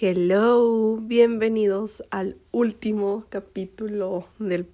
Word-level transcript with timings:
Hello, 0.00 0.98
bienvenidos 1.00 2.04
al 2.10 2.36
último 2.52 3.24
capítulo 3.30 4.28
de 4.38 4.64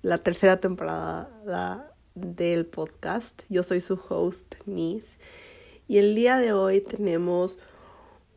la 0.00 0.16
tercera 0.16 0.58
temporada 0.58 1.94
del 2.14 2.64
podcast. 2.64 3.42
Yo 3.50 3.62
soy 3.62 3.80
su 3.80 4.00
host, 4.08 4.54
Nis, 4.64 5.18
y 5.86 5.98
el 5.98 6.14
día 6.14 6.38
de 6.38 6.54
hoy 6.54 6.80
tenemos 6.80 7.58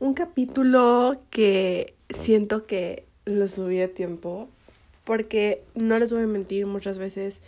un 0.02 0.16
capítulo 0.16 1.16
que 1.30 1.96
siento 2.10 2.66
que 2.66 3.06
lo 3.24 3.48
subí 3.48 3.80
a 3.80 3.94
tiempo 3.94 4.50
porque 5.06 5.64
no 5.76 5.98
les 5.98 6.12
voy 6.12 6.24
a 6.24 6.28
mentir, 6.28 6.66
muchas 6.66 6.98
veces 6.98 7.40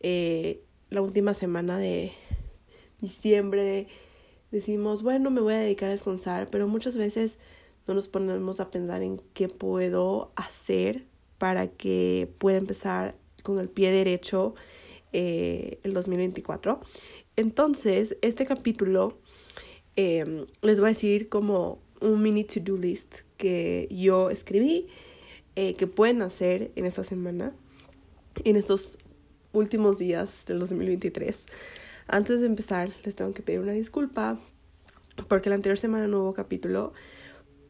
eh, 0.00 0.60
la 0.90 1.00
última 1.00 1.32
semana 1.32 1.78
de 1.78 2.12
diciembre 3.00 3.88
decimos, 4.50 5.02
bueno, 5.02 5.30
me 5.30 5.40
voy 5.40 5.54
a 5.54 5.60
dedicar 5.60 5.88
a 5.88 5.92
descansar, 5.92 6.48
pero 6.50 6.68
muchas 6.68 6.98
veces 6.98 7.38
no 7.86 7.94
nos 7.94 8.08
ponemos 8.08 8.60
a 8.60 8.70
pensar 8.70 9.02
en 9.02 9.20
qué 9.34 9.48
puedo 9.48 10.32
hacer 10.36 11.04
para 11.38 11.66
que 11.68 12.30
pueda 12.38 12.58
empezar 12.58 13.16
con 13.42 13.58
el 13.58 13.68
pie 13.68 13.90
derecho 13.90 14.54
eh, 15.12 15.78
el 15.82 15.92
2024. 15.92 16.80
Entonces, 17.36 18.16
este 18.22 18.46
capítulo 18.46 19.18
em, 19.96 20.46
les 20.62 20.78
voy 20.78 20.86
a 20.86 20.90
decir 20.90 21.28
como 21.28 21.80
un 22.00 22.22
mini 22.22 22.44
to-do 22.44 22.76
list 22.76 23.20
que 23.36 23.88
yo 23.90 24.30
escribí, 24.30 24.88
eh, 25.56 25.74
que 25.74 25.86
pueden 25.86 26.22
hacer 26.22 26.70
en 26.76 26.86
esta 26.86 27.04
semana, 27.04 27.52
en 28.44 28.56
estos 28.56 28.98
últimos 29.52 29.98
días 29.98 30.44
del 30.46 30.58
2023. 30.60 31.46
Antes 32.06 32.40
de 32.40 32.46
empezar, 32.46 32.90
les 33.04 33.14
tengo 33.14 33.32
que 33.32 33.42
pedir 33.42 33.60
una 33.60 33.72
disculpa 33.72 34.38
porque 35.28 35.50
la 35.50 35.56
anterior 35.56 35.78
semana 35.78 36.06
no 36.06 36.22
hubo 36.22 36.34
capítulo 36.34 36.92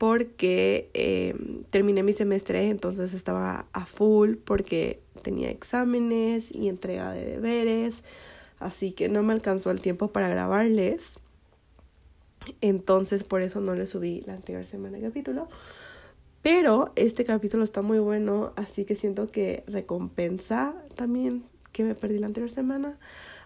porque 0.02 0.90
eh, 0.94 1.32
terminé 1.70 2.02
mi 2.02 2.12
semestre, 2.12 2.70
entonces 2.70 3.14
estaba 3.14 3.66
a 3.72 3.86
full 3.86 4.34
porque 4.34 5.00
tenía 5.22 5.48
exámenes 5.48 6.50
y 6.50 6.66
entrega 6.66 7.12
de 7.12 7.24
deberes, 7.24 8.02
así 8.58 8.90
que 8.90 9.08
no 9.08 9.22
me 9.22 9.32
alcanzó 9.32 9.70
el 9.70 9.80
tiempo 9.80 10.08
para 10.08 10.28
grabarles. 10.28 11.20
Entonces 12.60 13.22
por 13.22 13.42
eso 13.42 13.60
no 13.60 13.76
les 13.76 13.90
subí 13.90 14.22
la 14.26 14.34
anterior 14.34 14.66
semana 14.66 14.96
el 14.96 15.04
capítulo. 15.04 15.46
Pero 16.42 16.92
este 16.96 17.24
capítulo 17.24 17.62
está 17.62 17.80
muy 17.80 18.00
bueno, 18.00 18.54
así 18.56 18.84
que 18.84 18.96
siento 18.96 19.28
que 19.28 19.62
recompensa 19.68 20.74
también 20.96 21.44
que 21.70 21.84
me 21.84 21.94
perdí 21.94 22.18
la 22.18 22.26
anterior 22.26 22.50
semana. 22.50 22.98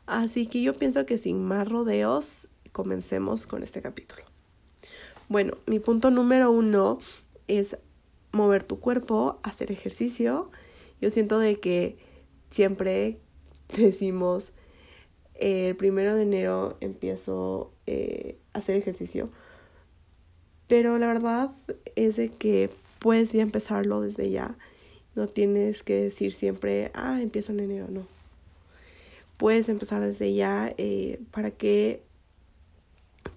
Así 0.07 0.47
que 0.47 0.63
yo 0.63 0.73
pienso 0.73 1.05
que 1.05 1.19
sin 1.19 1.45
más 1.45 1.69
rodeos, 1.69 2.49
comencemos 2.73 3.47
con 3.47 3.63
este 3.63 3.83
capítulo. 3.83 4.25
Bueno, 5.29 5.55
mi 5.67 5.81
punto 5.81 6.11
número 6.11 6.51
uno 6.51 6.99
es 7.49 7.77
mover 8.33 8.63
tu 8.63 8.79
cuerpo, 8.79 9.41
hacer 9.43 9.73
ejercicio. 9.73 10.51
Yo 11.01 11.11
siento 11.11 11.39
de 11.39 11.59
que 11.59 11.99
siempre 12.51 13.19
decimos 13.77 14.53
el 15.35 15.77
primero 15.77 16.15
de 16.15 16.23
enero 16.23 16.77
empiezo 16.81 17.73
eh, 17.87 18.39
a 18.53 18.59
hacer 18.59 18.77
ejercicio. 18.77 19.29
Pero 20.69 20.99
la 20.99 21.09
verdad 21.09 21.51
es 21.97 22.17
de 22.17 22.29
que 22.31 22.71
puedes 22.99 23.33
ya 23.33 23.43
empezarlo 23.43 24.01
desde 24.01 24.31
ya. 24.31 24.57
No 25.15 25.29
tienes 25.29 25.83
que 25.83 25.95
decir 25.95 26.33
siempre, 26.33 26.91
ah, 26.95 27.21
empiezo 27.21 27.53
en 27.53 27.61
enero, 27.61 27.87
no. 27.89 28.07
Puedes 29.39 29.69
empezar 29.69 30.03
desde 30.03 30.35
ya 30.35 30.73
eh, 30.79 31.21
para 31.31 31.51
que 31.51 32.03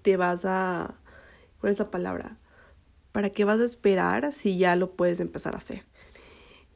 te 0.02 0.16
vas 0.16 0.44
a 0.44 0.94
¿Cuál 1.60 1.72
es 1.72 1.78
la 1.78 1.90
palabra? 1.90 2.38
¿Para 3.12 3.30
qué 3.30 3.44
vas 3.44 3.60
a 3.60 3.64
esperar 3.64 4.32
si 4.32 4.56
ya 4.56 4.76
lo 4.76 4.92
puedes 4.92 5.20
empezar 5.20 5.54
a 5.54 5.58
hacer? 5.58 5.84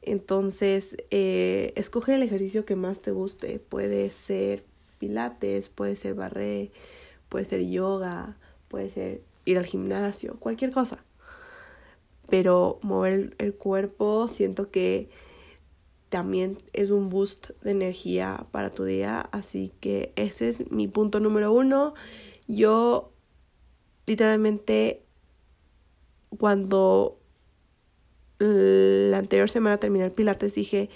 Entonces, 0.01 0.97
eh, 1.09 1.73
escoge 1.75 2.15
el 2.15 2.23
ejercicio 2.23 2.65
que 2.65 2.75
más 2.75 3.01
te 3.01 3.11
guste. 3.11 3.59
Puede 3.59 4.11
ser 4.11 4.63
pilates, 4.99 5.69
puede 5.69 5.95
ser 5.95 6.13
barré, 6.13 6.71
puede 7.29 7.45
ser 7.45 7.67
yoga, 7.67 8.37
puede 8.67 8.89
ser 8.89 9.21
ir 9.45 9.57
al 9.57 9.65
gimnasio, 9.65 10.35
cualquier 10.39 10.71
cosa. 10.71 11.03
Pero 12.29 12.79
mover 12.81 13.35
el 13.39 13.55
cuerpo 13.55 14.27
siento 14.27 14.69
que 14.69 15.09
también 16.09 16.57
es 16.73 16.91
un 16.91 17.09
boost 17.09 17.51
de 17.61 17.71
energía 17.71 18.45
para 18.51 18.69
tu 18.69 18.83
día. 18.83 19.21
Así 19.31 19.71
que 19.79 20.13
ese 20.15 20.49
es 20.49 20.71
mi 20.71 20.87
punto 20.87 21.19
número 21.19 21.51
uno. 21.51 21.93
Yo 22.47 23.11
literalmente 24.05 25.03
cuando 26.37 27.19
la 28.39 29.17
anterior 29.17 29.49
semana 29.49 29.79
terminé 29.79 30.05
el 30.05 30.11
pilates 30.11 30.55
dije, 30.55 30.89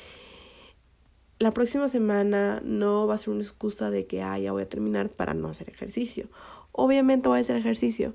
la 1.39 1.51
próxima 1.51 1.87
semana 1.87 2.61
no 2.65 3.07
va 3.07 3.15
a 3.15 3.17
ser 3.17 3.29
una 3.29 3.41
excusa 3.41 3.89
de 3.89 4.05
que, 4.05 4.21
ah, 4.21 4.37
ya 4.37 4.51
voy 4.51 4.63
a 4.63 4.69
terminar 4.69 5.09
para 5.09 5.33
no 5.33 5.47
hacer 5.47 5.69
ejercicio. 5.69 6.27
Obviamente 6.73 7.29
voy 7.29 7.37
a 7.37 7.41
hacer 7.41 7.55
ejercicio. 7.55 8.13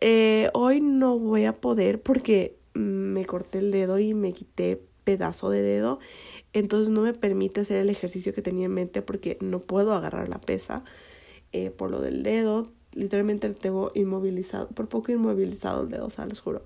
Eh, 0.00 0.50
hoy 0.54 0.80
no 0.80 1.18
voy 1.18 1.46
a 1.46 1.60
poder 1.60 2.00
porque 2.00 2.56
me 2.74 3.26
corté 3.26 3.58
el 3.58 3.72
dedo 3.72 3.98
y 3.98 4.14
me 4.14 4.32
quité 4.32 4.80
pedazo 5.02 5.50
de 5.50 5.62
dedo. 5.62 5.98
Entonces 6.52 6.90
no 6.90 7.02
me 7.02 7.12
permite 7.12 7.62
hacer 7.62 7.78
el 7.78 7.90
ejercicio 7.90 8.32
que 8.32 8.42
tenía 8.42 8.66
en 8.66 8.74
mente 8.74 9.02
porque 9.02 9.36
no 9.40 9.60
puedo 9.60 9.92
agarrar 9.92 10.28
la 10.28 10.40
pesa 10.40 10.84
eh, 11.52 11.70
por 11.70 11.90
lo 11.90 12.00
del 12.00 12.22
dedo 12.22 12.70
literalmente 12.92 13.48
tengo 13.50 13.92
inmovilizado, 13.94 14.68
por 14.68 14.88
poco 14.88 15.12
inmovilizado 15.12 15.82
el 15.82 15.90
dedo, 15.90 16.06
o 16.06 16.10
sea, 16.10 16.26
les 16.26 16.40
juro. 16.40 16.62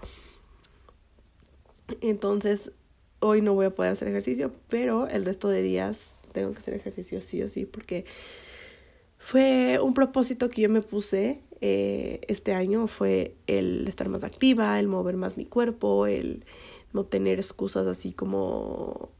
Entonces, 2.01 2.73
hoy 3.21 3.43
no 3.43 3.55
voy 3.55 3.67
a 3.67 3.75
poder 3.75 3.93
hacer 3.93 4.09
ejercicio, 4.09 4.53
pero 4.69 5.09
el 5.09 5.25
resto 5.25 5.49
de 5.49 5.63
días 5.63 6.15
tengo 6.33 6.53
que 6.53 6.59
hacer 6.59 6.75
ejercicio 6.75 7.21
sí 7.21 7.43
o 7.43 7.49
sí, 7.49 7.67
porque 7.67 8.05
fue 9.19 9.79
un 9.81 9.95
propósito 9.95 10.51
que 10.51 10.63
yo 10.63 10.69
me 10.69 10.83
puse 10.83 11.41
eh, 11.61 12.21
este 12.27 12.55
año, 12.55 12.89
fue 12.89 13.37
el 13.47 13.87
estar 13.87 14.09
más 14.09 14.25
activa, 14.25 14.81
el 14.81 14.89
mover 14.89 15.17
más 15.17 15.37
mi 15.37 15.45
cuerpo, 15.45 16.07
el 16.07 16.45
no 16.93 17.05
tener 17.05 17.39
excusas 17.39 17.87
así 17.87 18.13
como 18.13 19.11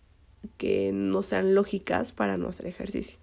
que 0.57 0.91
no 0.93 1.23
sean 1.23 1.55
lógicas 1.55 2.13
para 2.13 2.37
no 2.37 2.49
hacer 2.49 2.67
ejercicio. 2.67 3.19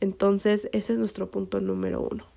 Entonces, 0.00 0.68
ese 0.72 0.92
es 0.92 0.98
nuestro 0.98 1.30
punto 1.30 1.60
número 1.60 2.06
uno. 2.08 2.31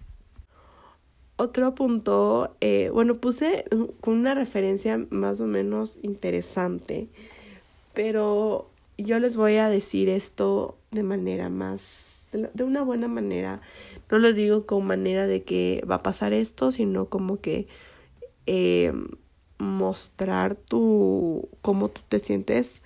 Otro 1.38 1.76
punto, 1.76 2.56
eh, 2.62 2.90
bueno, 2.94 3.16
puse 3.16 3.66
con 4.00 4.14
una 4.14 4.36
referencia 4.36 5.06
más 5.10 5.42
o 5.42 5.46
menos 5.46 6.00
interesante, 6.02 7.10
pero 7.94 8.70
yo 8.98 9.20
les 9.20 9.36
voy 9.36 9.56
a 9.56 9.68
decir 9.68 10.08
esto 10.08 10.78
de 10.92 11.04
manera 11.04 11.50
más, 11.50 12.22
de 12.32 12.64
una 12.64 12.84
buena 12.84 13.10
manera. 13.10 13.60
No 14.10 14.18
les 14.18 14.38
digo 14.38 14.66
con 14.66 14.86
manera 14.86 15.28
de 15.28 15.44
que 15.44 15.84
va 15.90 15.96
a 15.96 16.04
pasar 16.04 16.32
esto, 16.32 16.72
sino 16.72 17.08
como 17.08 17.42
que 17.42 17.68
eh, 18.46 18.94
mostrar 19.58 20.56
tu, 20.56 21.50
cómo 21.62 21.90
tú 21.90 22.00
te 22.08 22.20
sientes 22.20 22.82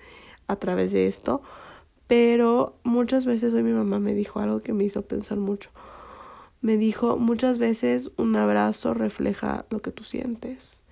a 0.48 0.56
través 0.56 0.90
de 0.90 1.06
esto. 1.06 1.40
Pero 2.08 2.74
muchas 2.82 3.26
veces 3.26 3.54
hoy 3.54 3.62
mi 3.62 3.70
mamá 3.70 4.00
me 4.00 4.12
dijo 4.12 4.40
algo 4.40 4.60
que 4.60 4.72
me 4.72 4.82
hizo 4.82 5.02
pensar 5.02 5.38
mucho 5.38 5.70
me 6.60 6.76
dijo 6.76 7.16
muchas 7.16 7.58
veces 7.58 8.12
un 8.16 8.36
abrazo 8.36 8.94
refleja 8.94 9.66
lo 9.70 9.80
que 9.80 9.92
tú 9.92 10.04
sientes. 10.04 10.84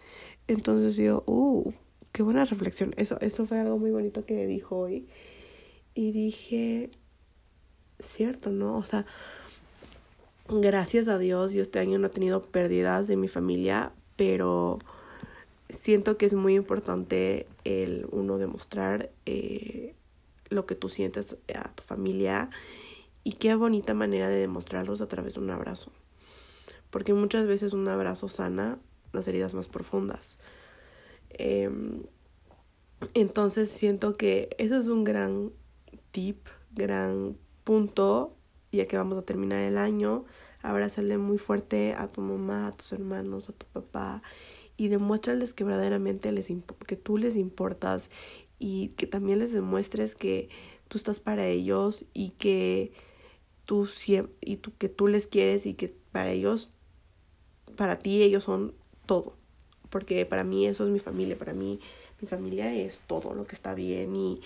Entonces 0.46 0.96
yo, 0.96 1.24
uh, 1.26 1.72
qué 2.12 2.22
buena 2.22 2.44
reflexión. 2.44 2.94
Eso, 2.96 3.18
eso 3.20 3.46
fue 3.46 3.60
algo 3.60 3.78
muy 3.78 3.90
bonito 3.90 4.24
que 4.24 4.46
dijo 4.46 4.78
hoy. 4.78 5.06
Y 5.94 6.12
dije, 6.12 6.90
cierto, 8.02 8.50
¿no? 8.50 8.76
O 8.76 8.84
sea, 8.84 9.04
gracias 10.48 11.08
a 11.08 11.18
Dios, 11.18 11.52
yo 11.52 11.60
este 11.60 11.80
año 11.80 11.98
no 11.98 12.06
he 12.06 12.10
tenido 12.10 12.42
pérdidas 12.42 13.08
de 13.08 13.16
mi 13.16 13.28
familia, 13.28 13.92
pero 14.16 14.78
siento 15.68 16.16
que 16.16 16.26
es 16.26 16.34
muy 16.34 16.54
importante 16.54 17.46
el 17.64 18.06
uno 18.10 18.38
demostrar 18.38 19.10
eh, 19.26 19.94
lo 20.48 20.64
que 20.64 20.74
tú 20.74 20.88
sientes 20.88 21.36
a 21.54 21.68
tu 21.74 21.82
familia 21.82 22.48
y 23.28 23.32
qué 23.32 23.54
bonita 23.54 23.92
manera 23.92 24.26
de 24.30 24.38
demostrarlos 24.38 25.02
a 25.02 25.06
través 25.06 25.34
de 25.34 25.40
un 25.40 25.50
abrazo. 25.50 25.92
Porque 26.88 27.12
muchas 27.12 27.46
veces 27.46 27.74
un 27.74 27.86
abrazo 27.86 28.30
sana 28.30 28.78
las 29.12 29.28
heridas 29.28 29.52
más 29.52 29.68
profundas. 29.68 30.38
Em, 31.28 32.04
entonces 33.12 33.68
siento 33.68 34.16
que 34.16 34.48
ese 34.56 34.78
es 34.78 34.88
un 34.88 35.04
gran 35.04 35.52
tip, 36.10 36.38
gran 36.70 37.36
punto, 37.64 38.34
ya 38.72 38.88
que 38.88 38.96
vamos 38.96 39.18
a 39.18 39.26
terminar 39.26 39.58
el 39.58 39.76
año. 39.76 40.24
Abrázale 40.62 41.18
muy 41.18 41.36
fuerte 41.36 41.92
a 41.92 42.08
tu 42.08 42.22
mamá, 42.22 42.68
a 42.68 42.72
tus 42.72 42.94
hermanos, 42.94 43.50
a 43.50 43.52
tu 43.52 43.66
papá 43.66 44.22
y 44.78 44.88
demuéstrales 44.88 45.52
que 45.52 45.64
verdaderamente 45.64 46.32
les 46.32 46.50
que 46.86 46.96
tú 46.96 47.18
les 47.18 47.36
importas 47.36 48.08
y 48.58 48.88
que 48.96 49.06
también 49.06 49.38
les 49.38 49.52
demuestres 49.52 50.14
que 50.14 50.48
tú 50.88 50.96
estás 50.96 51.20
para 51.20 51.46
ellos 51.46 52.06
y 52.14 52.30
que 52.30 52.92
tú 53.68 53.86
y 54.40 54.56
tú, 54.56 54.72
que 54.78 54.88
tú 54.88 55.08
les 55.08 55.26
quieres 55.26 55.66
y 55.66 55.74
que 55.74 55.94
para 56.10 56.30
ellos, 56.30 56.70
para 57.76 57.98
ti 57.98 58.22
ellos 58.22 58.44
son 58.44 58.72
todo. 59.04 59.34
porque 59.90 60.24
para 60.24 60.42
mí 60.42 60.66
eso 60.66 60.84
es 60.84 60.90
mi 60.90 61.00
familia, 61.00 61.36
para 61.36 61.52
mí 61.52 61.78
mi 62.20 62.28
familia 62.28 62.74
es 62.74 63.02
todo 63.06 63.34
lo 63.34 63.46
que 63.46 63.54
está 63.54 63.74
bien 63.74 64.16
y 64.16 64.40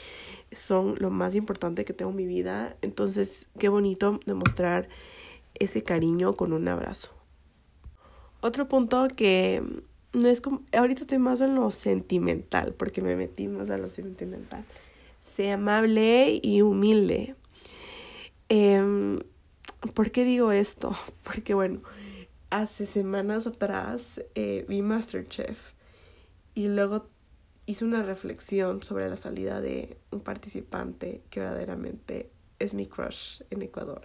son 0.51 0.97
lo 0.99 1.11
más 1.11 1.37
importante 1.37 1.85
que 1.85 1.93
tengo 1.93 2.11
en 2.11 2.17
mi 2.17 2.27
vida. 2.27 2.77
Entonces, 2.83 3.47
qué 3.61 3.69
bonito 3.69 4.19
demostrar 4.27 4.89
ese 5.55 5.85
cariño 5.85 6.33
con 6.35 6.53
un 6.53 6.67
abrazo. 6.67 7.11
Otro 8.41 8.67
punto 8.67 9.07
que 9.17 9.63
no 10.13 10.29
es 10.29 10.41
como, 10.41 10.63
ahorita 10.73 11.03
estoy 11.03 11.19
más 11.19 11.41
en 11.41 11.55
lo 11.55 11.71
sentimental, 11.71 12.75
porque 12.75 13.03
me 13.03 13.15
metí 13.15 13.47
más 13.47 13.71
a 13.71 13.79
lo 13.79 13.87
sentimental. 13.87 14.65
Sé 15.21 15.53
amable 15.53 16.41
y 16.43 16.63
humilde. 16.63 17.37
Eh, 18.55 19.19
¿Por 19.95 20.11
qué 20.11 20.27
digo 20.27 20.53
esto? 20.53 20.93
Porque 21.25 21.55
bueno, 21.55 21.81
hace 22.51 22.85
semanas 22.85 23.47
atrás 23.47 24.21
eh, 24.35 24.67
vi 24.69 24.83
Masterchef 24.83 25.71
y 26.55 26.69
luego 26.69 27.07
hice 27.65 27.87
una 27.87 28.03
reflexión 28.03 28.83
sobre 28.83 29.09
la 29.09 29.17
salida 29.17 29.63
de 29.63 29.97
un 30.11 30.21
participante 30.21 31.23
que 31.31 31.41
verdaderamente 31.41 32.29
es 32.59 32.75
mi 32.75 32.85
crush 32.85 33.41
en 33.49 33.63
Ecuador. 33.63 34.03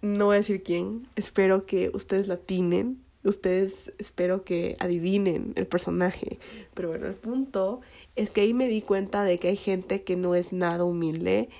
No 0.00 0.26
voy 0.26 0.36
a 0.36 0.38
decir 0.38 0.62
quién, 0.62 1.06
espero 1.14 1.66
que 1.66 1.90
ustedes 1.92 2.28
la 2.28 2.34
atinen, 2.34 3.04
ustedes 3.24 3.92
espero 3.98 4.42
que 4.42 4.74
adivinen 4.80 5.52
el 5.56 5.66
personaje, 5.66 6.38
pero 6.72 6.88
bueno, 6.88 7.08
el 7.08 7.14
punto 7.14 7.82
es 8.16 8.30
que 8.30 8.40
ahí 8.40 8.54
me 8.54 8.68
di 8.68 8.80
cuenta 8.80 9.22
de 9.22 9.36
que 9.36 9.48
hay 9.48 9.56
gente 9.56 10.02
que 10.02 10.16
no 10.16 10.34
es 10.34 10.54
nada 10.54 10.84
humilde 10.84 11.50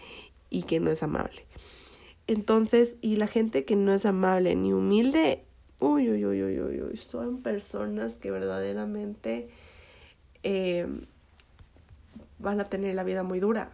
y 0.53 0.63
que 0.63 0.79
no 0.79 0.91
es 0.91 1.03
amable. 1.03 1.47
Entonces, 2.27 2.97
y 3.01 3.17
la 3.17 3.27
gente 3.27 3.65
que 3.65 3.75
no 3.75 3.93
es 3.93 4.07
amable 4.07 4.55
ni 4.55 4.73
humilde, 4.73 5.45
uy, 5.81 6.11
uy, 6.11 6.25
uy, 6.25 6.43
uy, 6.43 6.61
uy, 6.61 6.83
uy 6.83 6.97
son 6.97 7.43
personas 7.43 8.15
que 8.15 8.31
verdaderamente 8.31 9.49
eh, 10.43 10.87
van 12.39 12.61
a 12.61 12.65
tener 12.65 12.95
la 12.95 13.03
vida 13.03 13.23
muy 13.23 13.41
dura. 13.41 13.73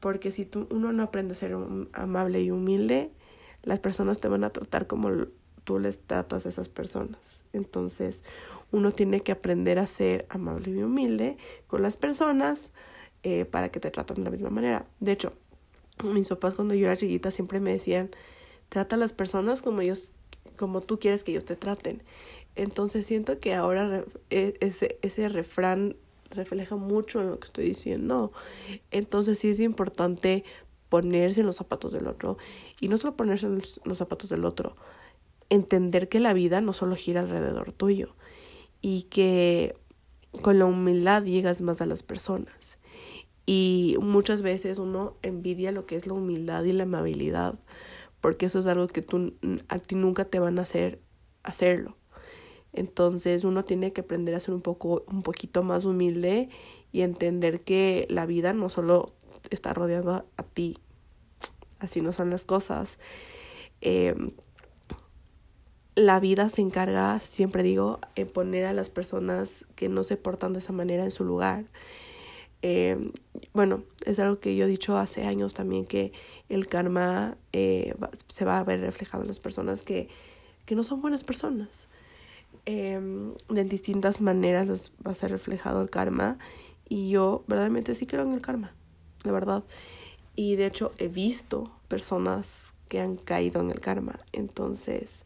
Porque 0.00 0.30
si 0.30 0.46
tú, 0.46 0.66
uno 0.70 0.92
no 0.92 1.02
aprende 1.02 1.34
a 1.34 1.36
ser 1.36 1.56
amable 1.92 2.42
y 2.42 2.50
humilde, 2.50 3.10
las 3.62 3.78
personas 3.78 4.20
te 4.20 4.28
van 4.28 4.44
a 4.44 4.50
tratar 4.50 4.86
como 4.86 5.10
tú 5.64 5.78
les 5.78 5.98
tratas 5.98 6.46
a 6.46 6.48
esas 6.48 6.68
personas. 6.68 7.42
Entonces, 7.52 8.22
uno 8.70 8.92
tiene 8.92 9.20
que 9.20 9.32
aprender 9.32 9.78
a 9.78 9.86
ser 9.86 10.26
amable 10.28 10.70
y 10.70 10.82
humilde 10.82 11.36
con 11.66 11.82
las 11.82 11.96
personas 11.96 12.70
eh, 13.22 13.44
para 13.44 13.70
que 13.70 13.80
te 13.80 13.90
traten 13.90 14.16
de 14.16 14.24
la 14.24 14.30
misma 14.30 14.50
manera. 14.50 14.86
De 15.00 15.12
hecho, 15.12 15.32
mis 16.02 16.28
papás 16.28 16.54
cuando 16.54 16.74
yo 16.74 16.86
era 16.86 16.96
chiquita 16.96 17.30
siempre 17.30 17.60
me 17.60 17.72
decían, 17.72 18.10
trata 18.68 18.96
a 18.96 18.98
las 18.98 19.12
personas 19.12 19.62
como 19.62 19.80
ellos, 19.80 20.12
como 20.56 20.80
tú 20.80 20.98
quieres 20.98 21.24
que 21.24 21.32
ellos 21.32 21.44
te 21.44 21.56
traten. 21.56 22.02
Entonces 22.56 23.06
siento 23.06 23.38
que 23.38 23.54
ahora 23.54 24.04
e, 24.30 24.54
ese, 24.60 24.98
ese 25.02 25.28
refrán 25.28 25.96
refleja 26.30 26.76
mucho 26.76 27.20
en 27.20 27.30
lo 27.30 27.38
que 27.38 27.46
estoy 27.46 27.64
diciendo. 27.64 28.32
Entonces 28.90 29.38
sí 29.38 29.50
es 29.50 29.60
importante 29.60 30.44
ponerse 30.88 31.40
en 31.40 31.46
los 31.46 31.56
zapatos 31.56 31.92
del 31.92 32.06
otro 32.06 32.36
y 32.80 32.88
no 32.88 32.98
solo 32.98 33.16
ponerse 33.16 33.46
en 33.46 33.62
los 33.84 33.98
zapatos 33.98 34.28
del 34.28 34.44
otro, 34.44 34.76
entender 35.48 36.08
que 36.08 36.20
la 36.20 36.32
vida 36.32 36.60
no 36.60 36.72
solo 36.72 36.96
gira 36.96 37.20
alrededor 37.20 37.72
tuyo 37.72 38.14
y 38.80 39.04
que 39.04 39.74
con 40.42 40.58
la 40.58 40.66
humildad 40.66 41.24
llegas 41.24 41.60
más 41.60 41.80
a 41.80 41.86
las 41.86 42.02
personas. 42.02 42.78
Y 43.46 43.96
muchas 44.00 44.42
veces 44.42 44.78
uno 44.78 45.16
envidia 45.22 45.72
lo 45.72 45.86
que 45.86 45.96
es 45.96 46.06
la 46.06 46.14
humildad 46.14 46.64
y 46.64 46.72
la 46.72 46.84
amabilidad, 46.84 47.58
porque 48.20 48.46
eso 48.46 48.60
es 48.60 48.66
algo 48.66 48.86
que 48.86 49.02
tú, 49.02 49.34
a 49.68 49.78
ti 49.78 49.96
nunca 49.96 50.24
te 50.24 50.38
van 50.38 50.58
a 50.58 50.62
hacer 50.62 51.00
hacerlo. 51.42 51.96
Entonces 52.72 53.44
uno 53.44 53.64
tiene 53.64 53.92
que 53.92 54.02
aprender 54.02 54.34
a 54.34 54.40
ser 54.40 54.54
un 54.54 54.62
poco, 54.62 55.04
un 55.08 55.22
poquito 55.22 55.62
más 55.62 55.84
humilde 55.84 56.48
y 56.90 57.02
entender 57.02 57.62
que 57.62 58.06
la 58.08 58.26
vida 58.26 58.52
no 58.52 58.68
solo 58.68 59.12
está 59.50 59.74
rodeando 59.74 60.12
a, 60.12 60.42
ti, 60.42 60.78
así 61.80 62.00
no 62.00 62.12
son 62.12 62.30
las 62.30 62.44
cosas. 62.44 62.98
Em, 63.80 64.30
la 65.94 66.20
vida 66.20 66.48
se 66.48 66.62
encarga, 66.62 67.18
siempre 67.20 67.62
digo, 67.62 67.98
en 68.14 68.28
poner 68.28 68.64
a 68.64 68.72
las 68.72 68.88
personas 68.88 69.66
que 69.74 69.88
no 69.88 70.04
se 70.04 70.16
portan 70.16 70.54
de 70.54 70.60
esa 70.60 70.72
manera 70.72 71.04
en 71.04 71.10
su 71.10 71.24
lugar. 71.24 71.66
Eh, 72.62 73.10
bueno, 73.52 73.82
es 74.06 74.18
algo 74.18 74.38
que 74.38 74.56
yo 74.56 74.64
he 74.64 74.68
dicho 74.68 74.96
hace 74.96 75.24
años 75.24 75.54
también, 75.54 75.84
que 75.84 76.12
el 76.48 76.68
karma 76.68 77.36
eh, 77.52 77.94
se 78.28 78.44
va 78.44 78.58
a 78.58 78.64
ver 78.64 78.80
reflejado 78.80 79.22
en 79.22 79.28
las 79.28 79.40
personas 79.40 79.82
que, 79.82 80.08
que 80.64 80.74
no 80.74 80.84
son 80.84 81.00
buenas 81.00 81.24
personas. 81.24 81.88
Eh, 82.64 83.00
de 83.48 83.64
distintas 83.64 84.20
maneras 84.20 84.92
va 85.04 85.10
a 85.10 85.14
ser 85.16 85.32
reflejado 85.32 85.82
el 85.82 85.90
karma 85.90 86.38
y 86.88 87.10
yo 87.10 87.42
verdaderamente 87.48 87.94
sí 87.96 88.06
creo 88.06 88.22
en 88.22 88.32
el 88.32 88.42
karma, 88.42 88.72
la 89.24 89.32
verdad. 89.32 89.64
Y 90.36 90.56
de 90.56 90.66
hecho 90.66 90.92
he 90.98 91.08
visto 91.08 91.72
personas 91.88 92.74
que 92.88 93.00
han 93.00 93.16
caído 93.16 93.60
en 93.60 93.70
el 93.70 93.80
karma. 93.80 94.20
Entonces, 94.32 95.24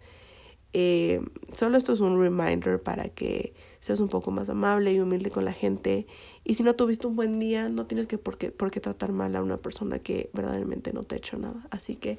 eh, 0.73 1.21
solo 1.55 1.77
esto 1.77 1.93
es 1.93 2.00
un 2.00 2.21
reminder 2.21 2.83
para 2.83 3.09
que 3.09 3.55
seas 3.81 4.00
un 4.00 4.09
poco 4.09 4.31
más 4.31 4.49
amable 4.49 4.93
y 4.93 5.00
humilde 5.00 5.31
con 5.31 5.44
la 5.44 5.53
gente. 5.53 6.06
Y 6.48 6.54
si 6.54 6.62
no 6.62 6.76
tuviste 6.76 7.08
un 7.08 7.16
buen 7.16 7.40
día, 7.40 7.69
no 7.69 7.87
tienes 7.87 8.06
que 8.06 8.19
por 8.19 8.38
qué, 8.38 8.52
tratar 8.52 9.10
mal 9.10 9.34
a 9.34 9.43
una 9.43 9.56
persona 9.56 9.98
que 9.98 10.31
verdaderamente 10.32 10.93
no 10.93 11.02
te 11.02 11.16
ha 11.16 11.19
hecho 11.19 11.37
nada. 11.37 11.66
Así 11.70 11.96
que 11.96 12.19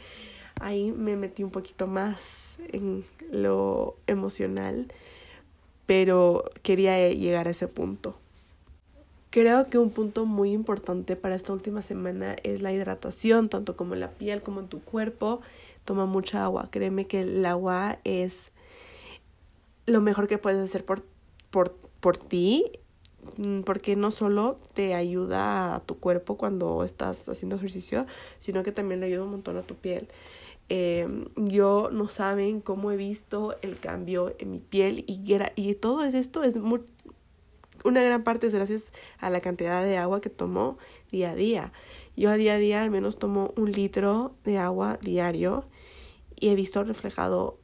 ahí 0.60 0.92
me 0.92 1.16
metí 1.16 1.44
un 1.44 1.50
poquito 1.50 1.88
más 1.88 2.58
en 2.74 3.06
lo 3.32 3.96
emocional, 4.06 4.92
pero 5.86 6.44
quería 6.62 7.10
llegar 7.10 7.48
a 7.48 7.52
ese 7.52 7.70
punto. 7.70 8.18
Creo 9.30 9.70
que 9.70 9.78
un 9.78 9.92
punto 9.92 10.26
muy 10.26 10.52
importante 10.52 11.16
para 11.16 11.36
esta 11.36 11.54
última 11.54 11.82
semana 11.82 12.36
es 12.44 12.62
la 12.62 12.74
hidratación, 12.74 13.48
tanto 13.48 13.78
como 13.78 13.94
en 13.94 14.02
la 14.02 14.12
piel 14.12 14.42
como 14.42 14.60
en 14.60 14.68
tu 14.68 14.82
cuerpo 14.82 15.40
toma 15.86 16.06
mucha 16.06 16.44
agua. 16.44 16.68
Créeme 16.70 17.08
que 17.08 17.22
el 17.22 17.46
agua 17.46 18.00
es 18.04 18.52
lo 19.86 20.02
mejor 20.02 20.28
que 20.28 20.38
puedes 20.38 20.60
hacer 20.60 20.84
por, 20.84 21.02
por, 21.50 21.72
por 22.02 22.18
ti, 22.18 22.66
porque 23.66 23.96
no 23.96 24.12
solo 24.12 24.60
te 24.74 24.94
ayuda 24.94 25.76
a 25.76 25.80
tu 25.82 26.00
cuerpo 26.00 26.38
cuando 26.38 26.84
estás 26.84 27.28
haciendo 27.30 27.56
ejercicio, 27.56 28.06
sino 28.40 28.64
que 28.64 28.72
también 28.72 29.00
le 29.00 29.08
ayuda 29.08 29.24
un 29.24 29.32
montón 29.32 29.58
a 29.58 29.64
tu 29.64 29.76
piel. 29.76 30.08
Em, 30.70 31.26
yo 31.36 31.90
no 31.92 32.08
saben 32.08 32.60
cómo 32.62 32.92
he 32.92 32.98
visto 32.98 33.56
el 33.62 33.80
cambio 33.80 34.36
en 34.40 34.52
mi 34.52 34.60
piel 34.60 35.06
y, 35.08 35.22
y 35.56 35.74
todo 35.76 36.04
esto 36.04 36.44
es 36.44 36.58
muy, 36.58 36.82
una 37.84 38.04
gran 38.04 38.24
parte 38.24 38.48
es 38.48 38.54
gracias 38.54 38.92
a 39.18 39.30
la 39.30 39.40
cantidad 39.40 39.84
de 39.84 39.98
agua 39.98 40.20
que 40.20 40.30
tomo 40.30 40.78
día 41.12 41.32
a 41.32 41.36
día. 41.36 41.72
Yo 42.18 42.32
a 42.32 42.36
día 42.36 42.56
a 42.56 42.58
día 42.58 42.82
al 42.82 42.90
menos 42.90 43.18
tomo 43.18 43.54
un 43.56 43.72
litro 43.72 44.36
de 44.44 44.58
agua 44.58 45.00
diario 45.02 45.66
y 46.36 46.50
he 46.50 46.56
visto 46.56 46.84
reflejado 46.84 47.60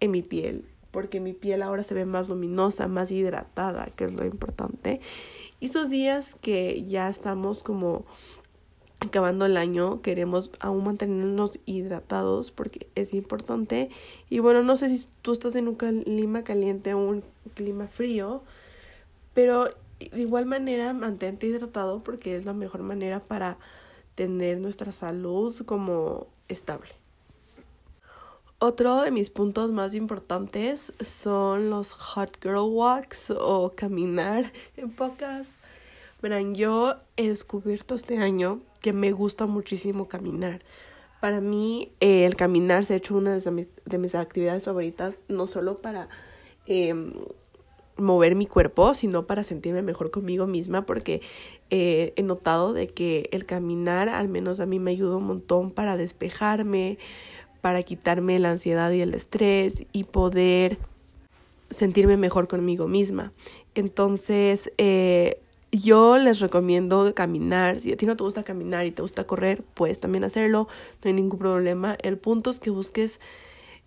en 0.00 0.10
mi 0.10 0.22
piel, 0.22 0.66
porque 0.92 1.18
mi 1.18 1.32
piel 1.32 1.62
ahora 1.62 1.82
se 1.82 1.94
ve 1.94 2.04
más 2.04 2.28
luminosa, 2.28 2.86
más 2.86 3.10
hidratada, 3.10 3.86
que 3.96 4.04
es 4.04 4.12
lo 4.12 4.24
importante. 4.24 5.00
Y 5.58 5.66
esos 5.66 5.90
días 5.90 6.36
que 6.40 6.84
ya 6.86 7.08
estamos 7.08 7.64
como 7.64 8.04
acabando 9.00 9.46
el 9.46 9.56
año, 9.56 10.00
queremos 10.00 10.52
aún 10.60 10.84
mantenernos 10.84 11.58
hidratados 11.66 12.50
porque 12.50 12.86
es 12.94 13.14
importante. 13.14 13.90
Y 14.30 14.38
bueno, 14.38 14.62
no 14.62 14.76
sé 14.76 14.88
si 14.96 15.06
tú 15.22 15.32
estás 15.32 15.56
en 15.56 15.66
un 15.66 15.74
clima 15.74 16.44
caliente 16.44 16.94
o 16.94 16.98
un 16.98 17.24
clima 17.54 17.88
frío, 17.88 18.42
pero 19.34 19.64
de 19.98 20.20
igual 20.20 20.46
manera 20.46 20.92
mantente 20.92 21.46
hidratado 21.46 22.02
porque 22.02 22.36
es 22.36 22.44
la 22.44 22.52
mejor 22.52 22.82
manera 22.82 23.20
para 23.20 23.58
tener 24.14 24.58
nuestra 24.58 24.92
salud 24.92 25.54
como 25.64 26.26
estable. 26.48 27.01
Otro 28.64 29.02
de 29.02 29.10
mis 29.10 29.28
puntos 29.28 29.72
más 29.72 29.92
importantes 29.92 30.92
son 31.00 31.68
los 31.68 31.94
hot 31.94 32.40
girl 32.40 32.72
walks 32.72 33.32
o 33.36 33.72
caminar 33.74 34.52
en 34.76 34.88
pocas. 34.92 35.56
Verán, 36.22 36.54
yo 36.54 36.94
he 37.16 37.26
descubierto 37.28 37.96
este 37.96 38.18
año 38.18 38.60
que 38.80 38.92
me 38.92 39.10
gusta 39.10 39.46
muchísimo 39.46 40.06
caminar. 40.06 40.62
Para 41.20 41.40
mí 41.40 41.90
eh, 41.98 42.24
el 42.24 42.36
caminar 42.36 42.84
se 42.84 42.94
ha 42.94 42.98
hecho 42.98 43.16
una 43.16 43.36
de 43.36 43.98
mis, 43.98 44.14
actividades 44.14 44.66
favoritas, 44.66 45.24
no 45.26 45.48
solo 45.48 45.78
para 45.78 46.08
em, 46.66 47.14
mover 47.96 48.36
mi 48.36 48.46
cuerpo, 48.46 48.94
sino 48.94 49.26
para 49.26 49.42
sentirme 49.42 49.82
mejor 49.82 50.12
conmigo 50.12 50.46
misma, 50.46 50.86
porque 50.86 51.20
eh, 51.70 52.12
he 52.14 52.22
notado 52.22 52.74
de 52.74 52.86
que 52.86 53.28
el 53.32 53.44
caminar 53.44 54.08
al 54.08 54.28
menos 54.28 54.60
a 54.60 54.66
mí 54.66 54.78
me 54.78 54.92
ayuda 54.92 55.16
un 55.16 55.26
montón 55.26 55.72
para 55.72 55.96
despejarme, 55.96 56.98
para 57.62 57.82
quitarme 57.82 58.38
la 58.38 58.50
ansiedad 58.50 58.90
y 58.90 59.00
el 59.00 59.14
estrés 59.14 59.86
y 59.92 60.04
poder 60.04 60.78
sentirme 61.70 62.18
mejor 62.18 62.48
conmigo 62.48 62.86
misma. 62.86 63.32
Entonces, 63.74 64.70
eh, 64.76 65.40
yo 65.70 66.18
les 66.18 66.40
recomiendo 66.40 67.14
caminar. 67.14 67.80
Si 67.80 67.92
a 67.92 67.96
ti 67.96 68.04
no 68.04 68.16
te 68.16 68.24
gusta 68.24 68.42
caminar 68.42 68.84
y 68.84 68.90
te 68.90 69.00
gusta 69.00 69.24
correr, 69.24 69.62
puedes 69.74 69.98
también 69.98 70.24
hacerlo. 70.24 70.68
No 71.02 71.08
hay 71.08 71.14
ningún 71.14 71.38
problema. 71.38 71.96
El 72.02 72.18
punto 72.18 72.50
es 72.50 72.58
que 72.58 72.68
busques 72.68 73.20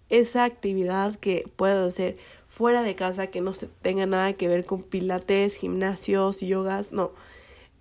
esa 0.10 0.46
actividad 0.46 1.16
que 1.16 1.48
puedas 1.56 1.88
hacer 1.88 2.18
fuera 2.48 2.82
de 2.82 2.96
casa 2.96 3.28
que 3.28 3.42
no 3.42 3.52
tenga 3.82 4.06
nada 4.06 4.34
que 4.34 4.48
ver 4.48 4.66
con 4.66 4.82
pilates, 4.82 5.56
gimnasios, 5.58 6.40
yogas, 6.40 6.92
no. 6.92 7.12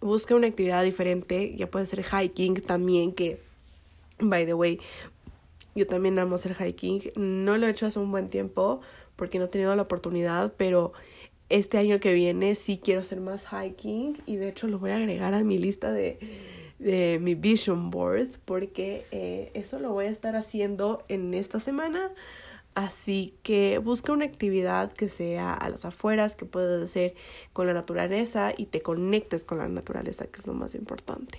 Busca 0.00 0.34
una 0.34 0.48
actividad 0.48 0.82
diferente, 0.82 1.54
ya 1.56 1.70
puede 1.70 1.86
ser 1.86 2.02
hiking 2.04 2.60
también, 2.60 3.12
que, 3.12 3.40
by 4.18 4.44
the 4.44 4.52
way, 4.52 4.80
yo 5.74 5.86
también 5.86 6.18
amo 6.18 6.34
hacer 6.36 6.54
hiking. 6.54 7.02
No 7.16 7.56
lo 7.58 7.66
he 7.66 7.70
hecho 7.70 7.86
hace 7.86 7.98
un 7.98 8.10
buen 8.10 8.28
tiempo 8.28 8.80
porque 9.16 9.38
no 9.38 9.46
he 9.46 9.48
tenido 9.48 9.74
la 9.76 9.82
oportunidad, 9.82 10.52
pero 10.56 10.92
este 11.48 11.78
año 11.78 12.00
que 12.00 12.12
viene 12.12 12.54
sí 12.54 12.80
quiero 12.82 13.00
hacer 13.00 13.20
más 13.20 13.46
hiking 13.46 14.22
y 14.26 14.36
de 14.36 14.48
hecho 14.48 14.66
lo 14.66 14.78
voy 14.78 14.90
a 14.90 14.96
agregar 14.96 15.34
a 15.34 15.44
mi 15.44 15.58
lista 15.58 15.92
de, 15.92 16.18
de 16.78 17.18
mi 17.20 17.34
vision 17.34 17.90
board 17.90 18.28
porque 18.44 19.04
eh, 19.10 19.50
eso 19.54 19.78
lo 19.78 19.92
voy 19.92 20.06
a 20.06 20.10
estar 20.10 20.36
haciendo 20.36 21.04
en 21.08 21.34
esta 21.34 21.60
semana 21.60 22.10
Así 22.74 23.38
que 23.44 23.78
busca 23.78 24.12
una 24.12 24.24
actividad 24.24 24.92
que 24.92 25.08
sea 25.08 25.54
a 25.54 25.68
las 25.68 25.84
afueras, 25.84 26.34
que 26.34 26.44
puedas 26.44 26.82
hacer 26.82 27.14
con 27.52 27.68
la 27.68 27.72
naturaleza 27.72 28.52
y 28.56 28.66
te 28.66 28.80
conectes 28.80 29.44
con 29.44 29.58
la 29.58 29.68
naturaleza, 29.68 30.26
que 30.26 30.40
es 30.40 30.46
lo 30.46 30.54
más 30.54 30.74
importante. 30.74 31.38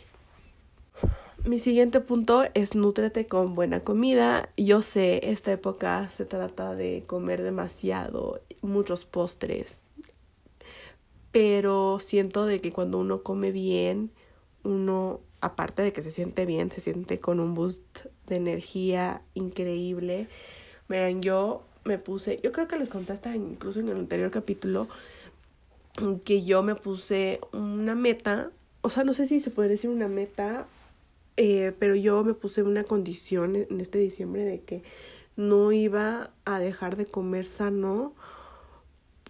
Mi 1.46 1.60
siguiente 1.60 2.00
punto 2.00 2.44
es 2.54 2.76
nútrete 2.76 3.28
con 3.28 3.54
buena 3.54 3.82
comida. 3.82 4.50
Yo 4.58 4.82
sé, 4.82 5.30
esta 5.30 5.52
época 5.52 6.10
se 6.10 6.26
trata 6.26 6.74
de 6.74 7.04
comer 7.06 7.44
demasiado, 7.44 8.42
muchos 8.62 9.06
postres, 9.06 9.84
pero 11.32 12.00
siento 12.00 12.46
de 12.46 12.60
que 12.62 12.72
cuando 12.72 12.98
uno 12.98 13.22
come 13.22 13.52
bien, 13.52 14.12
uno, 14.64 15.22
aparte 15.42 15.84
de 15.84 15.94
que 15.94 16.02
se 16.02 16.12
siente 16.12 16.46
bien, 16.46 16.72
se 16.72 16.82
siente 16.82 17.20
con 17.20 17.40
un 17.40 17.54
boost 17.54 18.06
de 18.26 18.38
energía 18.38 19.22
increíble 19.36 20.28
Miren, 20.88 21.22
yo 21.22 21.64
me 21.84 21.98
puse, 21.98 22.40
yo 22.44 22.52
creo 22.52 22.68
que 22.68 22.78
les 22.78 22.90
conté 22.90 23.14
hasta 23.14 23.36
incluso 23.36 23.80
en 23.80 23.90
el 23.90 23.98
anterior 23.98 24.30
capítulo 24.30 24.88
que 26.26 26.44
yo 26.44 26.62
me 26.62 26.76
puse 26.76 27.40
una 27.54 27.96
meta, 27.96 28.52
o 28.82 28.90
sea, 28.90 29.04
no 29.04 29.14
sé 29.14 29.26
si 29.26 29.40
se 29.40 29.50
puede 29.50 29.70
decir 29.70 29.90
una 29.90 30.08
meta, 30.08 30.68
eh, 31.38 31.74
pero 31.80 31.96
yo 31.96 32.24
me 32.24 32.34
puse 32.34 32.64
una 32.64 32.84
condición 32.84 33.56
en 33.56 33.82
este 33.82 34.00
diciembre 34.00 34.44
de 34.44 34.62
que 34.62 34.84
no 35.36 35.72
iba 35.72 36.32
a 36.46 36.60
dejar 36.60 36.96
de 36.96 37.06
comer 37.06 37.46
sano 37.46 38.14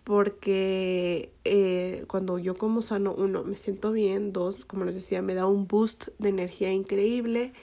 porque 0.03 1.33
eh, 1.45 2.05
cuando 2.07 2.38
yo 2.38 2.55
como 2.55 2.83
sano, 2.83 3.15
uno, 3.17 3.43
me 3.43 3.57
siento 3.57 3.91
bien, 3.91 4.33
dos, 4.33 4.63
como 4.65 4.85
les 4.85 4.93
decía, 4.93 5.24
me 5.24 5.33
da 5.33 5.47
un 5.47 5.67
boost 5.67 6.09
de 6.19 6.29
energía 6.29 6.71
increíble 6.71 7.53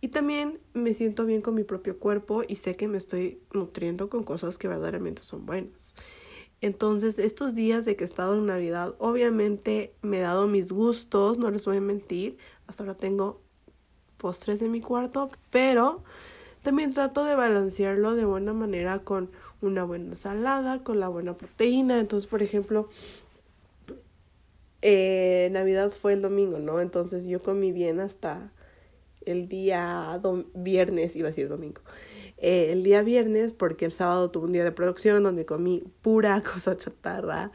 y 0.00 0.08
también 0.08 0.60
me 0.72 0.94
siento 0.94 1.26
bien 1.26 1.42
con 1.42 1.56
mi 1.56 1.64
propio 1.64 1.98
cuerpo 1.98 2.44
y 2.46 2.56
sé 2.56 2.76
que 2.76 2.86
me 2.86 2.96
estoy 2.96 3.40
nutriendo 3.52 4.08
con 4.08 4.22
cosas 4.22 4.56
que 4.56 4.68
verdaderamente 4.68 5.22
son 5.22 5.46
buenas. 5.46 5.94
Entonces, 6.60 7.18
estos 7.18 7.54
días 7.54 7.84
de 7.84 7.96
que 7.96 8.04
he 8.04 8.06
estado 8.06 8.36
en 8.36 8.46
Navidad, 8.46 8.94
obviamente 8.98 9.94
me 10.02 10.18
he 10.18 10.20
dado 10.20 10.46
mis 10.46 10.70
gustos, 10.70 11.38
no 11.38 11.50
les 11.50 11.64
voy 11.64 11.78
a 11.78 11.80
mentir. 11.80 12.36
Hasta 12.66 12.82
ahora 12.84 12.96
tengo 12.96 13.40
postres 14.20 14.60
en 14.62 14.70
mi 14.70 14.80
cuarto, 14.80 15.30
pero 15.50 16.02
también 16.62 16.92
trato 16.92 17.24
de 17.24 17.34
balancearlo 17.34 18.14
de 18.14 18.24
buena 18.24 18.52
manera 18.52 18.98
con 18.98 19.30
una 19.62 19.84
buena 19.84 20.10
ensalada, 20.10 20.82
con 20.84 21.00
la 21.00 21.08
buena 21.08 21.34
proteína. 21.34 21.98
Entonces, 21.98 22.28
por 22.28 22.42
ejemplo, 22.42 22.88
eh, 24.82 25.48
Navidad 25.52 25.90
fue 25.90 26.12
el 26.12 26.22
domingo, 26.22 26.58
¿no? 26.58 26.80
Entonces 26.80 27.26
yo 27.26 27.40
comí 27.40 27.72
bien 27.72 27.98
hasta 28.00 28.52
el 29.24 29.48
día 29.48 30.20
viernes, 30.54 31.16
iba 31.16 31.28
a 31.28 31.30
decir 31.30 31.48
domingo, 31.48 31.80
eh, 32.38 32.68
el 32.72 32.82
día 32.82 33.02
viernes 33.02 33.52
porque 33.52 33.84
el 33.86 33.92
sábado 33.92 34.30
tuve 34.30 34.46
un 34.46 34.52
día 34.52 34.64
de 34.64 34.72
producción 34.72 35.22
donde 35.22 35.44
comí 35.44 35.82
pura 36.02 36.42
cosa 36.54 36.76
chatarra 36.76 37.52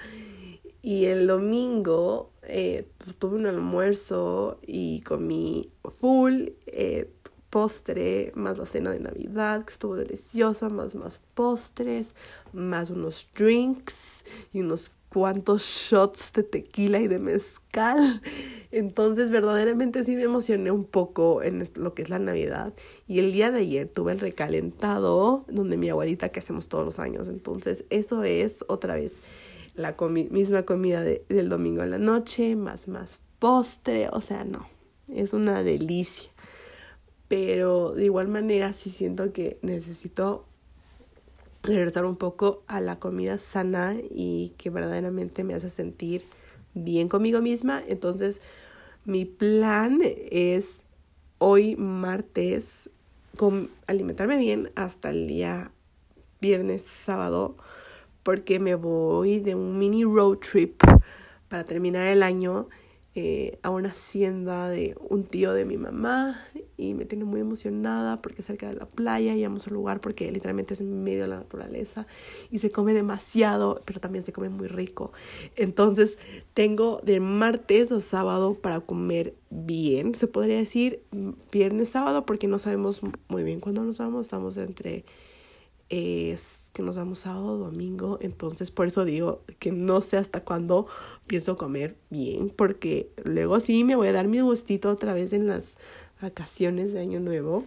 y 0.85 1.05
el 1.05 1.25
domingo 1.25 2.29
eh, 2.43 2.85
tuve 3.17 3.37
un 3.37 3.47
almuerzo 3.47 4.59
y 4.61 5.01
comí 5.01 5.67
full 5.99 6.49
eh, 6.67 7.09
postre, 7.49 8.31
más 8.35 8.59
la 8.59 8.67
cena 8.67 8.91
de 8.91 8.99
Navidad 8.99 9.65
que 9.65 9.73
estuvo 9.73 9.95
deliciosa, 9.95 10.69
más 10.69 10.93
más 10.93 11.21
postres, 11.33 12.13
más 12.53 12.91
unos 12.91 13.27
drinks 13.35 14.25
y 14.53 14.61
unos 14.61 14.91
cuantos 15.09 15.63
shots 15.63 16.33
de 16.33 16.43
tequila 16.43 16.99
y 16.99 17.07
de 17.07 17.17
mezcal. 17.17 18.21
Entonces, 18.69 19.31
verdaderamente 19.31 20.03
sí 20.03 20.15
me 20.15 20.23
emocioné 20.23 20.69
un 20.69 20.83
poco 20.83 21.41
en 21.41 21.67
lo 21.77 21.95
que 21.95 22.03
es 22.03 22.09
la 22.09 22.19
Navidad. 22.19 22.75
Y 23.07 23.19
el 23.19 23.31
día 23.31 23.49
de 23.49 23.59
ayer 23.59 23.89
tuve 23.89 24.11
el 24.11 24.19
recalentado, 24.19 25.45
donde 25.47 25.77
mi 25.77 25.89
abuelita 25.89 26.29
que 26.29 26.41
hacemos 26.41 26.67
todos 26.67 26.85
los 26.85 26.99
años. 26.99 27.27
Entonces, 27.29 27.85
eso 27.89 28.23
es 28.23 28.65
otra 28.67 28.95
vez 28.95 29.13
la 29.75 29.95
misma 30.31 30.63
comida 30.63 31.03
del 31.03 31.49
domingo 31.49 31.83
en 31.83 31.91
la 31.91 31.97
noche, 31.97 32.55
más 32.55 32.87
más 32.87 33.19
postre. 33.39 34.09
O 34.11 34.21
sea, 34.21 34.43
no, 34.43 34.67
es 35.13 35.33
una 35.33 35.63
delicia. 35.63 36.31
Pero 37.27 37.91
de 37.91 38.05
igual 38.05 38.27
manera 38.27 38.71
sí 38.73 38.89
siento 38.89 39.33
que 39.33 39.57
necesito 39.61 40.45
regresar 41.63 42.05
un 42.05 42.15
poco 42.15 42.63
a 42.67 42.79
la 42.79 42.99
comida 42.99 43.39
sana 43.39 43.95
y 44.09 44.53
que 44.57 44.69
verdaderamente 44.69 45.43
me 45.43 45.55
hace 45.55 45.69
sentir 45.69 46.25
bien 46.75 47.07
conmigo 47.09 47.41
misma. 47.41 47.83
Entonces, 47.87 48.41
mi 49.05 49.25
plan 49.25 49.99
es 50.03 50.81
hoy 51.39 51.75
martes 51.75 52.89
alimentarme 53.87 54.37
bien 54.37 54.71
hasta 54.75 55.09
el 55.09 55.27
día 55.27 55.71
viernes, 56.39 56.83
sábado, 56.83 57.57
porque 58.25 58.59
me 58.59 58.73
voy 58.73 59.39
de 59.39 59.53
un 59.53 59.77
mini 59.77 60.03
road 60.03 60.39
trip 60.39 60.81
para 61.47 61.63
terminar 61.63 62.07
el 62.07 62.23
año 62.23 62.67
eh, 63.13 63.59
a 63.61 63.69
una 63.69 63.89
hacienda 63.89 64.67
de 64.67 64.97
un 64.99 65.25
tío 65.25 65.53
de 65.53 65.63
mi 65.63 65.77
mamá 65.77 66.41
y 66.75 66.95
me 66.95 67.05
tiene 67.05 67.23
muy 67.23 67.39
emocionada 67.39 68.23
porque 68.23 68.41
cerca 68.41 68.67
de 68.67 68.73
la 68.73 68.87
playa 68.87 69.35
y 69.35 69.43
vamos 69.43 69.67
a 69.67 69.69
lugar 69.69 70.01
porque 70.01 70.31
literalmente 70.31 70.73
es 70.73 70.81
medio 70.81 71.21
de 71.21 71.27
la 71.27 71.37
naturaleza 71.37 72.07
y 72.49 72.57
se 72.57 72.71
come 72.71 72.95
demasiado, 72.95 73.83
pero 73.85 73.99
también 73.99 74.25
se 74.25 74.33
come 74.33 74.49
muy 74.49 74.67
rico. 74.67 75.13
Entonces 75.55 76.17
tengo 76.55 77.01
de 77.03 77.19
martes 77.19 77.91
a 77.91 77.99
sábado 77.99 78.55
para 78.55 78.79
comer 78.79 79.35
bien, 79.51 80.15
se 80.15 80.25
podría 80.25 80.57
decir 80.57 81.03
viernes, 81.51 81.89
sábado, 81.89 82.25
porque 82.25 82.47
no 82.47 82.57
sabemos 82.57 83.01
muy 83.27 83.43
bien 83.43 83.59
cuándo 83.59 83.83
nos 83.83 83.99
vamos, 83.99 84.25
estamos 84.25 84.57
entre 84.57 85.05
es 85.89 86.64
que 86.75 86.83
nos 86.83 86.97
vamos 86.97 87.19
sábado, 87.19 87.57
domingo, 87.57 88.19
entonces 88.19 88.69
por 88.69 88.87
eso 88.87 89.05
digo 89.05 89.41
que 89.59 89.71
no 89.71 90.01
sé 90.01 90.17
hasta 90.17 90.41
cuándo 90.41 90.87
pienso 91.25 91.55
comer 91.55 91.95
bien, 92.09 92.49
porque 92.49 93.09
luego 93.23 93.61
sí 93.61 93.85
me 93.85 93.95
voy 93.95 94.09
a 94.09 94.11
dar 94.11 94.27
mi 94.27 94.41
gustito 94.41 94.91
otra 94.91 95.13
vez 95.13 95.31
en 95.31 95.47
las 95.47 95.77
vacaciones 96.21 96.91
de 96.91 96.99
Año 96.99 97.21
Nuevo. 97.21 97.63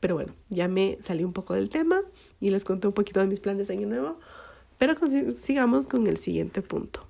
Pero 0.00 0.16
bueno, 0.16 0.34
ya 0.50 0.68
me 0.68 0.98
salí 1.00 1.24
un 1.24 1.32
poco 1.32 1.54
del 1.54 1.70
tema 1.70 2.02
y 2.40 2.50
les 2.50 2.64
conté 2.64 2.88
un 2.88 2.92
poquito 2.92 3.20
de 3.20 3.26
mis 3.26 3.40
planes 3.40 3.68
de 3.68 3.74
Año 3.74 3.88
Nuevo, 3.88 4.20
pero 4.78 4.96
sigamos 5.34 5.86
con 5.86 6.06
el 6.06 6.18
siguiente 6.18 6.60
punto. 6.60 7.06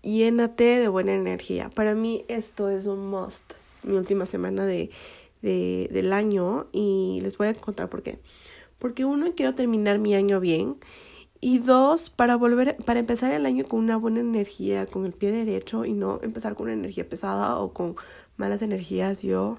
Llénate 0.00 0.64
de 0.64 0.88
buena 0.88 1.12
energía. 1.12 1.68
Para 1.68 1.94
mí 1.94 2.24
esto 2.28 2.70
es 2.70 2.86
un 2.86 3.10
must, 3.10 3.52
mi 3.82 3.98
última 3.98 4.24
semana 4.24 4.64
de, 4.64 4.90
de, 5.42 5.90
del 5.92 6.14
año 6.14 6.68
y 6.72 7.20
les 7.22 7.36
voy 7.36 7.48
a 7.48 7.54
contar 7.54 7.90
por 7.90 8.02
qué 8.02 8.18
porque 8.80 9.04
uno, 9.04 9.34
quiero 9.36 9.54
terminar 9.54 10.00
mi 10.00 10.14
año 10.16 10.40
bien 10.40 10.78
y 11.40 11.58
dos, 11.58 12.10
para 12.10 12.36
volver, 12.36 12.76
para 12.84 13.00
empezar 13.00 13.32
el 13.32 13.46
año 13.46 13.64
con 13.64 13.80
una 13.80 13.96
buena 13.96 14.20
energía, 14.20 14.86
con 14.86 15.06
el 15.06 15.12
pie 15.12 15.30
derecho 15.30 15.84
y 15.84 15.92
no 15.92 16.18
empezar 16.22 16.54
con 16.54 16.64
una 16.64 16.74
energía 16.74 17.08
pesada 17.08 17.58
o 17.60 17.72
con 17.72 17.94
malas 18.36 18.62
energías, 18.62 19.22
yo 19.22 19.58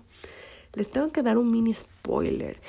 les 0.74 0.92
tengo 0.92 1.12
que 1.12 1.24
dar 1.24 1.38
un 1.38 1.50
mini 1.50 1.74
spoiler. 1.74 2.60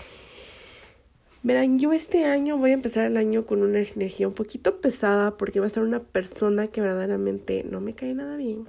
Verán, 1.43 1.79
yo 1.79 1.93
este 1.93 2.25
año 2.25 2.57
voy 2.57 2.71
a 2.71 2.75
empezar 2.75 3.05
el 3.05 3.17
año 3.17 3.45
con 3.45 3.63
una 3.63 3.81
energía 3.81 4.29
un 4.29 4.35
poquito 4.35 4.81
pesada 4.81 5.37
porque 5.37 5.59
va 5.59 5.67
a 5.67 5.71
ser 5.71 5.83
una 5.83 5.99
persona 5.99 6.69
que 6.69 6.81
verdaderamente 6.81 7.65
no 7.69 7.81
me 7.81 7.95
cae 7.95 8.15
nada 8.15 8.37
bien. 8.37 8.69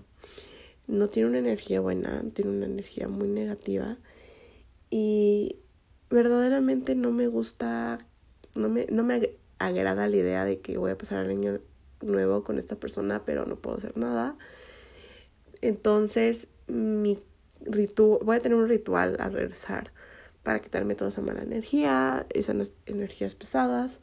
No 0.88 1.08
tiene 1.08 1.30
una 1.30 1.38
energía 1.38 1.82
buena, 1.82 2.24
tiene 2.34 2.52
una 2.52 2.66
energía 2.66 3.08
muy 3.08 3.28
negativa. 3.28 3.98
Y 4.90 5.58
verdaderamente 6.14 6.96
no 6.96 7.12
me 7.12 7.28
gusta, 7.28 8.00
no 8.56 8.70
me, 8.70 8.86
no 8.90 9.04
me 9.04 9.36
agrada 9.58 10.08
la 10.08 10.16
idea 10.16 10.46
de 10.46 10.60
que 10.60 10.78
voy 10.78 10.92
a 10.92 10.98
pasar 10.98 11.26
el 11.26 11.32
año 11.32 11.60
nuevo 12.02 12.44
con 12.44 12.58
esta 12.58 12.76
persona, 12.76 13.24
pero 13.26 13.46
no 13.46 13.56
puedo 13.56 13.78
hacer 13.78 13.98
nada. 13.98 14.38
Entonces, 15.62 16.48
mi 16.68 17.18
voy 17.98 18.36
a 18.36 18.40
tener 18.40 18.58
un 18.58 18.68
ritual 18.68 19.16
al 19.20 19.34
regresar 19.34 19.92
para 20.44 20.60
quitarme 20.60 20.96
toda 20.96 21.10
esa 21.10 21.22
mala 21.22 21.42
energía, 21.42 22.26
esas 22.30 22.74
energías 22.86 23.36
pesadas. 23.36 24.02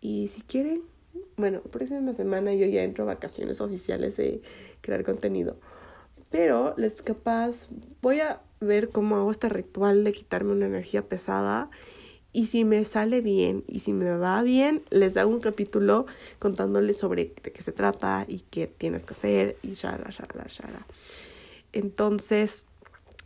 Y 0.00 0.28
si 0.28 0.42
quieren, 0.42 0.82
bueno, 1.36 1.60
próxima 1.62 2.12
semana 2.12 2.54
yo 2.54 2.66
ya 2.66 2.82
entro 2.82 3.04
a 3.04 3.08
vacaciones 3.08 3.60
oficiales 3.60 4.16
de 4.16 4.42
crear 4.80 5.04
contenido. 5.04 5.58
Pero 6.30 6.74
les 6.76 7.02
capaz 7.02 7.68
voy 8.00 8.20
a 8.20 8.40
ver 8.62 8.90
cómo 8.90 9.16
hago 9.16 9.30
este 9.30 9.48
ritual 9.48 10.04
de 10.04 10.12
quitarme 10.12 10.52
una 10.52 10.66
energía 10.66 11.06
pesada 11.08 11.70
Y 12.32 12.46
si 12.46 12.64
me 12.64 12.84
sale 12.84 13.20
bien 13.20 13.64
y 13.68 13.80
si 13.80 13.92
me 13.92 14.16
va 14.16 14.42
bien, 14.42 14.82
les 14.90 15.16
hago 15.16 15.30
un 15.30 15.40
capítulo 15.40 16.06
contándoles 16.38 16.96
sobre 16.98 17.34
de 17.42 17.52
qué 17.52 17.62
se 17.62 17.72
trata 17.72 18.24
y 18.26 18.40
qué 18.40 18.66
tienes 18.66 19.04
que 19.04 19.12
hacer 19.12 19.58
y 19.62 19.72
shala, 19.72 20.08
shala, 20.10 20.46
shala. 20.48 20.86
Entonces, 21.72 22.66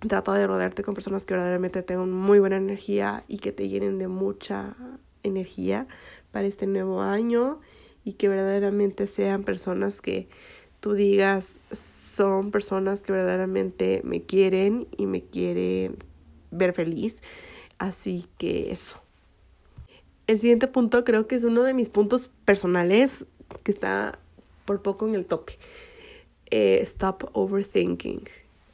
trata 0.00 0.34
de 0.34 0.46
rodearte 0.46 0.82
con 0.82 0.94
personas 0.94 1.24
que 1.24 1.34
verdaderamente 1.34 1.82
tengan 1.82 2.10
muy 2.10 2.38
buena 2.38 2.56
energía 2.56 3.24
y 3.28 3.38
que 3.38 3.52
te 3.52 3.68
llenen 3.68 3.98
de 3.98 4.08
mucha 4.08 4.76
energía 5.22 5.86
para 6.30 6.46
este 6.46 6.66
nuevo 6.66 7.00
año 7.00 7.60
y 8.04 8.12
que 8.12 8.28
verdaderamente 8.28 9.06
sean 9.06 9.42
personas 9.42 10.00
que 10.00 10.28
tú 10.86 10.94
digas 10.94 11.58
son 11.72 12.52
personas 12.52 13.02
que 13.02 13.10
verdaderamente 13.10 14.02
me 14.04 14.22
quieren 14.22 14.86
y 14.96 15.06
me 15.06 15.20
quieren 15.20 15.96
ver 16.52 16.74
feliz. 16.74 17.24
Así 17.76 18.26
que 18.38 18.70
eso. 18.70 19.02
El 20.28 20.38
siguiente 20.38 20.68
punto 20.68 21.02
creo 21.02 21.26
que 21.26 21.34
es 21.34 21.42
uno 21.42 21.64
de 21.64 21.74
mis 21.74 21.90
puntos 21.90 22.30
personales 22.44 23.26
que 23.64 23.72
está 23.72 24.20
por 24.64 24.80
poco 24.80 25.08
en 25.08 25.16
el 25.16 25.26
tope. 25.26 25.58
Eh, 26.52 26.78
stop 26.82 27.30
overthinking. 27.32 28.22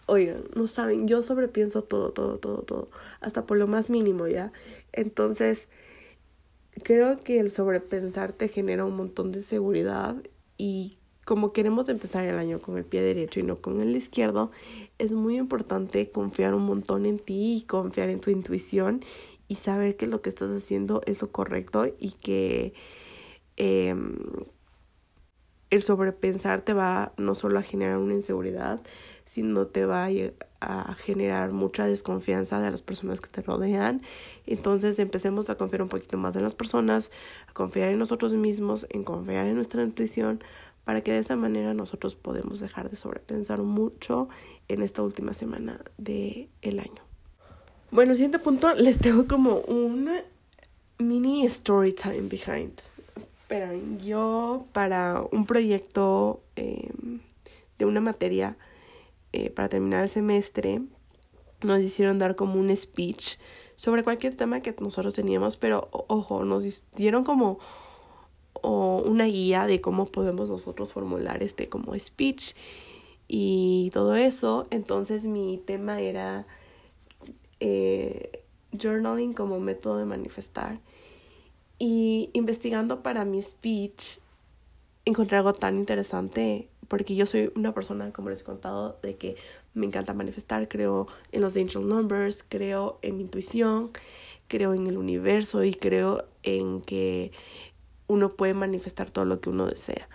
Oigan, 0.05 0.45
no 0.55 0.67
saben, 0.67 1.09
yo 1.09 1.23
sobrepienso 1.23 1.81
todo, 1.81 2.11
todo, 2.11 2.37
todo, 2.37 2.59
todo, 2.59 2.91
hasta 3.23 3.47
por 3.47 3.57
lo 3.57 3.67
más 3.67 3.89
mínimo, 3.89 4.29
¿ya? 4.29 4.53
Entonces, 4.93 5.67
creo 6.83 7.21
que 7.21 7.41
el 7.41 7.51
sobrepensar 7.51 8.35
te 8.35 8.49
genera 8.49 8.85
un 8.85 8.97
montón 8.97 9.33
de 9.33 9.41
seguridad 9.41 10.17
y 10.59 10.99
como 11.25 11.53
queremos 11.53 11.89
empezar 11.89 12.25
el 12.25 12.37
año 12.37 12.59
con 12.59 12.77
el 12.77 12.85
pie 12.85 13.01
derecho 13.03 13.41
y 13.41 13.45
no 13.45 13.61
con 13.61 13.81
el 13.81 13.95
izquierdo, 13.95 14.51
es 14.99 15.13
muy 15.13 15.39
importante 15.39 16.11
confiar 16.11 16.55
un 16.55 16.65
montón 16.65 17.07
en 17.07 17.19
ti 17.19 17.59
y 17.59 17.63
confiar 17.63 18.09
en 18.09 18.21
tu 18.21 18.31
intuición 18.31 19.01
y 19.47 19.57
saber 19.57 19.97
que 19.97 20.07
lo 20.07 20.21
que 20.21 20.29
estás 20.29 20.51
haciendo 20.51 21.01
es 21.07 21.23
lo 21.23 21.31
correcto 21.31 21.87
y 21.99 22.13
que 22.13 22.75
em, 23.57 24.17
el 25.71 25.83
sobrepensar 25.83 26.63
te 26.63 26.73
va 26.73 27.13
no 27.17 27.35
solo 27.35 27.59
a 27.59 27.63
generar 27.63 27.99
una 27.99 28.15
inseguridad, 28.15 28.81
sino 29.25 29.67
te 29.67 29.87
va 29.87 30.09
a 30.61 30.95
generar 30.95 31.53
mucha 31.53 31.87
desconfianza 31.87 32.61
de 32.61 32.71
las 32.71 32.83
personas 32.83 33.21
que 33.21 33.31
te 33.31 33.41
rodean. 33.43 34.03
Entonces 34.47 34.99
empecemos 34.99 35.49
a 35.49 35.57
confiar 35.57 35.83
un 35.83 35.89
poquito 35.89 36.19
más 36.19 36.37
en 36.37 36.43
las 36.43 36.55
personas, 36.55 37.11
a 37.49 37.53
confiar 37.53 37.89
en 37.89 37.99
nosotros 37.99 38.35
mismos, 38.35 38.87
en 38.91 39.05
confiar 39.05 39.47
en 39.47 39.55
nuestra 39.55 39.83
intuición, 39.83 40.43
para 40.85 41.03
que 41.03 41.13
de 41.13 41.19
esa 41.19 41.37
manera 41.37 41.75
nosotros 41.75 42.17
podemos 42.17 42.61
dejar 42.61 42.91
de 42.91 42.97
sobrepensar 42.97 43.63
mucho 43.63 44.29
en 44.69 44.83
esta 44.83 45.03
última 45.03 45.33
semana 45.33 45.81
del 45.99 46.49
el 46.63 46.81
año. 46.81 47.03
Bueno, 47.91 48.15
siguiente 48.15 48.39
punto, 48.39 48.75
les 48.77 48.99
tengo 48.99 49.27
como 49.27 49.59
un 49.61 50.11
mini 50.99 51.45
story 51.47 51.93
time 51.93 52.29
behind. 52.29 52.81
Esperan, 53.17 53.99
yo 54.01 54.67
para 54.73 55.23
un 55.31 55.47
proyecto 55.47 56.41
em, 56.57 57.21
de 57.79 57.85
una 57.85 58.01
materia 58.01 58.57
eh, 59.33 59.51
para 59.51 59.69
terminar 59.69 60.03
el 60.03 60.09
semestre 60.09 60.83
nos 61.63 61.81
hicieron 61.81 62.19
dar 62.19 62.35
como 62.35 62.59
un 62.59 62.75
speech 62.75 63.37
sobre 63.77 64.03
cualquier 64.03 64.37
tema 64.37 64.61
que 64.61 64.75
nosotros 64.81 65.15
teníamos, 65.15 65.57
pero 65.57 65.89
ojo, 65.91 66.45
nos 66.45 66.85
dieron 66.95 67.25
como 67.25 67.59
o 68.63 69.03
una 69.05 69.27
guía 69.27 69.67
de 69.67 69.81
cómo 69.81 70.07
podemos 70.07 70.49
nosotros 70.49 70.93
formular 70.93 71.43
este 71.43 71.69
como 71.69 71.99
speech 71.99 72.55
y 73.29 73.91
todo 73.93 74.15
eso. 74.17 74.67
Entonces 74.71 75.27
mi 75.27 75.59
tema 75.59 76.01
era 76.01 76.47
eh, 77.61 78.43
journaling 78.73 79.33
como 79.33 79.61
método 79.61 79.99
de 79.99 80.05
manifestar. 80.05 80.81
Y 81.79 82.31
investigando 82.33 83.03
para 83.03 83.25
mi 83.25 83.43
speech, 83.43 84.19
encontré 85.05 85.37
algo 85.39 85.53
tan 85.53 85.79
interesante 85.79 86.69
porque 86.89 87.15
yo 87.15 87.25
soy 87.25 87.51
una 87.57 87.73
persona, 87.73 88.13
como 88.13 88.29
les 88.29 88.43
he 88.43 88.45
contado, 88.45 88.99
de 89.03 89.17
que 89.17 89.37
me 89.73 89.87
encanta 89.87 90.13
manifestar, 90.13 90.69
creo 90.69 91.09
en 91.33 91.41
los 91.41 91.57
angel 91.57 91.89
numbers, 91.89 92.45
creo 92.47 92.99
en 93.01 93.17
mi 93.17 93.23
intuición, 93.23 93.93
creo 94.47 94.75
en 94.75 94.87
el 94.87 94.99
universo 94.99 95.65
y 95.65 95.73
creo 95.73 96.27
en 96.43 96.83
que 96.83 97.33
uno 98.13 98.35
puede 98.35 98.55
manifestar 98.55 99.11
todo 99.11 99.25
lo 99.25 99.41
que 99.41 99.51
uno 99.51 99.67
desea. 99.67 100.09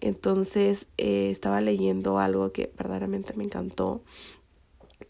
Entonces 0.00 0.86
eh, 0.98 1.30
estaba 1.30 1.60
leyendo 1.60 2.18
algo 2.18 2.52
que 2.52 2.72
verdaderamente 2.76 3.34
me 3.34 3.44
encantó 3.44 4.02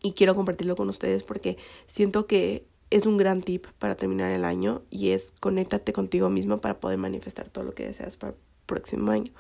y 0.03 0.13
quiero 0.13 0.35
compartirlo 0.35 0.77
con 0.77 0.89
ustedes 0.89 1.23
porque 1.23 1.57
siento 1.87 2.27
que 2.27 2.67
es 2.91 3.07
un 3.07 3.17
gran 3.17 3.43
tip 3.43 3.67
para 3.79 3.97
terminar 3.97 4.31
el 4.31 4.45
año 4.45 4.83
y 4.91 5.11
es 5.11 5.33
conéctate 5.41 5.93
contigo 5.93 6.31
mismo 6.31 6.59
para 6.59 6.79
poder 6.79 6.99
manifestar 6.99 7.49
todo 7.49 7.65
lo 7.65 7.75
que 7.75 7.85
deseas 7.85 8.17
para 8.17 8.33
el 8.33 8.39
próximo 8.67 9.11
año. 9.11 9.33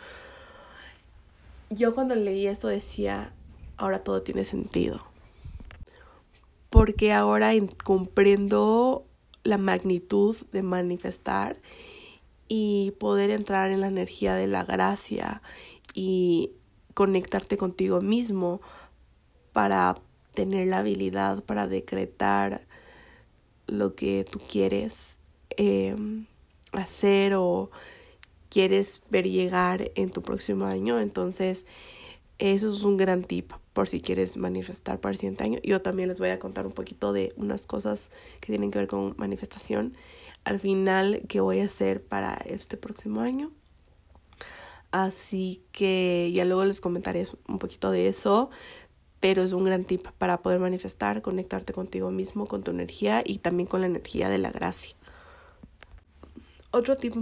Yo 1.70 1.94
cuando 1.94 2.14
leí 2.14 2.46
esto 2.46 2.68
decía, 2.68 3.33
ahora 3.77 4.03
todo 4.03 4.22
tiene 4.22 4.44
sentido. 4.44 5.01
Porque 6.70 7.12
ahora 7.12 7.53
comprendo 7.85 9.07
la 9.44 9.59
magnitud 9.59 10.37
de 10.53 10.62
manifestar 10.62 11.57
y 12.49 12.93
poder 12.99 13.31
entrar 13.31 13.71
en 13.71 13.81
la 13.81 13.89
energía 13.89 14.35
de 14.35 14.47
la 14.47 14.65
gracia 14.65 15.43
y 15.95 16.53
conectarte 16.95 17.57
contigo 17.57 18.01
mismo 18.01 18.61
para 19.53 19.97
tener 20.35 20.69
la 20.69 20.79
habilidad 20.79 21.43
para 21.43 21.67
decretar 21.67 22.67
lo 23.67 23.95
que 23.95 24.25
tú 24.31 24.39
quieres 24.39 25.19
em, 25.57 26.27
hacer 26.73 27.35
o 27.35 27.71
quieres 28.49 29.03
ver 29.11 29.29
llegar 29.29 29.91
en 29.95 30.11
tu 30.11 30.23
próximo 30.23 30.67
año. 30.67 31.01
Entonces, 31.01 31.67
eso 32.39 32.71
es 32.71 32.83
un 32.83 32.97
gran 32.97 33.25
tip 33.25 33.53
por 33.73 33.89
si 33.89 34.01
quieres 34.01 34.37
manifestar 34.37 35.01
para 35.01 35.13
el 35.13 35.19
siguiente 35.19 35.43
año. 35.43 35.59
Yo 35.65 35.83
también 35.83 36.09
les 36.09 36.21
voy 36.21 36.29
a 36.29 36.39
contar 36.39 36.67
un 36.67 36.73
poquito 36.73 37.13
de 37.13 37.33
unas 37.37 37.67
cosas 37.67 38.11
que 38.41 38.49
tienen 38.49 38.71
que 38.71 38.79
ver 38.79 38.89
con 38.89 39.15
manifestación 39.17 39.97
al 40.47 40.61
final 40.61 41.23
que 41.29 41.41
voy 41.41 41.59
a 41.59 41.65
hacer 41.65 42.01
para 42.01 42.35
este 42.47 42.77
próximo 42.77 43.21
año. 43.21 43.51
Así 44.93 45.61
que 45.73 46.31
ya 46.33 46.45
luego 46.45 46.65
les 46.65 46.81
comentaré 46.81 47.27
un 47.49 47.59
poquito 47.59 47.91
de 47.91 48.07
eso, 48.07 48.51
pero 49.19 49.43
es 49.43 49.53
un 49.53 49.65
gran 49.65 49.85
tip 49.85 50.07
para 50.19 50.43
poder 50.43 50.61
manifestar, 50.61 51.21
conectarte 51.21 51.73
contigo 51.73 52.13
mismo, 52.13 52.47
con 52.47 52.63
tu 52.63 52.71
energía 52.71 53.25
y 53.27 53.39
también 53.39 53.67
con 53.67 53.81
la 53.81 53.89
energía 53.89 54.29
de 54.29 54.39
la 54.39 54.53
gracia. 54.53 54.97
Otro 56.71 56.97
tip 56.97 57.15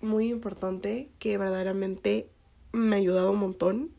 muy 0.00 0.30
importante 0.30 1.10
que 1.18 1.36
verdaderamente 1.36 2.30
me 2.72 2.96
ha 2.96 2.98
ayudado 2.98 3.30
un 3.30 3.40
montón 3.40 3.90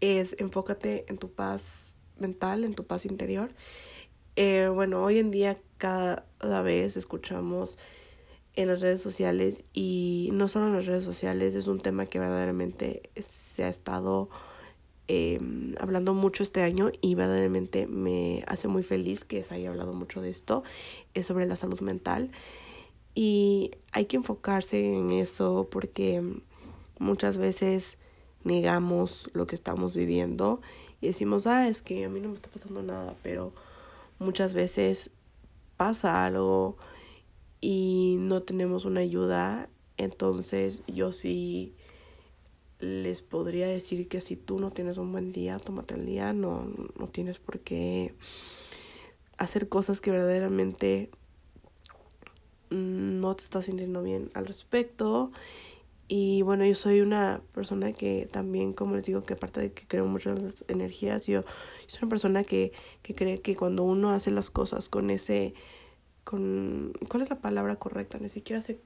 es 0.00 0.36
enfócate 0.38 1.04
en 1.08 1.18
tu 1.18 1.32
paz 1.32 1.96
mental, 2.16 2.62
en 2.62 2.74
tu 2.74 2.86
paz 2.86 3.06
interior. 3.06 3.50
Eh, 4.36 4.70
bueno, 4.72 5.02
hoy 5.02 5.18
en 5.18 5.32
día 5.32 5.58
cada 5.78 6.62
vez 6.62 6.96
escuchamos 6.96 7.76
en 8.62 8.68
las 8.68 8.80
redes 8.80 9.00
sociales 9.00 9.64
y 9.72 10.30
no 10.32 10.48
solo 10.48 10.66
en 10.66 10.74
las 10.74 10.86
redes 10.86 11.04
sociales, 11.04 11.54
es 11.54 11.66
un 11.66 11.80
tema 11.80 12.06
que 12.06 12.18
verdaderamente 12.18 13.10
se 13.28 13.64
ha 13.64 13.68
estado 13.68 14.28
em, 15.08 15.74
hablando 15.80 16.14
mucho 16.14 16.42
este 16.42 16.62
año 16.62 16.90
y 17.00 17.14
verdaderamente 17.14 17.86
me 17.86 18.44
hace 18.46 18.68
muy 18.68 18.82
feliz 18.82 19.24
que 19.24 19.42
se 19.42 19.54
haya 19.54 19.70
hablado 19.70 19.92
mucho 19.92 20.20
de 20.20 20.30
esto, 20.30 20.62
es 21.14 21.26
sobre 21.26 21.46
la 21.46 21.56
salud 21.56 21.80
mental. 21.80 22.30
Y 23.14 23.72
hay 23.92 24.04
que 24.04 24.16
enfocarse 24.16 24.94
en 24.94 25.10
eso 25.10 25.68
porque 25.70 26.22
muchas 26.98 27.38
veces 27.38 27.98
negamos 28.44 29.30
lo 29.32 29.46
que 29.46 29.56
estamos 29.56 29.96
viviendo 29.96 30.60
y 31.00 31.08
decimos, 31.08 31.46
ah, 31.46 31.68
es 31.68 31.82
que 31.82 32.04
a 32.04 32.08
mí 32.08 32.20
no 32.20 32.28
me 32.28 32.34
está 32.34 32.50
pasando 32.50 32.82
nada, 32.82 33.14
pero 33.22 33.52
muchas 34.18 34.54
veces 34.54 35.10
pasa 35.76 36.24
algo 36.24 36.76
y 37.60 38.16
no 38.18 38.42
tenemos 38.42 38.84
una 38.84 39.00
ayuda, 39.00 39.68
entonces 39.96 40.82
yo 40.86 41.12
sí 41.12 41.74
les 42.78 43.20
podría 43.20 43.66
decir 43.66 44.08
que 44.08 44.20
si 44.20 44.36
tú 44.36 44.58
no 44.58 44.70
tienes 44.70 44.96
un 44.96 45.12
buen 45.12 45.32
día, 45.32 45.58
tómate 45.58 45.94
el 45.94 46.06
día, 46.06 46.32
no, 46.32 46.66
no 46.98 47.06
tienes 47.08 47.38
por 47.38 47.60
qué 47.60 48.14
hacer 49.36 49.68
cosas 49.68 50.00
que 50.00 50.10
verdaderamente 50.10 51.10
no 52.70 53.36
te 53.36 53.44
estás 53.44 53.66
sintiendo 53.66 54.02
bien 54.02 54.30
al 54.34 54.46
respecto. 54.46 55.32
Y 56.08 56.42
bueno, 56.42 56.64
yo 56.64 56.74
soy 56.74 57.02
una 57.02 57.40
persona 57.52 57.92
que 57.92 58.28
también, 58.32 58.72
como 58.72 58.96
les 58.96 59.04
digo, 59.04 59.22
que 59.22 59.34
aparte 59.34 59.60
de 59.60 59.72
que 59.72 59.86
creo 59.86 60.06
mucho 60.06 60.30
en 60.30 60.44
las 60.44 60.64
energías, 60.66 61.26
yo, 61.26 61.44
soy 61.86 62.00
una 62.02 62.10
persona 62.10 62.44
que, 62.44 62.72
que 63.02 63.14
cree 63.14 63.40
que 63.40 63.54
cuando 63.54 63.84
uno 63.84 64.10
hace 64.10 64.30
las 64.30 64.50
cosas 64.50 64.88
con 64.88 65.10
ese 65.10 65.54
con 66.30 66.92
cuál 67.08 67.24
es 67.24 67.28
la 67.28 67.40
palabra 67.40 67.74
correcta, 67.74 68.16
ni 68.20 68.28
siquiera 68.28 68.62
sé 68.62 68.78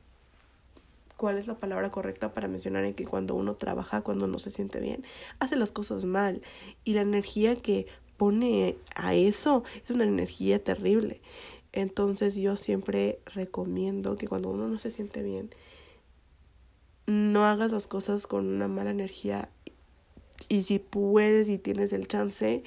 cuál 1.19 1.37
es 1.37 1.47
la 1.47 1.59
palabra 1.59 1.91
correcta 1.91 2.33
para 2.33 2.49
mencionar 2.49 2.87
en 2.87 2.95
que 2.95 3.05
cuando 3.05 3.35
uno 3.35 3.57
trabaja, 3.57 4.01
cuando 4.01 4.27
no 4.27 4.39
se 4.39 4.51
siente 4.51 4.81
bien, 4.81 5.05
hace 5.41 5.55
las 5.57 5.71
cosas 5.71 6.07
mal. 6.07 6.41
Y 6.85 6.95
la 6.95 7.03
energía 7.03 7.55
que 7.55 7.87
pone 8.17 8.79
a 8.95 9.13
eso 9.13 9.63
es 9.85 9.91
una 9.91 10.05
energía 10.05 10.65
terrible. 10.65 11.21
Entonces 11.73 12.35
yo 12.35 12.57
siempre 12.57 13.19
recomiendo 13.27 14.17
que 14.17 14.27
cuando 14.27 14.49
uno 14.49 14.67
no 14.67 14.79
se 14.79 14.91
siente 14.91 15.23
bien, 15.23 15.51
no 17.07 17.45
hagas 17.45 17.73
las 17.73 17.87
cosas 17.87 18.27
con 18.27 18.47
una 18.47 18.69
mala 18.69 18.89
energía. 18.89 19.51
Y 20.49 20.63
si 20.63 20.79
puedes 20.79 21.51
y 21.51 21.59
tienes 21.59 21.93
el 21.93 22.09
chance, 22.09 22.65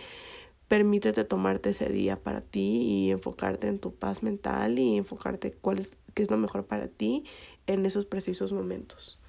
permítete 0.67 1.23
tomarte 1.23 1.69
ese 1.69 1.89
día 1.89 2.17
para 2.17 2.41
ti 2.41 2.81
y 2.81 3.11
enfocarte 3.11 3.67
en 3.67 3.79
tu 3.79 3.93
paz 3.93 4.23
mental 4.23 4.79
y 4.79 4.97
enfocarte 4.97 5.51
cuál 5.53 5.79
es, 5.79 5.97
qué 6.13 6.23
es 6.23 6.31
lo 6.31 6.37
mejor 6.37 6.65
para 6.65 6.87
ti 6.87 7.23
en 7.67 7.85
esos 7.85 8.05
precisos 8.05 8.51
momentos. 8.51 9.19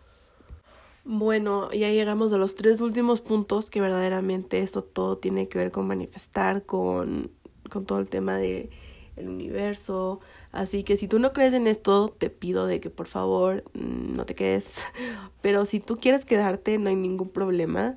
Bueno, 1.05 1.73
ya 1.73 1.91
llegamos 1.91 2.33
a 2.33 2.39
los 2.39 2.55
tres 2.55 2.81
últimos 2.81 3.21
puntos 3.21 3.71
que 3.71 3.81
verdaderamente 3.81 4.61
esto 4.61 4.83
todo 4.83 5.17
tiene 5.17 5.49
que 5.49 5.59
ver 5.59 5.71
con 5.71 5.87
manifestar, 5.87 6.65
con, 6.65 7.31
con 7.71 7.87
todo 7.87 7.99
el 7.99 8.09
tema 8.09 8.37
de 8.37 8.69
universo. 9.17 10.21
Así 10.53 10.83
que 10.83 10.97
si 10.97 11.09
tú 11.09 11.19
no 11.19 11.33
crees 11.33 11.55
en 11.55 11.67
esto, 11.67 12.15
te 12.17 12.31
pido 12.31 12.67
de 12.67 12.81
que 12.81 12.91
por 12.91 13.07
favor 13.07 13.65
mm, 13.75 14.15
no 14.15 14.27
te 14.27 14.35
quedes. 14.35 14.85
Pero 15.41 15.65
si 15.65 15.81
tú 15.81 15.97
quieres 15.97 16.25
quedarte, 16.25 16.79
no 16.79 16.89
hay 16.89 16.97
ningún 16.97 17.31
problema. 17.31 17.97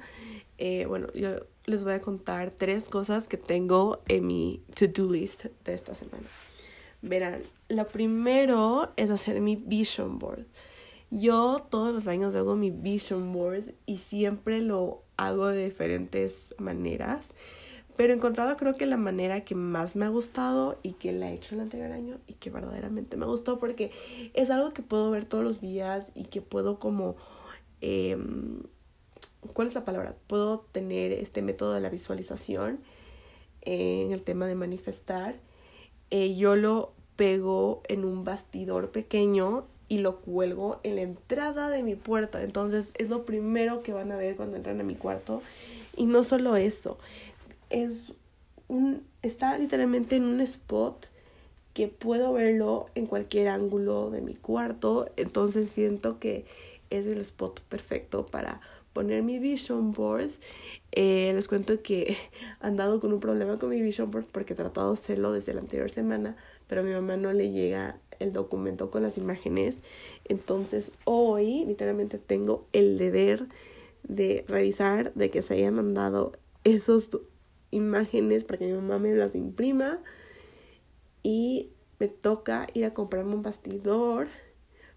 Eh, 0.58 0.86
bueno, 0.88 1.08
yo 1.14 1.38
les 1.66 1.84
voy 1.84 1.94
a 1.94 2.02
contar 2.02 2.52
tres 2.52 2.90
cosas 2.90 3.28
que 3.28 3.38
tengo 3.38 4.02
en 4.08 4.28
mi 4.28 4.64
to-do 4.76 5.12
list 5.12 5.46
de 5.64 5.74
esta 5.74 5.96
semana. 5.96 6.28
Verán, 7.02 7.44
lo 7.70 7.88
primero 7.88 8.92
es 8.96 9.10
hacer 9.10 9.42
mi 9.42 9.56
vision 9.56 10.20
board. 10.20 10.46
Yo 11.10 11.58
todos 11.70 11.94
los 11.94 12.08
años 12.08 12.36
hago 12.36 12.56
mi 12.56 12.72
vision 12.72 13.34
board 13.34 13.74
y 13.86 13.98
siempre 13.98 14.62
lo 14.62 15.04
hago 15.18 15.48
de 15.48 15.66
diferentes 15.66 16.56
maneras. 16.58 17.28
Pero 17.98 18.14
he 18.14 18.16
encontrado 18.16 18.56
creo 18.56 18.76
que 18.76 18.86
la 18.86 18.98
manera 18.98 19.42
que 19.42 19.54
más 19.54 19.96
me 19.96 20.06
ha 20.06 20.10
gustado 20.10 20.80
y 20.82 20.94
que 20.94 21.12
la 21.12 21.30
he 21.30 21.36
hecho 21.36 21.56
el 21.56 21.62
anterior 21.62 21.92
año 21.92 22.20
y 22.26 22.34
que 22.34 22.50
verdaderamente 22.50 23.18
me 23.18 23.26
gustó 23.26 23.60
porque 23.60 23.92
es 24.34 24.50
algo 24.50 24.74
que 24.74 24.82
puedo 24.82 25.12
ver 25.12 25.26
todos 25.26 25.44
los 25.44 25.62
días 25.62 26.12
y 26.16 26.26
que 26.26 26.42
puedo 26.42 26.80
como... 26.80 27.16
Em, 27.82 28.62
¿Cuál 29.54 29.68
es 29.68 29.76
la 29.76 29.86
palabra? 29.86 30.16
Puedo 30.28 30.60
tener 30.72 31.12
este 31.12 31.42
método 31.42 31.74
de 31.74 31.82
la 31.82 31.90
visualización 31.90 32.80
en 33.62 34.12
el 34.12 34.22
tema 34.22 34.48
de 34.48 34.56
manifestar. 34.56 35.36
Eh, 36.10 36.36
yo 36.36 36.56
lo 36.56 36.94
pego 37.16 37.82
en 37.88 38.06
un 38.06 38.24
bastidor 38.24 38.92
pequeño 38.92 39.66
y 39.88 40.00
lo 40.00 40.22
cuelgo 40.22 40.80
en 40.84 40.96
la 40.96 41.02
entrada 41.02 41.70
de 41.70 41.84
mi 41.84 41.96
puerta. 41.96 42.44
Entonces 42.44 42.94
es 42.98 43.10
lo 43.10 43.26
primero 43.26 43.84
que 43.84 43.94
van 43.94 44.12
a 44.12 44.16
ver 44.16 44.36
cuando 44.36 44.58
entran 44.58 44.80
a 44.80 44.84
mi 44.84 44.96
cuarto. 44.96 45.42
Y 45.98 46.06
no 46.06 46.24
solo 46.24 46.56
eso, 46.56 46.98
es 47.70 48.14
un, 48.68 49.04
está 49.22 49.58
literalmente 49.58 50.16
en 50.16 50.24
un 50.24 50.40
spot 50.42 51.08
que 51.74 51.88
puedo 51.88 52.34
verlo 52.34 52.88
en 52.96 53.06
cualquier 53.06 53.48
ángulo 53.48 54.10
de 54.10 54.22
mi 54.22 54.34
cuarto, 54.34 55.10
entonces 55.16 55.70
siento 55.70 56.20
que 56.20 56.46
es 56.90 57.06
el 57.06 57.20
spot 57.20 57.62
perfecto 57.62 58.26
para 58.26 58.62
poner 58.94 59.24
mi 59.24 59.40
vision 59.40 59.92
board. 59.92 60.32
Eh, 60.92 61.32
les 61.34 61.48
cuento 61.48 61.82
que 61.82 62.02
he 62.12 62.18
andado 62.60 63.00
con 63.00 63.14
un 63.14 63.20
problema 63.20 63.58
con 63.58 63.70
mi 63.70 63.82
vision 63.82 64.12
board 64.12 64.26
porque 64.32 64.54
he 64.54 64.56
tratado 64.56 64.94
de 64.94 65.00
hacerlo 65.00 65.32
desde 65.32 65.54
la 65.54 65.62
anterior 65.62 65.90
semana, 65.90 66.36
pero 66.68 66.82
a 66.82 66.84
mi 66.84 66.92
mamá 66.92 67.18
no 67.18 67.34
le 67.34 67.52
llega 67.52 68.00
el 68.20 68.34
documento 68.34 68.92
con 68.92 69.04
las 69.04 69.18
imágenes. 69.18 69.80
Entonces 70.26 70.92
hoy 71.06 71.66
literalmente 71.66 72.18
tengo 72.18 72.68
el 72.74 72.98
deber 72.98 73.48
de 74.04 74.46
revisar 74.48 75.14
de 75.14 75.30
que 75.30 75.42
se 75.42 75.56
hayan 75.56 75.76
mandado 75.76 76.34
esos 76.64 77.10
imágenes 77.72 78.44
para 78.44 78.60
que 78.60 78.66
mi 78.66 78.74
mamá 78.74 79.00
me 79.00 79.16
las 79.16 79.36
imprima 79.36 80.00
y 81.24 81.70
me 82.00 82.08
toca 82.08 82.68
ir 82.74 82.86
a 82.86 82.94
comprarme 82.94 83.34
un 83.34 83.42
bastidor 83.42 84.28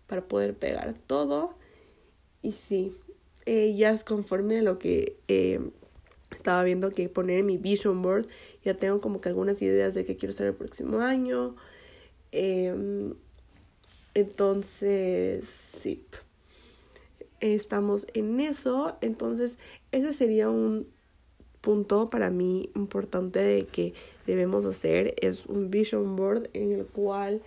para 0.07 0.27
poder 0.27 0.57
pegar 0.57 0.95
todo 1.07 1.55
y 2.43 2.53
sí, 2.53 2.93
eh, 3.47 3.75
ya 3.75 3.91
es 3.91 4.05
conforme 4.05 4.59
a 4.59 4.63
lo 4.63 4.79
que 4.79 5.17
eh, 5.29 5.61
estaba 6.31 6.63
viendo 6.65 6.91
que 6.91 7.09
poner 7.09 7.41
en 7.41 7.47
mi 7.47 7.59
vision 7.59 8.03
board, 8.03 8.27
ya 8.65 8.75
tengo 8.75 9.01
como 9.01 9.21
que 9.21 9.29
algunas 9.29 9.61
ideas 9.63 9.95
de 9.95 10.05
qué 10.05 10.17
quiero 10.17 10.31
hacer 10.31 10.49
el 10.49 10.55
próximo 10.55 11.01
año. 11.01 11.55
Em, 12.33 13.15
entonces, 14.15 15.45
sí, 15.47 16.05
estamos 17.41 18.07
en 18.15 18.41
eso. 18.41 18.97
Entonces, 19.01 19.59
ese 19.93 20.13
sería 20.13 20.51
un 20.51 20.87
punto 21.61 22.11
para 22.11 22.31
mí 22.31 22.71
importante 22.75 23.39
de 23.39 23.67
que 23.67 23.95
debemos 24.27 24.65
hacer 24.65 25.15
es 25.21 25.47
un 25.47 25.71
vision 25.71 26.15
board 26.15 26.51
en 26.53 26.73
el 26.73 26.85
cual 26.85 27.41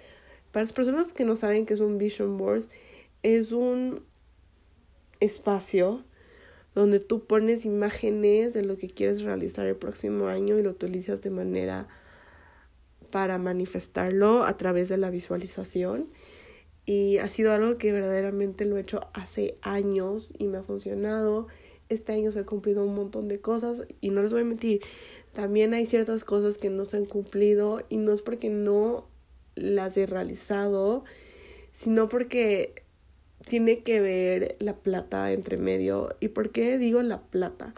para 0.52 0.64
las 0.64 0.74
personas 0.74 1.14
que 1.14 1.24
no 1.24 1.36
saben 1.36 1.68
qué 1.68 1.76
es 1.76 1.82
un 1.82 2.00
vision 2.00 2.38
board 2.38 2.64
es 3.22 3.52
un 3.52 4.02
espacio 5.20 6.04
donde 6.76 7.00
tú 7.00 7.26
pones 7.26 7.66
imágenes 7.66 8.54
de 8.54 8.64
lo 8.64 8.78
que 8.78 8.88
quieres 8.88 9.24
realizar 9.24 9.66
el 9.66 9.76
próximo 9.76 10.28
año 10.28 10.60
y 10.60 10.62
lo 10.64 10.70
utilizas 10.70 11.22
de 11.22 11.32
manera 11.32 11.88
para 13.10 13.38
manifestarlo 13.38 14.44
a 14.44 14.58
través 14.58 14.90
de 14.90 14.98
la 14.98 15.10
visualización. 15.10 16.08
Y 16.86 17.18
ha 17.18 17.28
sido 17.30 17.52
algo 17.52 17.78
que 17.78 17.92
verdaderamente 17.92 18.64
lo 18.66 18.78
he 18.78 18.82
hecho 18.82 19.02
hace 19.14 19.58
años 19.62 20.34
y 20.38 20.48
me 20.48 20.60
ha 20.60 20.64
funcionado. 20.64 21.48
Este 21.90 22.14
año 22.14 22.32
se 22.32 22.42
ha 22.42 22.46
cumplido 22.46 22.86
un 22.86 22.96
montón 22.96 23.28
de 23.28 23.40
cosas 23.40 23.84
y 24.00 24.12
no 24.12 24.22
les 24.22 24.32
voy 24.32 24.42
a 24.42 24.46
mentir, 24.46 24.82
también 25.38 25.76
hay 25.76 25.86
ciertas 25.86 26.24
cosas 26.24 26.58
que 26.58 26.72
no 26.72 26.84
se 26.84 26.98
han 26.98 27.06
cumplido 27.06 27.84
y 27.90 27.98
no 27.98 28.12
es 28.12 28.24
porque 28.24 28.50
no 28.50 29.08
las 29.56 29.96
he 29.96 30.08
realizado, 30.08 31.04
sino 31.74 32.10
porque 32.10 32.84
tiene 33.48 33.80
que 33.84 34.02
ver 34.02 34.56
la 34.60 34.76
plata 34.76 35.32
entre 35.32 35.58
medio. 35.58 36.16
¿Y 36.20 36.30
por 36.30 36.52
qué 36.52 36.78
digo 36.78 37.02
la 37.02 37.22
plata? 37.22 37.74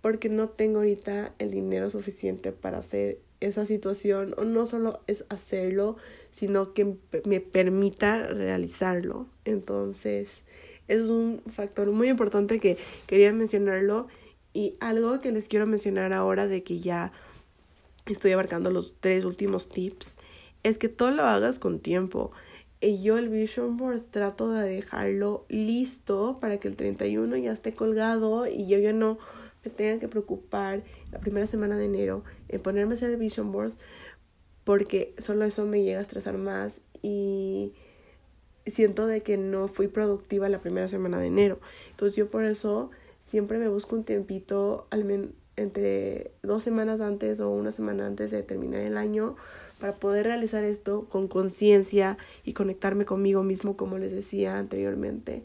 Porque 0.00 0.28
no 0.28 0.48
tengo 0.48 0.78
ahorita 0.78 1.34
el 1.38 1.50
dinero 1.50 1.90
suficiente 1.90 2.52
para 2.52 2.78
hacer 2.78 3.18
esa 3.40 3.66
situación 3.66 4.34
o 4.36 4.44
no 4.44 4.66
solo 4.66 5.00
es 5.06 5.24
hacerlo, 5.28 5.96
sino 6.30 6.74
que 6.74 6.96
me 7.24 7.40
permita 7.40 8.26
realizarlo. 8.26 9.26
Entonces, 9.44 10.42
es 10.88 11.08
un 11.08 11.42
factor 11.54 11.90
muy 11.90 12.08
importante 12.08 12.60
que 12.60 12.78
quería 13.06 13.32
mencionarlo 13.32 14.08
y 14.54 14.74
algo 14.80 15.20
que 15.20 15.32
les 15.32 15.48
quiero 15.48 15.66
mencionar 15.66 16.12
ahora 16.12 16.46
de 16.46 16.62
que 16.62 16.78
ya 16.78 17.12
estoy 18.06 18.32
abarcando 18.32 18.70
los 18.70 18.94
tres 19.00 19.24
últimos 19.24 19.68
tips 19.68 20.16
es 20.62 20.78
que 20.78 20.88
todo 20.88 21.10
lo 21.10 21.24
hagas 21.24 21.58
con 21.58 21.80
tiempo. 21.80 22.32
Y 22.82 23.00
yo 23.00 23.16
el 23.16 23.28
vision 23.28 23.76
board 23.76 24.02
trato 24.10 24.50
de 24.50 24.68
dejarlo 24.68 25.46
listo 25.48 26.38
para 26.40 26.58
que 26.58 26.66
el 26.66 26.74
31 26.74 27.36
ya 27.36 27.52
esté 27.52 27.74
colgado 27.74 28.48
y 28.48 28.66
yo 28.66 28.78
ya 28.78 28.92
no 28.92 29.18
me 29.64 29.70
tenga 29.70 30.00
que 30.00 30.08
preocupar 30.08 30.82
la 31.12 31.20
primera 31.20 31.46
semana 31.46 31.76
de 31.76 31.84
enero 31.84 32.24
en 32.48 32.60
ponerme 32.60 32.94
a 32.94 32.96
hacer 32.96 33.10
el 33.10 33.18
vision 33.18 33.52
board 33.52 33.74
porque 34.64 35.14
solo 35.18 35.44
eso 35.44 35.64
me 35.64 35.84
llega 35.84 36.00
a 36.00 36.02
estresar 36.02 36.38
más 36.38 36.80
y 37.02 37.72
siento 38.66 39.06
de 39.06 39.20
que 39.20 39.36
no 39.36 39.68
fui 39.68 39.88
productiva 39.88 40.48
la 40.48 40.60
primera 40.60 40.88
semana 40.88 41.18
de 41.18 41.26
enero. 41.26 41.60
Entonces 41.90 42.16
yo 42.16 42.30
por 42.30 42.44
eso 42.44 42.90
siempre 43.24 43.58
me 43.58 43.68
busco 43.68 43.96
un 43.96 44.04
tiempito, 44.04 44.88
entre 45.56 46.32
dos 46.42 46.64
semanas 46.64 47.00
antes 47.00 47.40
o 47.40 47.50
una 47.50 47.70
semana 47.70 48.06
antes 48.06 48.30
de 48.30 48.42
terminar 48.42 48.80
el 48.80 48.96
año 48.96 49.36
para 49.82 49.96
poder 49.96 50.26
realizar 50.26 50.62
esto 50.62 51.06
con 51.08 51.26
conciencia 51.26 52.16
y 52.44 52.52
conectarme 52.52 53.04
conmigo 53.04 53.42
mismo, 53.42 53.76
como 53.76 53.98
les 53.98 54.12
decía 54.12 54.56
anteriormente, 54.56 55.42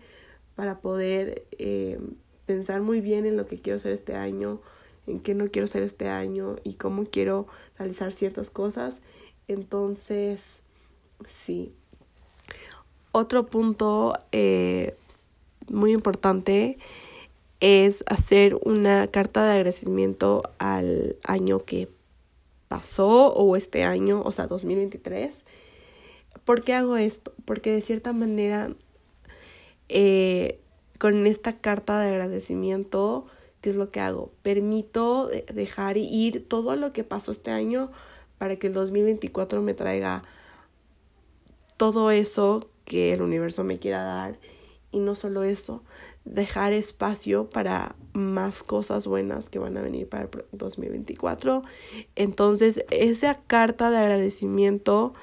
para 0.53 0.77
poder 0.77 1.47
eh, 1.57 1.97
pensar 2.45 2.81
muy 2.81 3.01
bien 3.01 3.25
en 3.25 3.35
lo 3.35 3.47
que 3.47 3.59
quiero 3.59 3.77
hacer 3.77 3.93
este 3.93 4.13
año, 4.13 4.61
en 5.07 5.21
qué 5.21 5.33
no 5.33 5.49
quiero 5.49 5.65
hacer 5.65 5.81
este 5.81 6.07
año 6.07 6.57
y 6.63 6.73
cómo 6.73 7.05
quiero 7.05 7.47
realizar 7.79 8.13
ciertas 8.13 8.51
cosas. 8.51 8.99
Entonces, 9.47 10.61
sí, 11.27 11.73
otro 13.13 13.47
punto 13.47 14.13
eh, 14.31 14.95
muy 15.67 15.93
importante 15.93 16.77
es 17.59 18.03
hacer 18.05 18.53
una 18.61 19.07
carta 19.07 19.43
de 19.45 19.53
agradecimiento 19.53 20.43
al 20.59 21.15
año 21.23 21.65
que 21.65 21.89
pasó 22.67 23.33
o 23.33 23.55
este 23.55 23.83
año, 23.83 24.21
o 24.23 24.31
sea, 24.31 24.47
2023. 24.47 25.33
¿Por 26.43 26.63
qué 26.63 26.73
hago 26.73 26.97
esto? 26.97 27.33
Porque 27.45 27.71
de 27.71 27.81
cierta 27.81 28.13
manera, 28.13 28.69
eh, 29.89 30.59
con 30.99 31.27
esta 31.27 31.59
carta 31.59 31.99
de 31.99 32.09
agradecimiento, 32.09 33.27
¿qué 33.61 33.71
es 33.71 33.75
lo 33.75 33.91
que 33.91 33.99
hago? 33.99 34.31
Permito 34.43 35.29
dejar 35.53 35.97
ir 35.97 36.47
todo 36.47 36.75
lo 36.75 36.93
que 36.93 37.03
pasó 37.03 37.31
este 37.31 37.51
año 37.51 37.91
para 38.37 38.57
que 38.57 38.67
el 38.67 38.73
2024 38.73 39.61
me 39.61 39.73
traiga 39.73 40.23
todo 41.77 42.11
eso 42.11 42.69
que 42.85 43.13
el 43.13 43.21
universo 43.21 43.63
me 43.63 43.79
quiera 43.79 44.01
dar. 44.01 44.39
Y 44.91 44.99
no 44.99 45.15
solo 45.15 45.43
eso, 45.43 45.83
dejar 46.25 46.73
espacio 46.73 47.49
para 47.49 47.95
más 48.17 48.63
cosas 48.63 49.07
buenas 49.07 49.49
que 49.49 49.59
van 49.59 49.77
a 49.77 49.81
venir 49.81 50.09
para 50.09 50.23
el 50.23 50.29
2024. 50.51 51.63
Entonces, 52.15 52.83
esa 52.91 53.39
carta 53.47 53.89
de 53.89 53.97
agradecimiento 53.97 55.13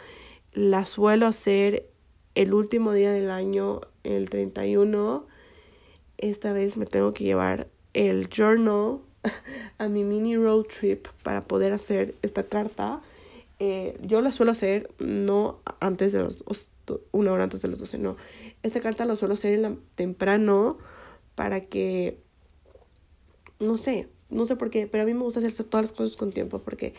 la 0.53 0.87
suelo 0.87 1.27
hacer 1.27 1.89
el 2.35 2.55
último 2.55 2.93
día 2.93 3.13
del 3.13 3.31
año, 3.31 3.83
el 4.05 4.31
31. 4.31 5.27
Esta 6.19 6.53
vez 6.53 6.77
me 6.77 6.87
tengo 6.87 7.13
que 7.13 7.25
llevar 7.25 7.69
el 7.93 8.29
journal 8.29 9.01
a 9.79 9.89
mi 9.89 10.05
mini 10.05 10.37
road 10.37 10.65
trip 10.65 11.09
para 11.23 11.45
poder 11.45 11.73
hacer 11.73 12.15
esta 12.23 12.45
carta. 12.45 13.03
Eh, 13.59 13.99
yo 14.03 14.21
la 14.21 14.33
suelo 14.33 14.53
hacer 14.53 14.91
no 14.99 15.61
antes 15.81 16.13
de 16.13 16.21
los 16.21 16.45
una 17.13 17.33
hora 17.33 17.45
antes 17.45 17.63
de 17.63 17.69
las 17.69 17.79
12, 17.79 17.99
no. 17.99 18.17
Esta 18.63 18.81
carta 18.81 19.05
la 19.05 19.17
suelo 19.17 19.35
hacer 19.35 19.55
en 19.55 19.63
la, 19.63 19.75
temprano 19.95 20.79
para 21.35 21.63
que, 21.63 22.19
no 23.61 23.77
sé, 23.77 24.09
no 24.31 24.47
sé 24.47 24.57
por 24.57 24.71
qué, 24.71 24.87
pero 24.87 25.03
a 25.03 25.07
mí 25.07 25.15
me 25.15 25.23
gusta 25.23 25.41
hacer 25.41 25.53
todas 25.65 25.85
las 25.85 25.93
cosas 25.93 26.17
con 26.17 26.33
tiempo 26.33 26.59
porque, 26.59 26.95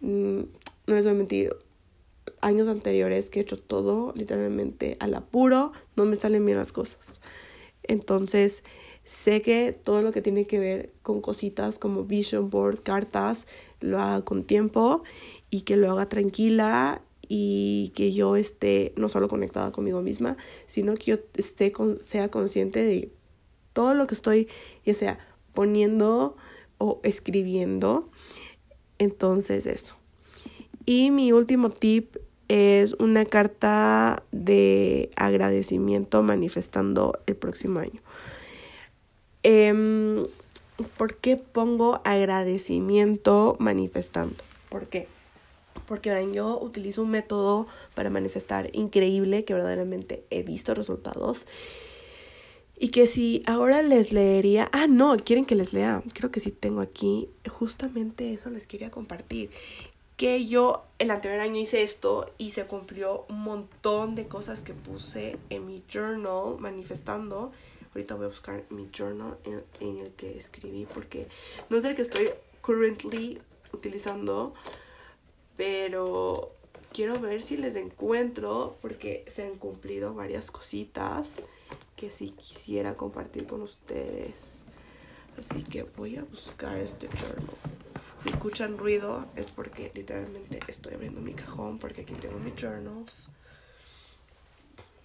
mm, 0.00 0.40
no 0.86 0.94
les 0.94 1.04
voy 1.04 1.12
a 1.12 1.16
mentir, 1.16 1.56
años 2.40 2.68
anteriores 2.68 3.30
que 3.30 3.40
he 3.40 3.42
hecho 3.42 3.58
todo 3.58 4.12
literalmente 4.14 4.96
al 5.00 5.14
apuro, 5.14 5.72
no 5.96 6.04
me 6.04 6.16
salen 6.16 6.44
bien 6.44 6.58
las 6.58 6.72
cosas. 6.72 7.20
Entonces, 7.82 8.64
sé 9.04 9.42
que 9.42 9.72
todo 9.72 10.02
lo 10.02 10.12
que 10.12 10.22
tiene 10.22 10.46
que 10.46 10.58
ver 10.58 10.92
con 11.02 11.20
cositas 11.20 11.78
como 11.78 12.04
vision 12.04 12.50
board, 12.50 12.82
cartas, 12.82 13.46
lo 13.80 14.00
haga 14.00 14.24
con 14.24 14.44
tiempo 14.44 15.02
y 15.50 15.62
que 15.62 15.76
lo 15.76 15.90
haga 15.90 16.08
tranquila 16.08 17.02
y 17.28 17.92
que 17.94 18.12
yo 18.12 18.36
esté 18.36 18.92
no 18.96 19.08
solo 19.08 19.28
conectada 19.28 19.72
conmigo 19.72 20.02
misma, 20.02 20.36
sino 20.66 20.94
que 20.94 21.04
yo 21.12 21.18
esté 21.34 21.72
con, 21.72 22.00
sea 22.02 22.30
consciente 22.30 22.84
de 22.84 23.12
todo 23.72 23.94
lo 23.94 24.06
que 24.06 24.14
estoy, 24.14 24.48
ya 24.84 24.94
sea 24.94 25.18
poniendo 25.56 26.36
o 26.78 27.00
escribiendo. 27.02 28.08
Entonces 28.98 29.66
eso. 29.66 29.96
Y 30.84 31.10
mi 31.10 31.32
último 31.32 31.70
tip 31.70 32.16
es 32.46 32.92
una 32.94 33.24
carta 33.24 34.22
de 34.30 35.10
agradecimiento 35.16 36.22
manifestando 36.22 37.18
el 37.26 37.34
próximo 37.34 37.80
año. 37.80 38.00
Eh, 39.42 40.28
¿Por 40.98 41.16
qué 41.16 41.36
pongo 41.36 42.00
agradecimiento 42.04 43.56
manifestando? 43.58 44.36
¿Por 44.68 44.88
qué? 44.88 45.08
Porque 45.86 46.28
yo 46.32 46.58
utilizo 46.60 47.02
un 47.02 47.10
método 47.10 47.66
para 47.94 48.10
manifestar 48.10 48.68
increíble 48.74 49.44
que 49.44 49.54
verdaderamente 49.54 50.24
he 50.30 50.42
visto 50.42 50.74
resultados. 50.74 51.46
Y 52.78 52.90
que 52.90 53.06
si 53.06 53.42
ahora 53.46 53.82
les 53.82 54.12
leería, 54.12 54.68
ah, 54.72 54.86
no, 54.86 55.16
quieren 55.16 55.46
que 55.46 55.54
les 55.54 55.72
lea, 55.72 56.02
creo 56.12 56.30
que 56.30 56.40
sí 56.40 56.50
tengo 56.50 56.82
aquí, 56.82 57.30
justamente 57.48 58.34
eso 58.34 58.50
les 58.50 58.66
quería 58.66 58.90
compartir. 58.90 59.50
Que 60.18 60.46
yo 60.46 60.84
el 60.98 61.10
anterior 61.10 61.40
año 61.40 61.58
hice 61.60 61.82
esto 61.82 62.30
y 62.36 62.50
se 62.50 62.66
cumplió 62.66 63.24
un 63.30 63.40
montón 63.40 64.14
de 64.14 64.28
cosas 64.28 64.62
que 64.62 64.74
puse 64.74 65.38
en 65.48 65.66
mi 65.66 65.82
journal 65.90 66.58
manifestando. 66.58 67.52
Ahorita 67.94 68.14
voy 68.14 68.26
a 68.26 68.28
buscar 68.28 68.64
mi 68.68 68.88
journal 68.94 69.38
en, 69.80 69.98
el 69.98 70.10
que 70.12 70.38
escribí 70.38 70.86
porque 70.92 71.28
no 71.70 71.78
es 71.78 71.84
el 71.84 71.94
que 71.94 72.02
estoy 72.02 72.30
currently 72.60 73.40
utilizando, 73.72 74.52
pero 75.56 76.52
quiero 76.92 77.18
ver 77.20 77.40
si 77.42 77.56
les 77.56 77.74
encuentro 77.74 78.76
porque 78.82 79.24
se 79.30 79.44
han 79.44 79.56
cumplido 79.56 80.14
varias 80.14 80.50
cositas 80.50 81.42
que 81.96 82.10
sí 82.10 82.30
quisiera 82.30 82.94
compartir 82.94 83.46
con 83.46 83.62
ustedes. 83.62 84.64
Así 85.38 85.62
que 85.62 85.82
voy 85.82 86.16
a 86.16 86.24
buscar 86.24 86.76
este 86.78 87.08
journal. 87.08 87.56
Si 88.22 88.30
escuchan 88.30 88.78
ruido 88.78 89.26
es 89.36 89.50
porque 89.50 89.92
literalmente 89.94 90.60
estoy 90.68 90.94
abriendo 90.94 91.20
mi 91.20 91.34
cajón 91.34 91.78
porque 91.78 92.02
aquí 92.02 92.14
tengo 92.14 92.38
mis 92.38 92.54
journals. 92.56 93.28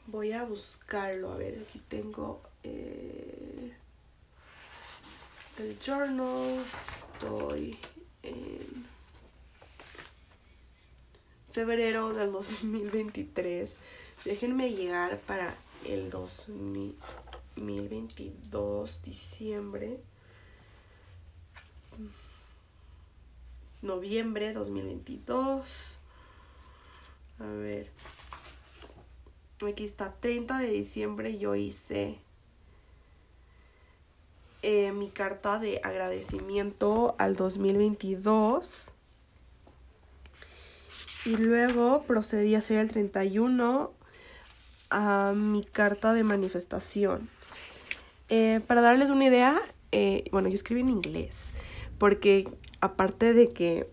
Voy 0.07 0.31
a 0.31 0.43
buscarlo. 0.43 1.31
A 1.31 1.38
ver, 1.38 1.65
aquí 1.67 1.81
tengo 1.88 2.41
eh, 2.63 3.73
el 5.60 5.77
journal. 5.79 6.63
Estoy 7.13 7.77
en 8.23 8.86
febrero 11.51 12.13
del 12.13 12.31
2023. 12.31 13.77
Déjenme 14.23 14.71
llegar 14.71 15.19
para 15.19 15.53
el 15.85 16.09
2022, 16.09 19.01
diciembre. 19.03 19.99
Noviembre 23.81 24.53
2022. 24.53 25.97
A 27.39 27.45
ver. 27.45 27.91
Aquí 29.67 29.85
está, 29.85 30.15
30 30.19 30.57
de 30.57 30.71
diciembre 30.71 31.37
yo 31.37 31.53
hice 31.53 32.17
eh, 34.63 34.91
mi 34.91 35.09
carta 35.09 35.59
de 35.59 35.79
agradecimiento 35.83 37.15
al 37.19 37.35
2022. 37.35 38.91
Y 41.25 41.37
luego 41.37 42.03
procedí 42.03 42.55
a 42.55 42.59
hacer 42.59 42.77
el 42.77 42.89
31 42.89 43.91
a 44.91 45.34
mi 45.36 45.63
carta 45.63 46.13
de 46.13 46.23
manifestación. 46.23 47.30
Eh, 48.30 48.62
para 48.67 48.82
darles 48.82 49.10
una 49.10 49.25
idea, 49.25 49.60
eh, 49.91 50.25
bueno, 50.32 50.49
yo 50.49 50.56
escribí 50.56 50.82
en 50.82 50.89
inglés, 50.89 51.54
porque 51.97 52.47
aparte 52.80 53.34
de 53.34 53.49
que, 53.49 53.89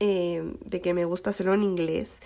eh, 0.00 0.54
de 0.64 0.80
que 0.80 0.94
me 0.94 1.04
gusta 1.04 1.30
hacerlo 1.30 1.54
en 1.54 1.62
inglés, 1.62 2.20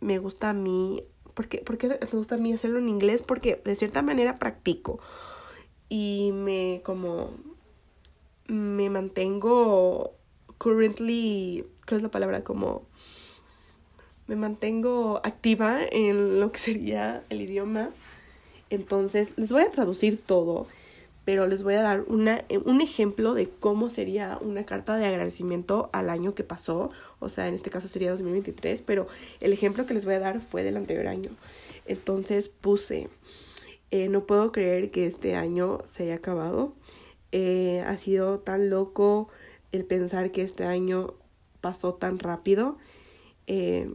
me 0.00 0.18
gusta 0.18 0.50
a 0.50 0.52
mí, 0.52 1.02
porque, 1.34 1.58
porque 1.64 1.88
me 1.88 2.18
gusta 2.18 2.36
a 2.36 2.38
mí 2.38 2.52
hacerlo 2.52 2.78
en 2.78 2.88
inglés, 2.88 3.22
porque 3.22 3.60
de 3.64 3.74
cierta 3.74 4.02
manera 4.02 4.36
practico 4.36 5.00
y 5.88 6.30
me 6.32 6.82
como 6.84 7.32
me 8.46 8.90
mantengo 8.90 10.14
currently 10.58 11.66
¿Qué 11.88 11.94
es 11.94 12.02
la 12.02 12.10
palabra? 12.10 12.44
Como 12.44 12.86
me 14.28 14.36
mantengo 14.36 15.20
activa 15.24 15.80
en 15.90 16.38
lo 16.38 16.52
que 16.52 16.58
sería 16.60 17.24
el 17.30 17.40
idioma. 17.40 17.90
Entonces, 18.70 19.32
les 19.36 19.50
voy 19.50 19.62
a 19.62 19.70
traducir 19.70 20.22
todo, 20.22 20.66
pero 21.24 21.46
les 21.46 21.62
voy 21.62 21.74
a 21.74 21.82
dar 21.82 22.04
una, 22.06 22.44
un 22.64 22.82
ejemplo 22.82 23.32
de 23.32 23.48
cómo 23.48 23.88
sería 23.88 24.38
una 24.42 24.64
carta 24.64 24.98
de 24.98 25.06
agradecimiento 25.06 25.88
al 25.94 26.10
año 26.10 26.34
que 26.34 26.44
pasó. 26.44 26.90
O 27.18 27.30
sea, 27.30 27.48
en 27.48 27.54
este 27.54 27.70
caso 27.70 27.88
sería 27.88 28.10
2023, 28.10 28.82
pero 28.82 29.08
el 29.40 29.54
ejemplo 29.54 29.86
que 29.86 29.94
les 29.94 30.04
voy 30.04 30.14
a 30.14 30.20
dar 30.20 30.40
fue 30.42 30.62
del 30.62 30.76
anterior 30.76 31.06
año. 31.06 31.30
Entonces 31.86 32.50
puse, 32.50 33.08
eh, 33.90 34.08
no 34.08 34.26
puedo 34.26 34.52
creer 34.52 34.90
que 34.90 35.06
este 35.06 35.36
año 35.36 35.78
se 35.90 36.02
haya 36.04 36.16
acabado. 36.16 36.74
Eh, 37.32 37.82
ha 37.86 37.96
sido 37.96 38.40
tan 38.40 38.68
loco 38.68 39.28
el 39.72 39.86
pensar 39.86 40.30
que 40.30 40.42
este 40.42 40.64
año 40.64 41.14
pasó 41.62 41.94
tan 41.94 42.18
rápido. 42.18 42.76
Eh, 43.46 43.88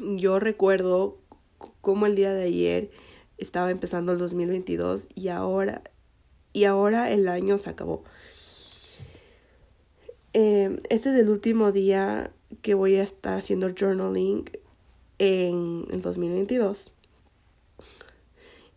yo 0.00 0.38
recuerdo 0.38 1.18
cómo 1.80 2.06
el 2.06 2.14
día 2.14 2.32
de 2.32 2.44
ayer 2.44 2.90
estaba 3.38 3.70
empezando 3.70 4.12
el 4.12 4.18
2022 4.18 5.08
y 5.14 5.28
ahora, 5.28 5.82
y 6.52 6.64
ahora 6.64 7.10
el 7.10 7.28
año 7.28 7.58
se 7.58 7.70
acabó. 7.70 8.04
Eh, 10.32 10.80
este 10.90 11.10
es 11.10 11.16
el 11.16 11.30
último 11.30 11.72
día 11.72 12.30
que 12.62 12.74
voy 12.74 12.96
a 12.96 13.02
estar 13.02 13.38
haciendo 13.38 13.72
journaling 13.74 14.50
en 15.18 15.86
el 15.90 16.02
2022. 16.02 16.92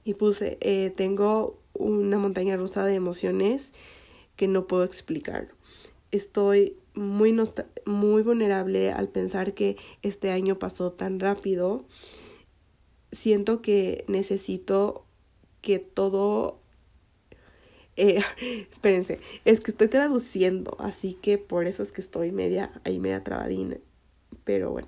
Y 0.06 0.14
puse, 0.14 0.58
eh, 0.62 0.92
tengo 0.96 1.60
una 1.74 2.18
montaña 2.18 2.56
rusa 2.58 2.86
de 2.86 2.96
emociones 2.96 3.72
que 4.36 4.48
no 4.48 4.68
puedo 4.68 4.84
explicar. 4.84 5.50
Estoy 6.12 6.78
muy, 6.93 7.36
muy 7.86 8.24
vulnerable 8.24 8.91
al 8.91 9.10
pensar 9.10 9.54
que 9.54 9.78
este 10.02 10.32
año 10.32 10.60
pasó 10.60 10.91
tan 10.91 11.19
rápido. 11.19 11.86
Siento 13.12 13.62
que 13.62 14.06
necesito 14.08 15.06
que 15.62 15.80
todo... 15.80 16.60
Eh, 17.95 18.22
espérense, 18.72 19.19
es 19.45 19.60
que 19.60 19.72
estoy 19.72 19.88
traduciendo, 19.88 20.78
así 20.80 21.13
que 21.13 21.38
por 21.38 21.67
eso 21.67 21.84
es 21.84 21.91
que 21.91 22.02
estoy 22.02 22.32
media, 22.32 22.82
ahí 22.84 23.00
media 23.00 23.24
trabadina. 23.24 23.78
Pero 24.43 24.72
bueno, 24.72 24.88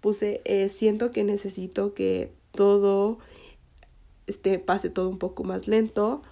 puse, 0.00 0.40
eh, 0.44 0.68
siento 0.68 1.10
que 1.10 1.24
necesito 1.24 1.94
que 1.94 2.32
todo 2.52 3.18
este, 4.26 4.58
pase 4.58 4.90
todo 4.90 5.08
un 5.08 5.18
poco 5.18 5.44
más 5.44 5.68
lento 5.68 6.22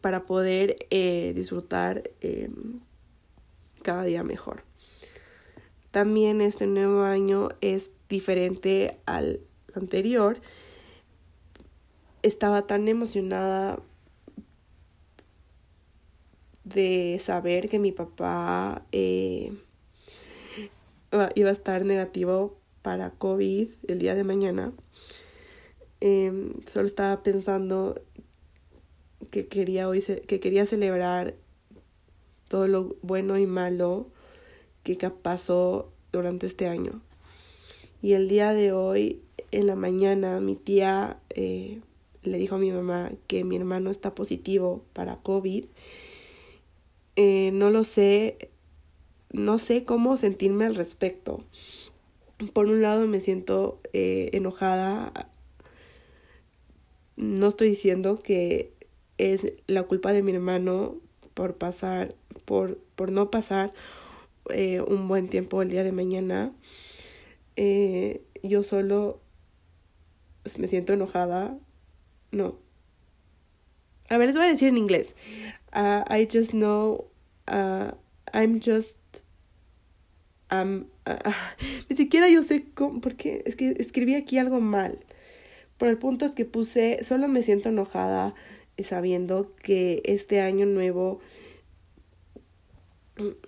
para 0.00 0.26
poder 0.26 0.76
eh, 0.90 1.32
disfrutar 1.34 2.10
em, 2.20 2.80
cada 3.82 4.04
día 4.04 4.22
mejor. 4.22 4.64
También 5.90 6.40
este 6.40 6.66
nuevo 6.66 7.02
año 7.02 7.48
es 7.60 7.90
diferente 8.08 8.98
al 9.06 9.40
anterior. 9.74 10.40
estaba 12.22 12.66
tan 12.66 12.88
emocionada 12.88 13.78
de 16.64 17.20
saber 17.22 17.68
que 17.68 17.78
mi 17.78 17.92
papá 17.92 18.84
eh, 18.90 19.52
iba 21.34 21.48
a 21.48 21.52
estar 21.52 21.84
negativo 21.84 22.58
para 22.82 23.10
COVID 23.10 23.68
el 23.86 23.98
día 23.98 24.14
de 24.14 24.24
mañana. 24.24 24.72
Em, 26.00 26.52
solo 26.66 26.86
estaba 26.86 27.22
pensando 27.22 28.00
que 29.30 29.46
quería 29.46 29.88
hoy 29.88 30.02
que 30.02 30.40
quería 30.40 30.66
celebrar 30.66 31.34
todo 32.48 32.68
lo 32.68 32.96
bueno 33.02 33.38
y 33.38 33.46
malo 33.46 34.06
que 34.82 34.96
pasó 35.10 35.90
durante 36.12 36.46
este 36.46 36.68
año. 36.68 37.02
Y 38.02 38.12
el 38.12 38.28
día 38.28 38.52
de 38.52 38.72
hoy, 38.72 39.20
en 39.50 39.66
la 39.66 39.74
mañana, 39.74 40.38
mi 40.40 40.54
tía 40.54 41.18
eh, 41.30 41.80
le 42.22 42.38
dijo 42.38 42.56
a 42.56 42.58
mi 42.58 42.70
mamá 42.70 43.10
que 43.26 43.44
mi 43.44 43.56
hermano 43.56 43.90
está 43.90 44.14
positivo 44.14 44.84
para 44.92 45.16
COVID. 45.16 45.64
Eh, 47.16 47.50
no 47.52 47.70
lo 47.70 47.84
sé, 47.84 48.50
no 49.32 49.58
sé 49.58 49.84
cómo 49.84 50.16
sentirme 50.16 50.66
al 50.66 50.74
respecto. 50.74 51.42
Por 52.52 52.66
un 52.66 52.82
lado 52.82 53.06
me 53.06 53.20
siento 53.20 53.80
eh, 53.92 54.30
enojada. 54.34 55.30
No 57.16 57.48
estoy 57.48 57.70
diciendo 57.70 58.20
que 58.22 58.75
es 59.18 59.52
la 59.66 59.82
culpa 59.84 60.12
de 60.12 60.22
mi 60.22 60.32
hermano 60.32 60.96
por 61.34 61.56
pasar, 61.56 62.14
por, 62.44 62.78
por 62.94 63.10
no 63.10 63.30
pasar 63.30 63.72
eh, 64.50 64.80
un 64.80 65.08
buen 65.08 65.28
tiempo 65.28 65.62
el 65.62 65.70
día 65.70 65.84
de 65.84 65.92
mañana. 65.92 66.52
Eh, 67.56 68.22
yo 68.42 68.62
solo 68.62 69.20
me 70.58 70.66
siento 70.66 70.92
enojada. 70.92 71.58
No. 72.32 72.58
A 74.08 74.18
ver, 74.18 74.28
les 74.28 74.36
voy 74.36 74.46
a 74.46 74.48
decir 74.48 74.68
en 74.68 74.76
inglés. 74.76 75.16
Uh, 75.74 76.04
I 76.12 76.28
just 76.30 76.52
know. 76.52 77.08
Uh, 77.48 77.92
I'm 78.32 78.60
just. 78.60 78.98
Um, 80.50 80.86
uh, 81.06 81.32
ni 81.88 81.96
siquiera 81.96 82.28
yo 82.28 82.42
sé 82.42 82.66
cómo. 82.74 83.00
Porque 83.00 83.42
es 83.46 83.56
que 83.56 83.74
escribí 83.78 84.14
aquí 84.14 84.38
algo 84.38 84.60
mal. 84.60 84.98
Pero 85.78 85.90
el 85.90 85.98
punto 85.98 86.24
es 86.24 86.32
que 86.32 86.44
puse. 86.44 87.02
Solo 87.02 87.28
me 87.28 87.42
siento 87.42 87.70
enojada 87.70 88.34
sabiendo 88.82 89.52
que 89.62 90.02
este 90.04 90.40
año 90.40 90.66
nuevo 90.66 91.20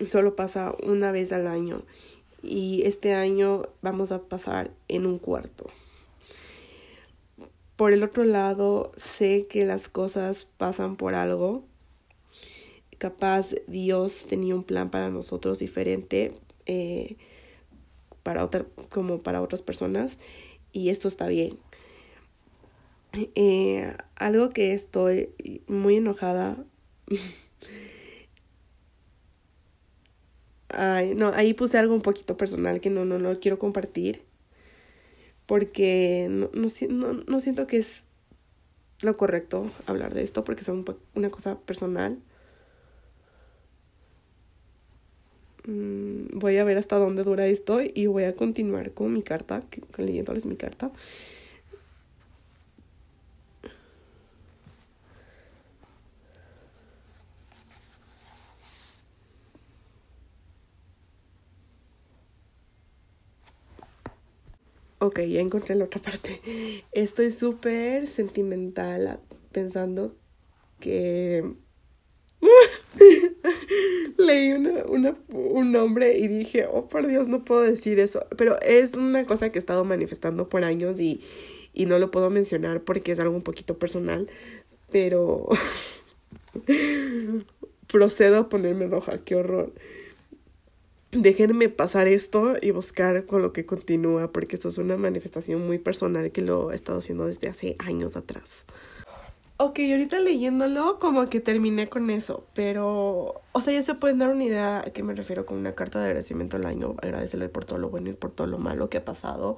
solo 0.06 0.34
pasa 0.36 0.74
una 0.82 1.12
vez 1.12 1.32
al 1.32 1.46
año 1.46 1.82
y 2.42 2.82
este 2.84 3.14
año 3.14 3.68
vamos 3.82 4.12
a 4.12 4.22
pasar 4.22 4.70
en 4.88 5.06
un 5.06 5.18
cuarto. 5.18 5.66
Por 7.76 7.92
el 7.92 8.02
otro 8.02 8.24
lado, 8.24 8.92
sé 8.96 9.46
que 9.48 9.64
las 9.64 9.88
cosas 9.88 10.48
pasan 10.56 10.96
por 10.96 11.14
algo. 11.14 11.64
Capaz 12.98 13.54
Dios 13.68 14.26
tenía 14.28 14.54
un 14.54 14.64
plan 14.64 14.90
para 14.90 15.10
nosotros 15.10 15.60
diferente 15.60 16.34
eh, 16.66 17.16
para 18.24 18.44
otra, 18.44 18.66
como 18.90 19.22
para 19.22 19.40
otras 19.40 19.62
personas 19.62 20.18
y 20.72 20.90
esto 20.90 21.06
está 21.08 21.28
bien. 21.28 21.58
Eh, 23.34 23.96
algo 24.16 24.48
que 24.50 24.74
estoy 24.74 25.30
muy 25.66 25.96
enojada 25.96 26.56
Ay, 30.68 31.14
no, 31.14 31.32
ahí 31.34 31.54
puse 31.54 31.78
algo 31.78 31.94
un 31.94 32.02
poquito 32.02 32.36
personal 32.36 32.80
que 32.80 32.90
no, 32.90 33.04
no, 33.04 33.18
no 33.18 33.40
quiero 33.40 33.58
compartir. 33.58 34.22
Porque 35.46 36.26
no, 36.30 36.50
no, 36.90 37.12
no, 37.26 37.40
siento 37.40 37.66
que 37.66 37.78
es 37.78 38.04
lo 39.00 39.16
correcto 39.16 39.70
hablar 39.86 40.12
de 40.12 40.22
esto 40.22 40.44
porque 40.44 40.62
es 40.62 40.68
una 41.14 41.30
cosa 41.30 41.58
personal. 41.60 42.18
Mm, 45.66 46.38
voy 46.38 46.58
a 46.58 46.64
ver 46.64 46.78
hasta 46.78 46.96
dónde 46.96 47.24
dura 47.24 47.46
esto 47.46 47.80
y 47.82 48.06
voy 48.06 48.24
a 48.24 48.34
continuar 48.36 48.92
con 48.92 49.12
mi 49.12 49.22
carta, 49.22 49.62
leyéndoles 49.96 50.44
mi 50.46 50.56
carta. 50.56 50.90
Ok, 65.00 65.20
ya 65.20 65.40
encontré 65.40 65.76
la 65.76 65.84
otra 65.84 66.02
parte. 66.02 66.40
Estoy 66.92 67.30
súper 67.30 68.08
sentimental 68.08 69.20
pensando 69.52 70.16
que 70.80 71.44
leí 74.18 74.52
una, 74.52 75.16
un 75.28 75.72
nombre 75.72 76.18
y 76.18 76.28
dije, 76.28 76.66
oh 76.70 76.88
por 76.88 77.06
Dios, 77.06 77.28
no 77.28 77.44
puedo 77.44 77.62
decir 77.62 78.00
eso. 78.00 78.26
Pero 78.36 78.60
es 78.60 78.94
una 78.94 79.24
cosa 79.24 79.50
que 79.50 79.58
he 79.58 79.60
estado 79.60 79.84
manifestando 79.84 80.48
por 80.48 80.64
años 80.64 80.98
y, 80.98 81.20
y 81.72 81.86
no 81.86 81.98
lo 81.98 82.10
puedo 82.10 82.28
mencionar 82.30 82.82
porque 82.82 83.12
es 83.12 83.20
algo 83.20 83.36
un 83.36 83.42
poquito 83.42 83.78
personal. 83.78 84.28
Pero 84.90 85.48
procedo 87.86 88.38
a 88.38 88.48
ponerme 88.48 88.88
roja, 88.88 89.18
qué 89.24 89.36
horror 89.36 89.72
déjenme 91.12 91.68
pasar 91.68 92.08
esto 92.08 92.54
y 92.60 92.70
buscar 92.70 93.26
con 93.26 93.42
lo 93.42 93.52
que 93.52 93.66
continúa, 93.66 94.32
porque 94.32 94.56
esto 94.56 94.68
es 94.68 94.78
una 94.78 94.96
manifestación 94.96 95.66
muy 95.66 95.78
personal 95.78 96.30
que 96.32 96.42
lo 96.42 96.72
he 96.72 96.74
estado 96.74 96.98
haciendo 96.98 97.26
desde 97.26 97.48
hace 97.48 97.76
años 97.78 98.16
atrás. 98.16 98.64
Ok, 99.60 99.80
ahorita 99.90 100.20
leyéndolo 100.20 101.00
como 101.00 101.28
que 101.28 101.40
terminé 101.40 101.88
con 101.88 102.10
eso, 102.10 102.44
pero, 102.54 103.42
o 103.50 103.60
sea, 103.60 103.72
ya 103.72 103.82
se 103.82 103.96
pueden 103.96 104.18
dar 104.18 104.28
una 104.28 104.44
idea 104.44 104.78
a 104.78 104.90
qué 104.90 105.02
me 105.02 105.14
refiero 105.14 105.46
con 105.46 105.58
una 105.58 105.74
carta 105.74 105.98
de 105.98 106.06
agradecimiento 106.06 106.56
al 106.56 106.64
año, 106.64 106.94
agradecerle 107.02 107.48
por 107.48 107.64
todo 107.64 107.78
lo 107.78 107.90
bueno 107.90 108.10
y 108.10 108.12
por 108.12 108.30
todo 108.30 108.46
lo 108.46 108.58
malo 108.58 108.88
que 108.88 108.98
ha 108.98 109.04
pasado, 109.04 109.56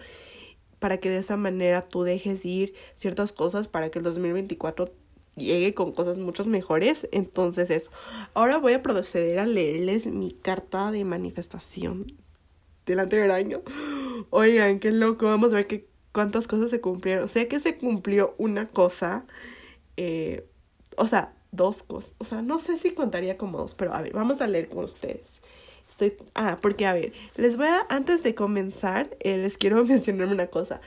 para 0.78 0.98
que 0.98 1.10
de 1.10 1.18
esa 1.18 1.36
manera 1.36 1.86
tú 1.86 2.02
dejes 2.02 2.46
ir 2.46 2.72
ciertas 2.94 3.32
cosas 3.32 3.68
para 3.68 3.90
que 3.90 3.98
el 3.98 4.02
2024 4.04 4.90
llegue 5.36 5.74
con 5.74 5.92
cosas 5.92 6.18
mucho 6.18 6.44
mejores. 6.44 7.08
Entonces 7.12 7.70
eso. 7.70 7.90
Ahora 8.34 8.58
voy 8.58 8.74
a 8.74 8.82
proceder 8.82 9.38
a 9.38 9.46
leerles 9.46 10.06
mi 10.06 10.32
carta 10.32 10.90
de 10.90 11.04
manifestación 11.04 12.06
del 12.86 13.00
anterior 13.00 13.30
año. 13.30 13.62
Oigan, 14.30 14.78
qué 14.78 14.90
loco. 14.90 15.26
Vamos 15.26 15.52
a 15.52 15.56
ver 15.56 15.66
qué 15.66 15.90
cuántas 16.12 16.46
cosas 16.46 16.70
se 16.70 16.80
cumplieron. 16.80 17.28
Sé 17.28 17.48
que 17.48 17.60
se 17.60 17.76
cumplió 17.76 18.34
una 18.38 18.68
cosa. 18.68 19.24
Eh, 19.96 20.46
o 20.96 21.06
sea, 21.06 21.34
dos 21.52 21.82
cosas. 21.82 22.14
O 22.18 22.24
sea, 22.24 22.42
no 22.42 22.58
sé 22.58 22.76
si 22.76 22.92
contaría 22.92 23.36
como 23.36 23.58
dos, 23.58 23.74
pero 23.74 23.94
a 23.94 24.02
ver, 24.02 24.12
vamos 24.12 24.40
a 24.40 24.46
leer 24.46 24.68
con 24.68 24.84
ustedes. 24.84 25.40
Estoy. 25.88 26.14
Ah, 26.34 26.58
porque 26.60 26.86
a 26.86 26.92
ver, 26.92 27.12
les 27.36 27.56
voy 27.56 27.66
a. 27.66 27.86
Antes 27.88 28.22
de 28.22 28.34
comenzar, 28.34 29.16
eh, 29.20 29.36
les 29.36 29.58
quiero 29.58 29.84
mencionar 29.84 30.28
una 30.28 30.48
cosa 30.48 30.80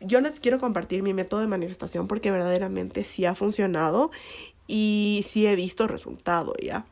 yo 0.00 0.20
les 0.20 0.40
quiero 0.40 0.58
compartir 0.58 1.02
mi 1.02 1.14
método 1.14 1.40
de 1.40 1.46
manifestación 1.46 2.08
porque 2.08 2.30
verdaderamente 2.30 3.04
sí 3.04 3.26
ha 3.26 3.34
funcionado 3.34 4.10
y 4.66 5.24
sí 5.28 5.46
he 5.46 5.54
visto 5.56 5.86
resultado, 5.86 6.54
¿ya? 6.62 6.86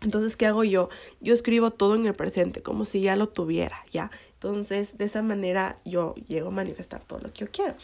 Entonces, 0.00 0.36
¿qué 0.36 0.46
hago 0.46 0.64
yo? 0.64 0.88
Yo 1.20 1.34
escribo 1.34 1.70
todo 1.70 1.94
en 1.94 2.06
el 2.06 2.14
presente, 2.14 2.62
como 2.62 2.84
si 2.84 3.02
ya 3.02 3.14
lo 3.14 3.28
tuviera, 3.28 3.84
¿ya? 3.90 4.10
Entonces, 4.34 4.98
de 4.98 5.04
esa 5.04 5.22
manera 5.22 5.78
yo 5.84 6.14
llego 6.26 6.48
a 6.48 6.52
manifestar 6.52 7.04
todo 7.04 7.20
lo 7.20 7.32
que 7.32 7.44
yo 7.44 7.50
quiero. 7.52 7.74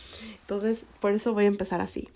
Entonces, 0.41 0.87
por 1.01 1.13
eso 1.13 1.33
voy 1.33 1.45
a 1.45 1.49
empezar 1.49 1.81
así. 1.81 2.09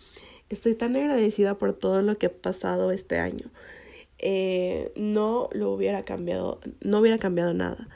Estoy 0.49 0.75
tan 0.75 0.97
agradecida 0.97 1.55
por 1.55 1.73
todo 1.73 2.03
lo 2.03 2.19
que 2.19 2.27
ha 2.27 2.33
pasado 2.33 2.91
este 2.91 3.21
año. 3.21 3.47
Eh, 4.19 4.93
no 4.97 5.49
lo 5.53 5.71
hubiera 5.71 6.05
cambiado, 6.05 6.61
no 6.81 6.99
hubiera 6.99 7.19
cambiado 7.19 7.55
nada. 7.55 7.89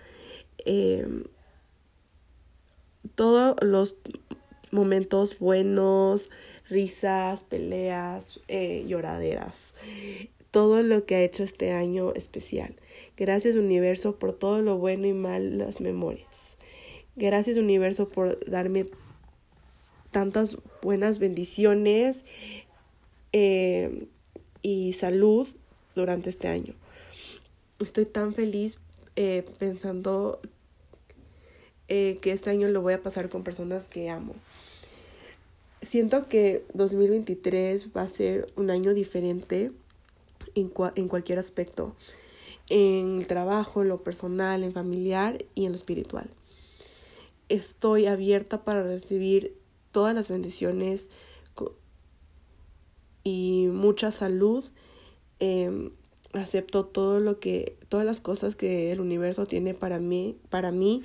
Eh, 0.65 1.25
todos 3.17 3.57
los 3.63 3.97
momentos 4.77 5.39
buenos, 5.39 6.31
risas, 6.69 7.43
peleas, 7.43 8.41
eh, 8.47 8.85
lloraderas. 8.87 9.73
Todo 10.51 10.83
lo 10.83 11.07
que 11.07 11.17
ha 11.17 11.23
hecho 11.23 11.43
este 11.43 11.73
año 11.73 12.13
especial. 12.15 12.77
Gracias 13.17 13.57
universo 13.57 14.19
por 14.19 14.33
todo 14.33 14.63
lo 14.63 14.79
bueno 14.79 15.07
y 15.07 15.13
mal 15.13 15.59
las 15.59 15.81
memorias. 15.81 16.57
Gracias 17.17 17.57
universo 17.57 18.09
por 18.09 18.39
darme 18.49 18.87
tantas 20.11 20.59
buenas 20.83 21.19
bendiciones 21.19 22.25
eh, 23.33 24.07
y 24.63 24.93
salud 24.93 25.49
durante 25.95 26.31
este 26.31 26.49
año. 26.49 26.75
Estoy 27.81 28.05
tan 28.05 28.35
feliz 28.35 28.79
eh, 29.17 29.45
pensando 29.59 30.41
que 31.89 32.19
este 32.25 32.51
año 32.51 32.67
lo 32.67 32.83
voy 32.83 32.95
a 32.95 33.03
pasar 33.03 33.29
con 33.29 33.45
personas 33.45 33.87
que 33.87 34.11
amo 34.11 34.35
siento 35.87 36.29
que 36.29 36.65
2023 36.75 37.89
va 37.97 38.03
a 38.03 38.09
ser 38.09 38.53
un 38.57 38.71
año 38.71 38.93
diferente 38.95 39.73
en, 40.55 40.73
en 40.95 41.09
cualquier 41.09 41.39
aspecto, 41.39 41.95
en 42.69 43.19
el 43.19 43.27
trabajo, 43.27 43.83
en 43.83 43.89
lo 43.89 44.03
personal, 44.03 44.65
en 44.65 44.73
familiar 44.73 45.45
y 45.55 45.65
en 45.65 45.73
lo 45.73 45.77
espiritual. 45.77 46.29
Estoy 47.49 48.07
abierta 48.07 48.65
para 48.65 48.83
recibir 48.83 49.57
todas 49.93 50.15
las 50.15 50.29
bendiciones 50.29 51.09
y 53.27 53.69
mucha 53.73 54.13
salud. 54.13 54.65
Em, 55.41 55.91
acepto 56.33 56.85
todo 56.85 57.19
lo 57.19 57.41
que, 57.41 57.77
todas 57.89 58.07
las 58.07 58.21
cosas 58.21 58.57
que 58.57 58.93
el 58.93 59.01
universo 59.01 59.47
tiene 59.47 59.75
para 59.75 59.99
mí, 59.99 60.37
para 60.49 60.71
mí 60.71 61.03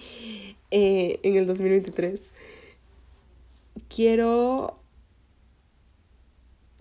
eh, 0.69 1.19
en 1.23 1.35
el 1.35 1.47
2023. 1.47 2.31
Quiero 3.93 4.79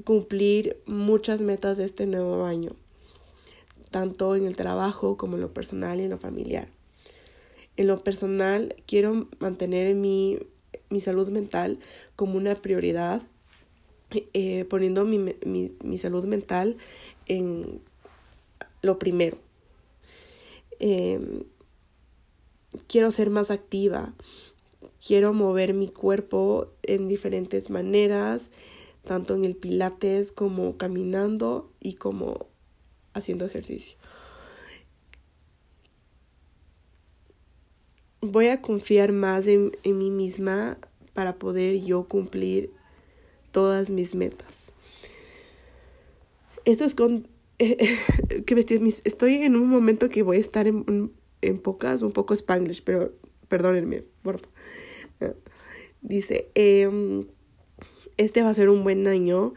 cumplir 0.05 0.81
muchas 0.87 1.41
metas 1.41 1.77
de 1.77 1.85
este 1.85 2.07
nuevo 2.07 2.45
año, 2.45 2.71
tanto 3.91 4.37
en 4.37 4.45
el 4.45 4.57
trabajo 4.57 5.17
como 5.17 5.35
en 5.35 5.41
lo 5.41 5.53
personal 5.53 6.01
y 6.01 6.05
en 6.05 6.11
lo 6.11 6.19
familiar. 6.19 6.69
En 7.77 7.89
lo 7.89 8.05
personal, 8.05 8.77
quiero 8.87 9.27
mantener 9.41 9.93
mi, 9.97 10.39
mi 10.89 11.01
salud 11.01 11.29
mental 11.31 11.81
como 12.15 12.37
una 12.37 12.55
prioridad, 12.55 13.23
eh, 14.33 14.65
poniendo 14.67 15.05
mi, 15.05 15.19
mi, 15.19 15.73
mi, 15.83 15.99
salud 15.99 16.27
mental 16.27 16.77
en 17.27 17.81
lo 18.83 19.01
primero. 19.01 19.37
Eh, 20.79 21.45
quiero 22.87 23.11
ser 23.11 23.31
más 23.31 23.51
activa, 23.51 24.15
quiero 25.05 25.33
mover 25.33 25.75
mi 25.75 25.89
cuerpo 25.89 26.73
en 26.83 27.09
diferentes 27.09 27.71
maneras, 27.71 28.51
tanto 29.05 29.35
en 29.35 29.45
el 29.45 29.57
pilates 29.57 30.33
como 30.33 30.77
caminando 30.77 31.71
y 31.81 31.95
como 31.95 32.47
haciendo 33.15 33.45
ejercicio. 33.47 33.97
Voy 38.21 38.49
a 38.49 38.61
confiar 38.61 39.13
más 39.13 39.47
en, 39.47 39.73
en 39.83 39.99
mí 39.99 40.11
misma 40.11 40.77
para 41.15 41.37
poder 41.37 41.81
yo 41.81 42.05
cumplir 42.05 42.71
todas 43.51 43.91
mis 43.91 44.15
metas. 44.15 44.75
Esto 46.65 46.85
es 46.85 46.95
con... 46.95 47.27
que 47.59 48.55
estoy 49.05 49.35
en 49.35 49.55
un 49.55 49.69
momento 49.69 50.09
que 50.09 50.23
voy 50.23 50.39
a 50.39 50.41
estar 50.41 50.67
en, 50.67 51.13
en 51.43 51.59
pocas, 51.59 52.01
un 52.01 52.13
poco 52.13 52.33
spanglish, 52.35 52.83
pero 52.83 53.13
perdónenme, 53.49 54.05
por 54.23 54.41
Dice, 56.03 56.51
eh, 56.55 56.89
este 58.17 58.43
va 58.43 58.51
a 58.51 58.55
ser 58.55 58.69
un 58.69 58.83
buen 58.85 59.07
año 59.07 59.53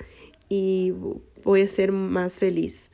y 0.49 0.93
voy 1.43 1.61
a 1.61 1.67
ser 1.67 1.91
más 1.91 2.39
feliz. 2.39 2.91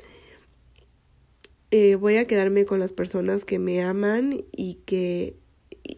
Eh, 1.72 1.96
voy 1.96 2.18
a 2.18 2.26
quedarme 2.26 2.66
con 2.66 2.80
las 2.80 2.94
personas 2.94 3.46
que 3.46 3.60
me 3.60 3.84
aman 3.84 4.44
y 4.52 4.76
que 4.86 5.36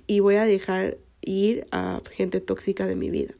y 0.07 0.19
voy 0.19 0.35
a 0.35 0.45
dejar 0.45 0.97
ir 1.21 1.65
a 1.71 2.01
gente 2.11 2.41
tóxica 2.41 2.87
de 2.87 2.95
mi 2.95 3.09
vida. 3.09 3.35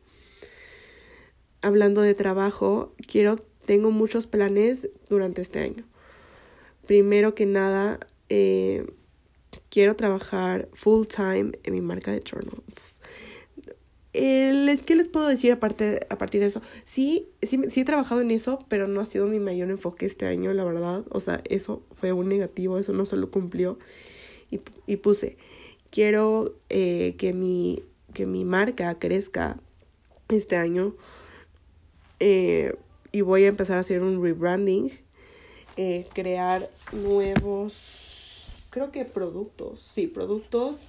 Hablando 1.62 2.02
de 2.02 2.14
trabajo, 2.14 2.96
quiero 3.08 3.38
tengo 3.66 3.92
muchos 3.92 4.28
planes 4.28 4.90
durante 5.10 5.42
este 5.42 5.60
año. 5.60 5.86
Primero 6.88 7.36
que 7.36 7.46
nada, 7.46 8.00
eh, 8.30 8.86
quiero 9.70 9.96
trabajar 9.96 10.70
full 10.74 11.06
time 11.06 11.52
en 11.64 11.74
mi 11.74 11.82
marca 11.82 12.12
de 12.12 12.22
journals. 12.22 13.01
¿Qué 14.14 14.96
les 14.96 15.08
puedo 15.08 15.28
decir 15.28 15.52
aparte, 15.52 16.06
a 16.10 16.18
partir 16.18 16.42
de 16.42 16.48
eso? 16.48 16.62
Sí, 16.84 17.30
sí, 17.42 17.60
sí 17.70 17.82
he 17.82 17.86
trabajado 17.86 18.22
en 18.22 18.32
eso, 18.32 18.66
pero 18.68 18.88
no 18.88 19.00
ha 19.00 19.06
sido 19.06 19.28
mi 19.28 19.40
mayor 19.40 19.70
enfoque 19.70 20.06
este 20.06 20.26
año, 20.26 20.54
la 20.54 20.64
verdad. 20.64 21.04
O 21.10 21.20
sea, 21.20 21.42
eso 21.50 21.82
fue 22.00 22.12
un 22.12 22.28
negativo, 22.28 22.78
eso 22.78 22.94
no 22.94 23.06
se 23.06 23.16
lo 23.16 23.32
cumplió. 23.32 23.80
Y, 24.50 24.60
y 24.86 24.98
puse, 24.98 25.38
quiero 25.92 26.56
eh, 26.70 27.16
que, 27.18 27.34
mi, 27.34 27.84
que 28.14 28.26
mi 28.26 28.44
marca 28.44 28.98
crezca 29.00 29.58
este 30.30 30.58
año. 30.58 30.96
Eh, 32.20 32.76
y 33.12 33.22
voy 33.22 33.46
a 33.46 33.48
empezar 33.48 33.78
a 33.78 33.82
hacer 33.82 34.02
un 34.04 34.24
rebranding, 34.24 34.92
eh, 35.76 36.08
crear 36.14 36.70
nuevos, 36.92 38.48
creo 38.70 38.92
que 38.92 39.06
productos, 39.06 39.88
sí, 39.92 40.08
productos 40.08 40.88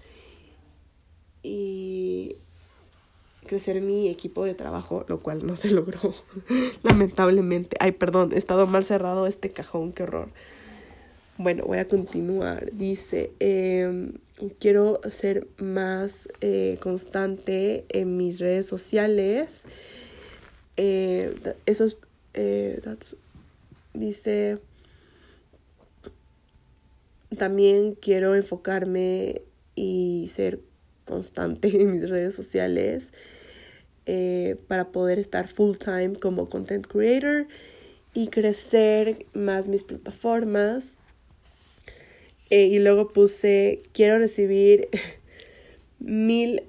y 1.43 2.37
crecer 3.53 3.82
mi 3.82 4.09
equipo 4.09 4.46
de 4.46 4.55
trabajo, 4.55 5.05
lo 5.09 5.20
cual 5.20 5.46
no 5.46 5.57
se 5.57 5.68
logró, 5.68 6.14
lamentablemente. 6.82 7.76
Ay, 7.80 7.92
perdón, 7.92 8.30
he 8.32 8.38
estado 8.38 8.66
mal 8.66 8.82
cerrado 8.82 9.26
este 9.26 9.50
cajón, 9.50 9.92
qué 9.92 10.05
horror. 10.05 10.30
Bueno, 11.36 11.64
voy 11.66 11.76
a 11.76 11.86
continuar. 11.86 12.72
Dice, 12.72 13.30
em, 13.40 14.14
quiero 14.59 15.03
ser 15.11 15.48
más 15.59 16.30
eh, 16.40 16.78
constante 16.80 17.84
en 17.90 18.16
mis 18.16 18.40
redes 18.40 18.64
sociales. 18.64 19.64
Eh, 20.78 21.34
eso 21.66 21.84
es, 21.84 21.98
eh, 22.32 22.80
dice, 23.92 24.61
también 27.36 27.96
quiero 28.00 28.34
enfocarme 28.34 29.42
y 29.74 30.30
ser 30.34 30.61
constante 31.05 31.82
en 31.82 31.92
mis 31.92 32.09
redes 32.09 32.34
sociales 32.34 33.12
eh, 34.07 34.57
para 34.68 34.88
poder 34.88 35.18
estar 35.18 35.48
full 35.48 35.76
time 35.76 36.14
como 36.14 36.48
content 36.48 36.86
creator 36.86 37.46
y 38.14 38.28
crecer 38.28 39.26
más 39.32 39.68
mis 39.68 39.84
plataformas. 39.84 40.98
Eh, 42.50 42.66
y 42.66 42.78
luego 42.78 43.09
puse, 43.09 43.82
quiero 43.92 44.18
recibir 44.18 44.88
mil, 45.98 46.62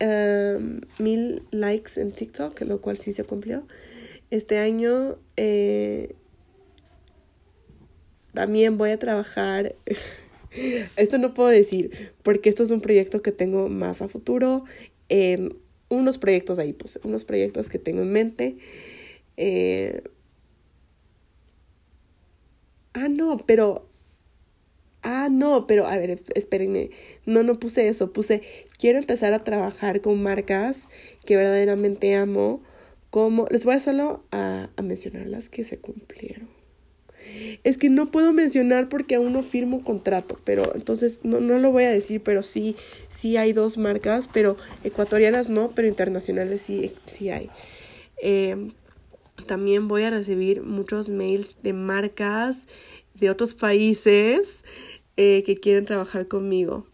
um, 0.00 0.80
mil 0.98 1.42
likes 1.50 2.00
en 2.00 2.12
TikTok, 2.12 2.60
lo 2.62 2.80
cual 2.80 2.96
sí 2.96 3.12
se 3.12 3.24
cumplió. 3.24 3.66
Este 4.30 4.58
año 4.58 5.16
eh, 5.36 6.14
también 8.34 8.76
voy 8.78 8.90
a 8.90 8.98
trabajar 8.98 9.74
Esto 10.96 11.18
no 11.18 11.34
puedo 11.34 11.48
decir, 11.50 12.12
porque 12.22 12.48
esto 12.48 12.62
es 12.62 12.70
un 12.70 12.80
proyecto 12.80 13.22
que 13.22 13.32
tengo 13.32 13.68
más 13.68 14.02
a 14.02 14.08
futuro. 14.08 14.64
en 15.08 15.56
unos 15.88 16.18
proyectos 16.18 16.58
ahí, 16.58 16.72
pues, 16.72 17.00
unos 17.04 17.24
proyectos 17.24 17.68
que 17.68 17.78
tengo 17.78 18.02
en 18.02 18.12
mente. 18.12 18.56
Eh, 19.36 20.02
ah, 22.94 23.08
no, 23.08 23.38
pero. 23.46 23.86
Ah, 25.02 25.28
no, 25.30 25.66
pero 25.66 25.86
a 25.86 25.96
ver, 25.96 26.22
espérenme. 26.34 26.90
No, 27.24 27.42
no 27.42 27.58
puse 27.58 27.88
eso. 27.88 28.12
Puse, 28.12 28.42
quiero 28.78 28.98
empezar 28.98 29.32
a 29.32 29.44
trabajar 29.44 30.00
con 30.00 30.22
marcas 30.22 30.88
que 31.24 31.36
verdaderamente 31.36 32.14
amo. 32.16 32.62
Como, 33.10 33.46
les 33.50 33.64
voy 33.64 33.80
solo 33.80 34.24
a, 34.32 34.70
a 34.76 34.82
mencionar 34.82 35.26
las 35.26 35.48
que 35.48 35.64
se 35.64 35.78
cumplieron. 35.78 36.57
Es 37.64 37.78
que 37.78 37.90
no 37.90 38.10
puedo 38.10 38.32
mencionar 38.32 38.88
porque 38.88 39.16
aún 39.16 39.32
no 39.32 39.42
firmo 39.42 39.82
contrato, 39.82 40.38
pero 40.44 40.74
entonces 40.74 41.20
no, 41.22 41.40
no 41.40 41.58
lo 41.58 41.72
voy 41.72 41.84
a 41.84 41.90
decir, 41.90 42.22
pero 42.22 42.42
sí, 42.42 42.76
sí 43.08 43.36
hay 43.36 43.52
dos 43.52 43.78
marcas, 43.78 44.28
pero 44.32 44.56
ecuatorianas 44.84 45.48
no, 45.48 45.72
pero 45.74 45.88
internacionales 45.88 46.60
sí, 46.60 46.92
sí 47.06 47.30
hay. 47.30 47.50
Eh, 48.22 48.70
también 49.46 49.88
voy 49.88 50.02
a 50.02 50.10
recibir 50.10 50.62
muchos 50.62 51.08
mails 51.08 51.56
de 51.62 51.72
marcas 51.72 52.66
de 53.14 53.30
otros 53.30 53.54
países 53.54 54.64
eh, 55.16 55.42
que 55.44 55.56
quieren 55.56 55.84
trabajar 55.84 56.28
conmigo. 56.28 56.86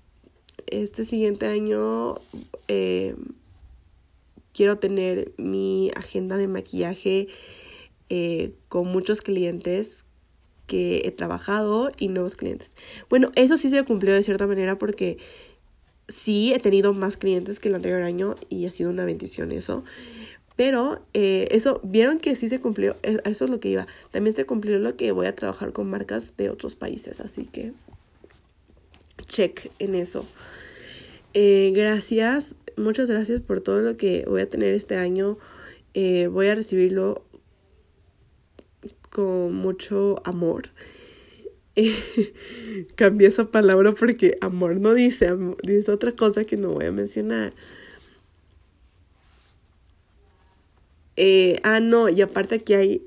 Este 0.67 1.05
siguiente 1.05 1.47
año 1.47 2.17
eh, 2.69 3.17
quiero 4.53 4.79
tener 4.79 5.33
mi 5.37 5.91
agenda 5.97 6.37
de 6.37 6.49
maquillaje 6.49 7.29
con 8.69 8.87
muchos 8.87 9.23
clientes 9.23 10.04
que 10.67 11.03
he 11.05 11.11
trabajado 11.11 11.93
y 11.99 12.09
nuevos 12.09 12.37
clientes. 12.37 12.73
Bueno, 13.09 13.31
eso 13.35 13.57
sí 13.57 13.71
se 13.71 13.83
cumplió 13.85 14.15
de 14.15 14.23
cierta 14.23 14.47
manera 14.47 14.79
porque 14.79 15.19
sí 16.09 16.53
he 16.53 16.59
tenido 16.59 16.95
más 16.95 17.17
clientes 17.17 17.61
que 17.61 17.69
el 17.69 17.75
anterior 17.75 18.03
año 18.03 18.37
y 18.49 18.67
ha 18.67 18.71
sido 18.71 18.91
una 18.91 19.05
bendición 19.05 19.53
eso. 19.53 19.85
Pero 20.57 21.05
eh, 21.15 21.49
eso, 21.51 21.81
vieron 21.83 22.21
que 22.21 22.37
sí 22.37 22.49
se 22.49 22.61
cumplió, 22.61 22.97
eso 23.03 23.45
es 23.45 23.51
lo 23.51 23.59
que 23.59 23.69
iba. 23.71 23.87
También 24.13 24.37
se 24.37 24.47
cumplió 24.47 24.79
lo 24.79 24.97
que 24.97 25.11
voy 25.11 25.27
a 25.27 25.35
trabajar 25.35 25.73
con 25.73 25.91
marcas 25.91 26.37
de 26.37 26.49
otros 26.49 26.77
países, 26.77 27.21
así 27.21 27.45
que 27.45 27.73
check 29.27 29.71
en 29.81 29.97
eso. 29.97 30.27
Eh, 31.33 31.73
gracias, 31.75 32.55
muchas 32.77 33.11
gracias 33.11 33.41
por 33.41 33.61
todo 33.61 33.81
lo 33.81 33.97
que 33.97 34.25
voy 34.29 34.43
a 34.43 34.49
tener 34.49 34.75
este 34.75 34.97
año. 34.97 35.39
Eh, 35.95 36.29
voy 36.29 36.47
a 36.47 36.55
recibirlo 36.55 37.25
con 39.15 39.55
mucho 39.55 40.21
amor. 40.25 40.71
cambié 42.97 43.29
esa 43.29 43.51
palabra 43.51 43.93
porque 43.93 44.37
amor 44.41 44.81
no 44.81 44.93
dice, 44.93 45.31
dice 45.63 45.91
otra 45.93 46.13
cosa 46.13 46.45
que 46.45 46.57
no 46.57 46.71
voy 46.71 46.87
a 46.87 46.93
mencionar. 46.93 47.53
Eh, 51.17 51.61
ah, 51.63 51.79
no, 51.79 52.09
y 52.09 52.23
aparte 52.23 52.57
aquí 52.57 52.75
hay, 52.75 53.03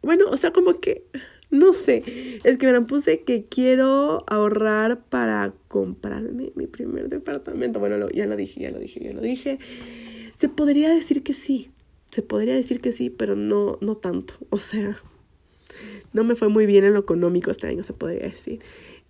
bueno, 0.00 0.30
o 0.30 0.36
sea, 0.38 0.50
como 0.50 0.80
que, 0.80 1.04
no 1.50 1.74
sé, 1.74 2.02
es 2.42 2.56
que 2.56 2.66
me 2.66 2.80
puse 2.80 3.20
que 3.20 3.44
quiero 3.44 4.24
ahorrar 4.28 5.04
para 5.04 5.52
comprarme 5.68 6.52
mi 6.54 6.66
primer 6.66 7.10
departamento. 7.10 7.80
Bueno, 7.80 8.08
ya 8.08 8.24
lo 8.24 8.36
dije, 8.36 8.60
ya 8.60 8.70
lo 8.70 8.78
dije, 8.78 9.00
ya 9.04 9.12
lo 9.12 9.20
dije. 9.20 9.58
Se 10.38 10.48
podría 10.48 10.88
decir 10.88 11.22
que 11.22 11.34
sí, 11.34 11.70
se 12.10 12.22
podría 12.22 12.54
decir 12.54 12.80
que 12.80 12.92
sí, 12.92 13.10
pero 13.10 13.36
no, 13.36 13.76
no 13.82 13.94
tanto. 13.94 14.34
O 14.48 14.58
sea, 14.58 15.02
no 16.12 16.24
me 16.24 16.34
fue 16.34 16.48
muy 16.48 16.66
bien 16.66 16.84
en 16.84 16.94
lo 16.94 17.00
económico 17.00 17.50
este 17.50 17.66
año, 17.66 17.82
se 17.84 17.92
podría 17.92 18.22
decir. 18.22 18.60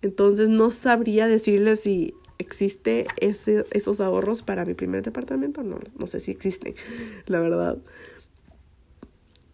Entonces 0.01 0.49
no 0.49 0.71
sabría 0.71 1.27
decirle 1.27 1.75
si 1.75 2.13
existe 2.37 3.05
ese, 3.17 3.65
esos 3.71 4.01
ahorros 4.01 4.41
para 4.41 4.65
mi 4.65 4.73
primer 4.73 5.03
departamento. 5.03 5.63
No, 5.63 5.79
no 5.97 6.07
sé 6.07 6.19
si 6.19 6.31
existen, 6.31 6.75
la 7.27 7.39
verdad. 7.39 7.77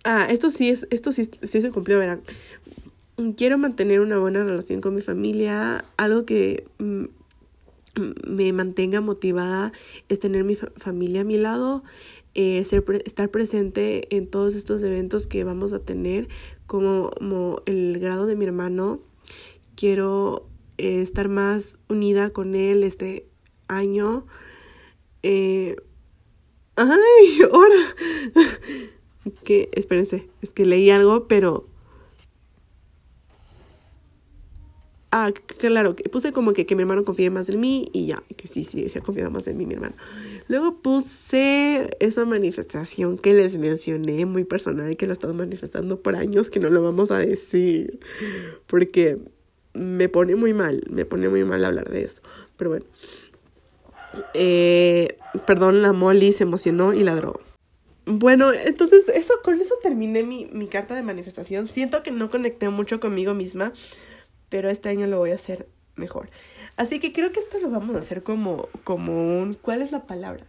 Ah, 0.03 0.28
esto 0.30 0.51
sí 0.51 0.70
es, 0.70 0.88
esto 0.89 1.12
sí, 1.12 1.30
sí 1.43 1.62
se 1.62 1.70
cumplió, 1.70 1.99
verán. 1.99 2.22
Quiero 3.36 3.58
mantener 3.58 3.99
una 3.99 4.20
buena 4.20 4.43
relación 4.43 4.80
con 4.80 4.95
mi 4.95 5.01
familia. 5.01 5.84
Algo 5.97 6.26
que 6.26 6.66
mm, 6.78 7.05
me 8.28 8.53
mantenga 8.53 9.01
motivada 9.01 9.74
es 10.08 10.20
tener 10.20 10.43
mi 10.43 10.55
familia 10.55 11.22
a 11.22 11.24
mi 11.24 11.38
lado, 11.38 11.84
eh, 12.36 12.64
ser 12.66 12.84
estar 13.05 13.30
presente 13.30 14.16
en 14.16 14.28
todos 14.28 14.55
estos 14.55 14.84
eventos 14.84 15.28
que 15.28 15.43
vamos 15.43 15.74
a 15.74 15.80
tener, 15.80 16.28
como, 16.68 17.11
como 17.18 17.61
el 17.65 17.99
grado 17.99 18.28
de 18.28 18.36
mi 18.36 18.45
hermano. 18.45 18.99
Quiero 19.76 20.47
eh, 20.78 21.01
estar 21.01 21.30
más 21.30 21.78
unida 21.89 22.30
con 22.30 22.55
él 22.55 22.84
este 22.84 23.28
año. 23.68 24.28
Eh, 25.24 25.76
¡Ay! 26.76 27.39
¡Ahora! 27.51 27.76
que, 29.43 29.70
espérense, 29.74 30.30
es 30.41 30.51
que 30.51 30.65
leí 30.65 30.89
algo, 30.89 31.28
pero 31.28 31.68
Ah, 35.10 35.32
claro, 35.58 35.95
puse 36.12 36.34
como 36.34 36.51
que, 36.51 36.66
que 36.66 36.76
mi 36.76 36.82
hermano 36.82 37.05
confíe 37.05 37.30
más 37.30 37.47
en 37.47 37.62
mí 37.62 37.89
y 37.93 38.08
ya, 38.08 38.22
que 38.36 38.47
sí, 38.49 38.66
sí, 38.66 38.89
se 38.89 38.99
ha 38.99 39.01
confiado 39.01 39.32
más 39.32 39.47
en 39.47 39.55
mí 39.58 39.66
mi 39.66 39.76
hermano. 39.76 39.95
Luego 40.49 40.82
puse 40.82 41.89
esa 42.01 42.26
manifestación 42.26 43.18
que 43.18 43.34
les 43.34 43.58
mencioné, 43.58 44.26
muy 44.26 44.43
personal, 44.43 44.97
que 44.97 45.05
lo 45.05 45.14
he 45.14 45.14
estado 45.14 45.34
manifestando 45.34 46.01
por 46.01 46.18
años, 46.18 46.49
que 46.49 46.60
no 46.60 46.70
lo 46.70 46.84
vamos 46.84 47.12
a 47.12 47.20
decir, 47.20 48.01
porque 48.68 49.18
me 49.74 50.10
pone 50.10 50.36
muy 50.36 50.53
mal, 50.53 50.84
me 50.89 51.05
pone 51.05 51.30
muy 51.30 51.45
mal 51.45 51.64
hablar 51.64 51.89
de 51.89 52.03
eso. 52.03 52.22
Pero 52.58 52.72
bueno, 52.72 52.86
eh, 54.34 55.18
perdón, 55.45 55.82
la 55.82 55.93
Molly 55.93 56.34
se 56.34 56.43
emocionó 56.43 56.93
y 56.93 57.03
ladró. 57.03 57.39
Bueno, 58.05 58.51
entonces 58.51 59.08
eso, 59.10 59.36
con 59.41 59.60
eso 59.62 59.76
terminé 59.82 60.24
mi, 60.24 60.49
mi 60.51 60.68
carta 60.68 60.95
de 60.95 61.03
manifestación. 61.03 61.70
Siento 61.70 62.03
que 62.03 62.12
no 62.12 62.30
conecté 62.30 62.68
mucho 62.70 62.99
conmigo 62.99 63.34
misma 63.34 63.74
pero 64.50 64.70
este 64.70 64.89
año 64.89 65.08
lo 65.08 65.20
voy 65.20 65.32
a 65.32 65.36
hacer 65.36 65.68
mejor. 65.95 66.30
Así 66.76 67.00
que 67.00 67.12
creo 67.12 67.32
que 67.32 67.39
esto 67.39 67.60
lo 67.60 67.70
vamos 67.70 67.95
a 67.95 68.00
hacer 68.00 68.24
como, 68.24 68.70
como 68.84 69.39
un, 69.39 69.56
¿cuál 69.56 69.82
es 69.82 69.91
la 69.91 70.06
palabra? 70.06 70.45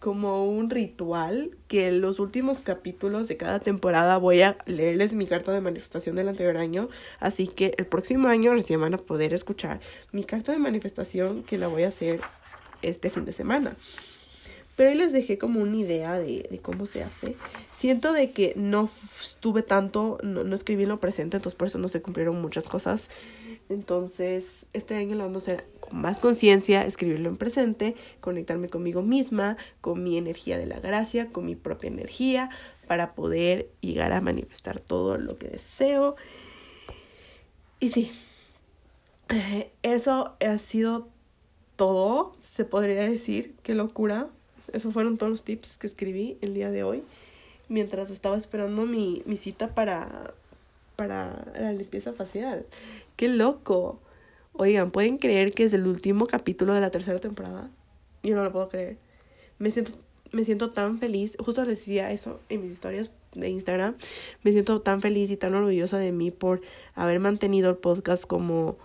Como 0.00 0.46
un 0.46 0.70
ritual 0.70 1.50
que 1.66 1.88
en 1.88 2.00
los 2.00 2.20
últimos 2.20 2.60
capítulos 2.60 3.28
de 3.28 3.36
cada 3.36 3.60
temporada 3.60 4.16
voy 4.16 4.42
a 4.42 4.56
leerles 4.66 5.12
mi 5.12 5.26
carta 5.26 5.52
de 5.52 5.60
manifestación 5.60 6.16
del 6.16 6.28
anterior 6.28 6.56
año. 6.56 6.88
Así 7.20 7.48
que 7.48 7.74
el 7.76 7.86
próximo 7.86 8.28
año 8.28 8.54
recién 8.54 8.80
van 8.80 8.94
a 8.94 8.98
poder 8.98 9.34
escuchar 9.34 9.80
mi 10.12 10.24
carta 10.24 10.52
de 10.52 10.58
manifestación 10.58 11.42
que 11.42 11.58
la 11.58 11.68
voy 11.68 11.82
a 11.82 11.88
hacer 11.88 12.20
este 12.80 13.10
fin 13.10 13.24
de 13.24 13.32
semana. 13.32 13.76
Pero 14.78 14.90
ahí 14.90 14.96
les 14.96 15.10
dejé 15.10 15.38
como 15.38 15.58
una 15.60 15.76
idea 15.76 16.20
de, 16.20 16.46
de 16.48 16.58
cómo 16.60 16.86
se 16.86 17.02
hace. 17.02 17.34
Siento 17.72 18.12
de 18.12 18.30
que 18.30 18.52
no 18.54 18.88
estuve 19.20 19.62
tanto, 19.62 20.18
no, 20.22 20.44
no 20.44 20.54
escribí 20.54 20.84
en 20.84 20.90
lo 20.90 21.00
presente, 21.00 21.36
entonces 21.36 21.58
por 21.58 21.66
eso 21.66 21.78
no 21.78 21.88
se 21.88 22.00
cumplieron 22.00 22.40
muchas 22.40 22.68
cosas. 22.68 23.08
Entonces, 23.68 24.44
este 24.72 24.94
año 24.94 25.16
lo 25.16 25.24
vamos 25.24 25.48
a 25.48 25.52
hacer 25.52 25.66
con 25.80 26.00
más 26.00 26.20
conciencia, 26.20 26.86
escribirlo 26.86 27.28
en 27.28 27.36
presente, 27.36 27.96
conectarme 28.20 28.68
conmigo 28.68 29.02
misma, 29.02 29.56
con 29.80 30.04
mi 30.04 30.16
energía 30.16 30.58
de 30.58 30.66
la 30.66 30.78
gracia, 30.78 31.26
con 31.32 31.44
mi 31.44 31.56
propia 31.56 31.88
energía, 31.88 32.48
para 32.86 33.16
poder 33.16 33.70
llegar 33.80 34.12
a 34.12 34.20
manifestar 34.20 34.78
todo 34.78 35.18
lo 35.18 35.38
que 35.38 35.48
deseo. 35.48 36.14
Y 37.80 37.88
sí, 37.88 38.12
eh, 39.28 39.72
eso 39.82 40.36
ha 40.38 40.58
sido 40.58 41.08
todo, 41.74 42.36
se 42.40 42.64
podría 42.64 43.08
decir, 43.08 43.56
qué 43.64 43.74
locura, 43.74 44.28
esos 44.72 44.92
fueron 44.92 45.18
todos 45.18 45.30
los 45.30 45.44
tips 45.44 45.78
que 45.78 45.86
escribí 45.86 46.38
el 46.40 46.54
día 46.54 46.70
de 46.70 46.82
hoy. 46.82 47.02
Mientras 47.68 48.10
estaba 48.10 48.36
esperando 48.36 48.86
mi, 48.86 49.22
mi 49.26 49.36
cita 49.36 49.74
para, 49.74 50.34
para 50.96 51.46
la 51.58 51.72
limpieza 51.72 52.12
facial. 52.12 52.66
¡Qué 53.16 53.28
loco! 53.28 54.00
Oigan, 54.52 54.90
¿pueden 54.90 55.18
creer 55.18 55.52
que 55.52 55.64
es 55.64 55.72
el 55.72 55.86
último 55.86 56.26
capítulo 56.26 56.74
de 56.74 56.80
la 56.80 56.90
tercera 56.90 57.18
temporada? 57.18 57.70
Yo 58.22 58.34
no 58.34 58.42
lo 58.42 58.52
puedo 58.52 58.68
creer. 58.68 58.96
Me 59.58 59.70
siento, 59.70 59.92
me 60.32 60.44
siento 60.44 60.70
tan 60.70 60.98
feliz. 60.98 61.36
Justo 61.38 61.64
decía 61.64 62.10
eso 62.10 62.40
en 62.48 62.62
mis 62.62 62.72
historias 62.72 63.10
de 63.34 63.48
Instagram. 63.48 63.96
Me 64.42 64.52
siento 64.52 64.80
tan 64.80 65.00
feliz 65.00 65.30
y 65.30 65.36
tan 65.36 65.54
orgullosa 65.54 65.98
de 65.98 66.12
mí 66.12 66.30
por 66.30 66.60
haber 66.94 67.20
mantenido 67.20 67.70
el 67.70 67.76
podcast 67.76 68.24
como 68.24 68.78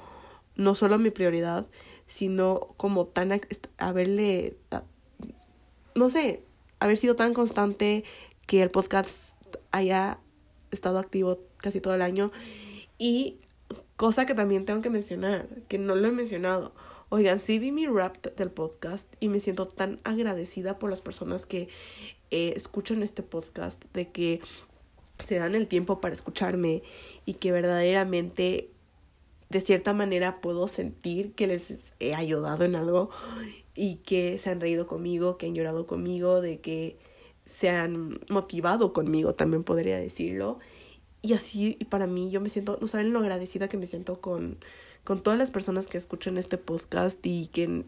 no 0.56 0.76
solo 0.76 1.00
mi 1.00 1.10
prioridad, 1.10 1.66
sino 2.08 2.74
como 2.78 3.08
tan 3.08 3.42
haberle 3.78 4.56
no 5.96 6.10
sé, 6.10 6.44
haber 6.80 6.98
sido 6.98 7.16
tan 7.16 7.34
constante 7.34 8.04
que 8.46 8.62
el 8.62 8.72
podcast 8.72 9.34
haya 9.72 10.20
estado 10.72 11.00
activo 11.00 11.40
casi 11.58 11.80
todo 11.80 11.96
el 11.96 12.02
año. 12.02 12.32
Y 12.98 13.38
cosa 13.96 14.26
que 14.26 14.36
también 14.36 14.66
tengo 14.66 14.82
que 14.82 14.90
mencionar, 14.90 15.48
que 15.68 15.78
no 15.78 15.96
lo 15.96 16.08
he 16.08 16.12
mencionado. 16.12 16.74
Oigan, 17.10 17.40
sí 17.40 17.60
vi 17.60 17.72
mi 17.72 17.86
rap 17.86 18.18
del 18.36 18.50
podcast 18.50 19.08
y 19.20 19.30
me 19.30 19.40
siento 19.40 19.68
tan 19.68 20.00
agradecida 20.04 20.80
por 20.80 20.90
las 20.90 21.02
personas 21.02 21.46
que 21.46 21.70
eh, 22.32 22.54
escuchan 22.56 23.04
este 23.04 23.22
podcast, 23.22 23.84
de 23.94 24.10
que 24.10 24.42
se 25.24 25.36
dan 25.36 25.54
el 25.54 25.68
tiempo 25.68 26.02
para 26.02 26.14
escucharme 26.14 26.82
y 27.26 27.36
que 27.36 27.52
verdaderamente 27.52 28.72
de 29.50 29.62
cierta 29.62 29.94
manera 29.94 30.42
puedo 30.42 30.68
sentir 30.68 31.34
que 31.34 31.46
les 31.46 31.76
he 32.00 32.16
ayudado 32.16 32.66
en 32.66 32.76
algo 32.76 33.12
y 33.76 33.96
que 33.98 34.38
se 34.38 34.50
han 34.50 34.62
reído 34.62 34.88
conmigo, 34.88 35.38
que 35.38 35.48
han 35.48 35.56
llorado 35.56 35.88
conmigo, 35.88 36.42
de 36.42 36.60
que 36.60 36.98
se 37.46 37.70
han 37.70 38.20
motivado 38.30 38.94
conmigo, 38.94 39.36
también 39.36 39.64
podría 39.64 39.98
decirlo. 39.98 40.60
Y 41.22 41.34
así, 41.34 41.78
para 41.90 42.08
mí, 42.08 42.30
yo 42.30 42.42
me 42.42 42.50
siento, 42.50 42.78
no 42.82 42.88
saben 42.88 43.14
lo 43.14 43.20
agradecida 43.20 43.68
que 43.68 43.78
me 43.78 43.86
siento 43.86 44.20
con, 44.20 44.58
con 45.04 45.22
todas 45.24 45.40
las 45.40 45.52
personas 45.52 45.88
que 45.88 45.98
escuchan 45.98 46.38
este 46.38 46.58
podcast 46.58 47.20
y 47.26 47.48
que, 47.48 47.84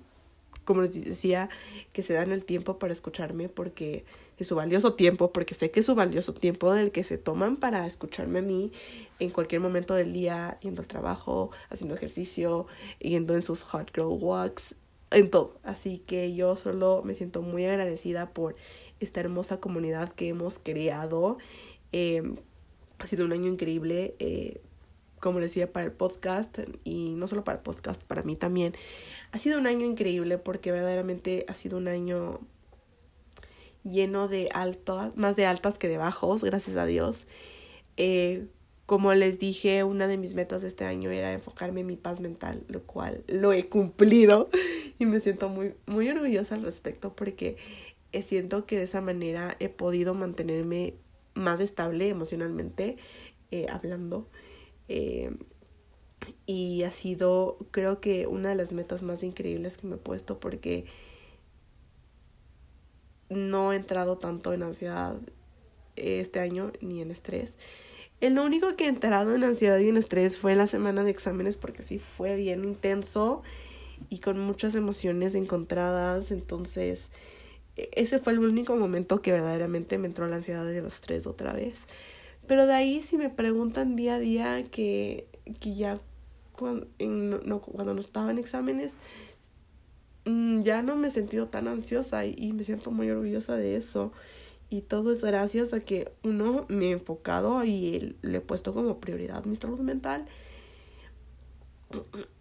como 0.63 0.81
les 0.81 0.93
decía, 0.93 1.49
que 1.93 2.01
se 2.01 2.13
dan 2.13 2.31
el 2.31 2.45
tiempo 2.45 2.79
para 2.79 2.93
escucharme 2.93 3.49
porque 3.49 4.05
es 4.37 4.47
su 4.47 4.55
valioso 4.55 4.93
tiempo, 4.95 5.31
porque 5.31 5.53
sé 5.53 5.71
que 5.71 5.81
es 5.81 5.85
su 5.85 5.95
valioso 5.95 6.33
tiempo 6.33 6.73
del 6.73 6.91
que 6.91 7.03
se 7.03 7.17
toman 7.17 7.57
para 7.57 7.85
escucharme 7.87 8.39
a 8.39 8.41
mí 8.41 8.71
en 9.19 9.29
cualquier 9.29 9.61
momento 9.61 9.93
del 9.93 10.13
día, 10.13 10.57
yendo 10.61 10.81
al 10.81 10.87
trabajo, 10.87 11.51
haciendo 11.69 11.95
ejercicio, 11.95 12.67
yendo 12.99 13.35
en 13.35 13.41
sus 13.41 13.63
hot 13.63 13.91
girl 13.93 14.17
walks, 14.19 14.75
en 15.11 15.29
todo. 15.29 15.59
Así 15.63 15.99
que 15.99 16.33
yo 16.35 16.55
solo 16.55 17.01
me 17.03 17.13
siento 17.13 17.41
muy 17.41 17.65
agradecida 17.65 18.31
por 18.31 18.55
esta 18.99 19.19
hermosa 19.19 19.59
comunidad 19.59 20.09
que 20.09 20.29
hemos 20.29 20.59
creado. 20.59 21.37
Eh, 21.91 22.35
ha 22.99 23.07
sido 23.07 23.25
un 23.25 23.33
año 23.33 23.47
increíble, 23.47 24.15
eh, 24.19 24.61
como 25.19 25.39
decía, 25.39 25.71
para 25.71 25.85
el 25.85 25.91
podcast 25.91 26.59
y 26.83 27.13
no 27.15 27.27
solo 27.27 27.43
para 27.43 27.57
el 27.57 27.63
podcast, 27.63 28.01
para 28.03 28.23
mí 28.23 28.35
también. 28.35 28.73
Ha 29.31 29.39
sido 29.39 29.59
un 29.59 29.67
año 29.67 29.85
increíble 29.85 30.37
porque 30.37 30.71
verdaderamente 30.71 31.45
ha 31.47 31.53
sido 31.53 31.77
un 31.77 31.87
año 31.87 32.39
lleno 33.83 34.27
de 34.27 34.49
altas, 34.53 35.15
más 35.15 35.35
de 35.35 35.45
altas 35.45 35.77
que 35.77 35.87
de 35.87 35.97
bajos, 35.97 36.43
gracias 36.43 36.75
a 36.77 36.85
Dios. 36.85 37.27
Eh, 37.97 38.47
como 38.85 39.13
les 39.13 39.39
dije, 39.39 39.83
una 39.83 40.07
de 40.07 40.17
mis 40.17 40.35
metas 40.35 40.63
este 40.63 40.85
año 40.85 41.09
era 41.09 41.33
enfocarme 41.33 41.81
en 41.81 41.87
mi 41.87 41.95
paz 41.95 42.19
mental, 42.19 42.63
lo 42.67 42.83
cual 42.83 43.23
lo 43.27 43.53
he 43.53 43.67
cumplido 43.67 44.49
y 44.99 45.05
me 45.05 45.19
siento 45.19 45.49
muy, 45.49 45.73
muy 45.85 46.09
orgullosa 46.09 46.55
al 46.55 46.63
respecto 46.63 47.15
porque 47.15 47.57
siento 48.21 48.65
que 48.65 48.77
de 48.77 48.83
esa 48.83 49.01
manera 49.01 49.55
he 49.59 49.69
podido 49.69 50.13
mantenerme 50.13 50.95
más 51.33 51.59
estable 51.59 52.09
emocionalmente 52.09 52.97
eh, 53.51 53.67
hablando. 53.69 54.27
Eh, 54.87 55.35
y 56.45 56.83
ha 56.83 56.91
sido, 56.91 57.57
creo 57.71 57.99
que, 57.99 58.27
una 58.27 58.49
de 58.49 58.55
las 58.55 58.71
metas 58.71 59.03
más 59.03 59.23
increíbles 59.23 59.77
que 59.77 59.87
me 59.87 59.95
he 59.95 59.99
puesto 59.99 60.39
porque 60.39 60.85
no 63.29 63.73
he 63.73 63.75
entrado 63.75 64.17
tanto 64.17 64.53
en 64.53 64.63
ansiedad 64.63 65.19
este 65.95 66.39
año 66.39 66.71
ni 66.81 67.01
en 67.01 67.11
estrés. 67.11 67.55
El 68.21 68.39
único 68.39 68.75
que 68.75 68.85
he 68.85 68.87
entrado 68.87 69.35
en 69.35 69.43
ansiedad 69.43 69.77
y 69.79 69.89
en 69.89 69.97
estrés 69.97 70.37
fue 70.37 70.53
en 70.53 70.59
la 70.59 70.67
semana 70.67 71.03
de 71.03 71.11
exámenes 71.11 71.57
porque 71.57 71.83
sí 71.83 71.99
fue 71.99 72.35
bien 72.35 72.63
intenso 72.63 73.43
y 74.09 74.19
con 74.19 74.39
muchas 74.39 74.75
emociones 74.75 75.35
encontradas. 75.35 76.31
Entonces, 76.31 77.09
e-, 77.75 77.89
ese 77.93 78.19
fue 78.19 78.33
el 78.33 78.39
único 78.39 78.75
momento 78.75 79.21
que 79.21 79.31
verdaderamente 79.31 79.97
me 79.97 80.07
entró 80.07 80.27
la 80.27 80.37
ansiedad 80.37 80.65
y 80.71 80.77
el 80.77 80.85
estrés 80.85 81.27
otra 81.27 81.53
vez. 81.53 81.87
Pero 82.47 82.67
de 82.67 82.73
ahí, 82.73 83.01
si 83.01 83.17
me 83.17 83.29
preguntan 83.29 83.95
día 83.95 84.15
a 84.15 84.19
día 84.19 84.63
que, 84.63 85.27
que 85.59 85.73
ya 85.73 85.99
cuando, 86.53 86.87
no, 86.99 87.99
estaba 87.99 88.31
en 88.31 88.37
exámenes, 88.37 88.95
mm, 90.25 90.61
ya 90.61 90.81
no 90.83 90.95
me 90.95 91.07
he 91.07 91.11
sentido 91.11 91.47
tan 91.47 91.67
ansiosa 91.67 92.25
y 92.25 92.53
me 92.53 92.63
siento 92.63 92.91
muy 92.91 93.09
orgullosa 93.09 93.55
de 93.55 93.75
eso. 93.75 94.13
Y 94.69 94.81
todo 94.81 95.11
es 95.11 95.21
gracias 95.21 95.73
a 95.73 95.79
que 95.79 96.11
uno 96.23 96.65
me 96.69 96.87
he 96.87 96.91
enfocado 96.91 97.63
y 97.63 98.15
le 98.21 98.37
he 98.37 98.41
puesto 98.41 98.73
como 98.73 98.99
prioridad 98.99 99.45
mi 99.45 99.55
salud 99.55 99.79
mental. 99.79 100.25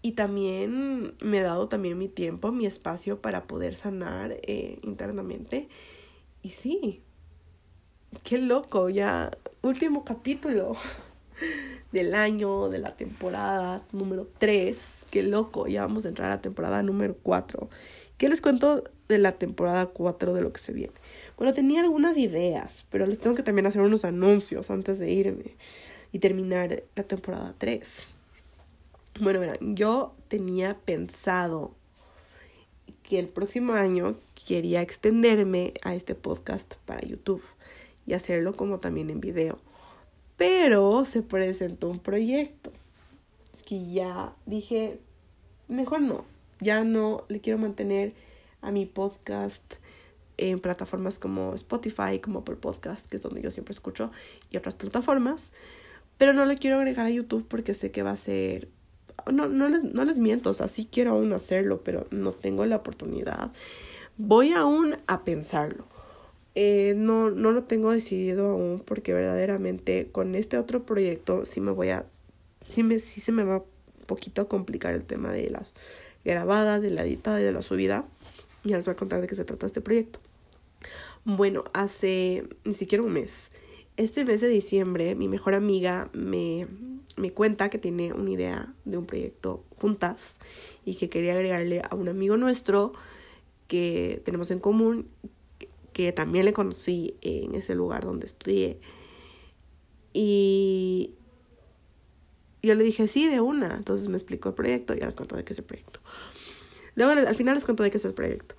Y 0.02 0.12
también 0.12 1.14
me 1.20 1.38
he 1.38 1.42
dado 1.42 1.68
también 1.68 1.98
mi 1.98 2.08
tiempo, 2.08 2.50
mi 2.50 2.66
espacio 2.66 3.20
para 3.20 3.46
poder 3.46 3.74
sanar 3.74 4.32
eh, 4.42 4.78
internamente. 4.82 5.68
Y 6.42 6.50
sí, 6.50 7.02
qué 8.22 8.38
loco, 8.38 8.88
ya 8.88 9.30
último 9.62 10.04
capítulo 10.04 10.76
del 11.92 12.14
año, 12.14 12.68
de 12.68 12.78
la 12.78 12.96
temporada 12.96 13.82
número 13.92 14.28
3. 14.38 15.06
Qué 15.10 15.22
loco, 15.22 15.66
ya 15.66 15.82
vamos 15.82 16.04
a 16.04 16.08
entrar 16.08 16.30
a 16.30 16.36
la 16.36 16.42
temporada 16.42 16.82
número 16.82 17.16
4. 17.22 17.68
¿Qué 18.18 18.28
les 18.28 18.40
cuento 18.40 18.84
de 19.08 19.18
la 19.18 19.32
temporada 19.32 19.86
4 19.86 20.34
de 20.34 20.40
lo 20.40 20.52
que 20.52 20.60
se 20.60 20.72
viene? 20.72 20.94
Bueno, 21.36 21.52
tenía 21.52 21.80
algunas 21.80 22.16
ideas, 22.16 22.84
pero 22.90 23.06
les 23.06 23.18
tengo 23.18 23.34
que 23.34 23.42
también 23.42 23.66
hacer 23.66 23.82
unos 23.82 24.04
anuncios 24.04 24.70
antes 24.70 24.98
de 24.98 25.10
irme 25.10 25.56
y 26.12 26.20
terminar 26.20 26.84
la 26.94 27.02
temporada 27.02 27.54
3. 27.58 28.08
Bueno, 29.20 29.40
verán, 29.40 29.76
yo 29.76 30.14
tenía 30.28 30.76
pensado 30.84 31.72
que 33.02 33.18
el 33.18 33.28
próximo 33.28 33.72
año 33.72 34.16
quería 34.46 34.80
extenderme 34.80 35.74
a 35.82 35.94
este 35.94 36.14
podcast 36.14 36.74
para 36.86 37.06
YouTube 37.06 37.42
y 38.06 38.14
hacerlo 38.14 38.54
como 38.54 38.78
también 38.78 39.10
en 39.10 39.20
video. 39.20 39.58
Pero 40.36 41.04
se 41.04 41.22
presentó 41.22 41.88
un 41.88 41.98
proyecto 41.98 42.72
que 43.64 43.90
ya 43.90 44.34
dije, 44.46 44.98
mejor 45.68 46.00
no, 46.00 46.24
ya 46.60 46.84
no 46.84 47.24
le 47.28 47.40
quiero 47.40 47.58
mantener 47.58 48.12
a 48.60 48.70
mi 48.70 48.86
podcast 48.86 49.74
en 50.36 50.60
plataformas 50.60 51.18
como 51.18 51.54
Spotify, 51.54 52.18
como 52.20 52.40
Apple 52.40 52.56
Podcast, 52.56 53.06
que 53.06 53.16
es 53.16 53.22
donde 53.22 53.42
yo 53.42 53.50
siempre 53.50 53.72
escucho, 53.72 54.10
y 54.50 54.56
otras 54.56 54.74
plataformas. 54.74 55.52
Pero 56.18 56.32
no 56.32 56.44
le 56.44 56.56
quiero 56.56 56.76
agregar 56.76 57.06
a 57.06 57.10
YouTube 57.10 57.46
porque 57.48 57.74
sé 57.74 57.90
que 57.90 58.02
va 58.02 58.12
a 58.12 58.16
ser... 58.16 58.68
No, 59.30 59.48
no, 59.48 59.68
les, 59.68 59.82
no 59.82 60.04
les 60.04 60.18
miento, 60.18 60.50
o 60.50 60.54
sea, 60.54 60.68
sí 60.68 60.88
quiero 60.90 61.12
aún 61.12 61.32
hacerlo, 61.32 61.82
pero 61.84 62.06
no 62.10 62.32
tengo 62.32 62.66
la 62.66 62.76
oportunidad. 62.76 63.52
Voy 64.16 64.52
aún 64.52 64.96
a 65.06 65.24
pensarlo. 65.24 65.86
Eh, 66.56 66.94
no, 66.96 67.30
no 67.30 67.50
lo 67.50 67.64
tengo 67.64 67.90
decidido 67.90 68.50
aún 68.50 68.80
porque 68.84 69.12
verdaderamente 69.12 70.08
con 70.12 70.36
este 70.36 70.56
otro 70.56 70.84
proyecto 70.84 71.44
sí 71.44 71.60
me 71.60 71.72
voy 71.72 71.90
a... 71.90 72.06
Sí, 72.68 72.82
me, 72.82 72.98
sí 72.98 73.20
se 73.20 73.32
me 73.32 73.44
va 73.44 73.58
un 73.58 74.06
poquito 74.06 74.42
a 74.42 74.48
complicar 74.48 74.94
el 74.94 75.04
tema 75.04 75.32
de 75.32 75.50
las 75.50 75.74
grabadas, 76.24 76.80
de 76.80 76.90
la 76.90 77.04
editada 77.04 77.40
y 77.40 77.44
de 77.44 77.52
la 77.52 77.62
subida. 77.62 78.04
Ya 78.64 78.76
les 78.76 78.86
voy 78.86 78.92
a 78.92 78.96
contar 78.96 79.20
de 79.20 79.26
qué 79.26 79.34
se 79.34 79.44
trata 79.44 79.66
este 79.66 79.80
proyecto. 79.80 80.20
Bueno, 81.24 81.64
hace 81.72 82.48
ni 82.64 82.74
siquiera 82.74 83.04
un 83.04 83.12
mes. 83.12 83.50
Este 83.96 84.24
mes 84.24 84.40
de 84.40 84.48
diciembre, 84.48 85.14
mi 85.14 85.28
mejor 85.28 85.54
amiga 85.54 86.10
me, 86.12 86.66
me 87.16 87.32
cuenta 87.32 87.70
que 87.70 87.78
tiene 87.78 88.12
una 88.12 88.30
idea 88.30 88.74
de 88.84 88.98
un 88.98 89.06
proyecto 89.06 89.64
juntas 89.78 90.38
y 90.84 90.96
que 90.96 91.08
quería 91.08 91.34
agregarle 91.34 91.82
a 91.88 91.94
un 91.94 92.08
amigo 92.08 92.36
nuestro 92.36 92.92
que 93.68 94.20
tenemos 94.24 94.50
en 94.50 94.60
común, 94.60 95.08
que 95.92 96.12
también 96.12 96.44
le 96.44 96.52
conocí 96.52 97.16
en 97.20 97.54
ese 97.54 97.74
lugar 97.74 98.04
donde 98.04 98.26
estudié. 98.26 98.80
Y 100.12 101.12
yo 102.62 102.74
le 102.74 102.84
dije, 102.84 103.08
sí, 103.08 103.28
de 103.28 103.40
una. 103.40 103.76
Entonces 103.76 104.08
me 104.08 104.16
explicó 104.16 104.48
el 104.50 104.54
proyecto 104.54 104.94
y 104.94 105.00
ya 105.00 105.06
les 105.06 105.16
cuento 105.16 105.36
de 105.36 105.44
qué 105.44 105.52
es 105.52 105.58
el 105.58 105.64
proyecto. 105.64 106.00
Luego 106.94 107.12
al 107.12 107.34
final 107.34 107.54
les 107.54 107.64
cuento 107.64 107.82
de 107.82 107.90
qué 107.90 107.98
es 107.98 108.04
el 108.04 108.14
proyecto. 108.14 108.54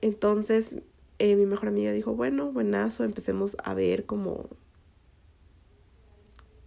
Entonces 0.00 0.76
eh, 1.18 1.36
mi 1.36 1.46
mejor 1.46 1.68
amiga 1.68 1.92
dijo, 1.92 2.16
bueno, 2.16 2.50
buenazo, 2.50 3.04
empecemos 3.04 3.56
a 3.62 3.74
ver 3.74 4.06
cómo, 4.06 4.48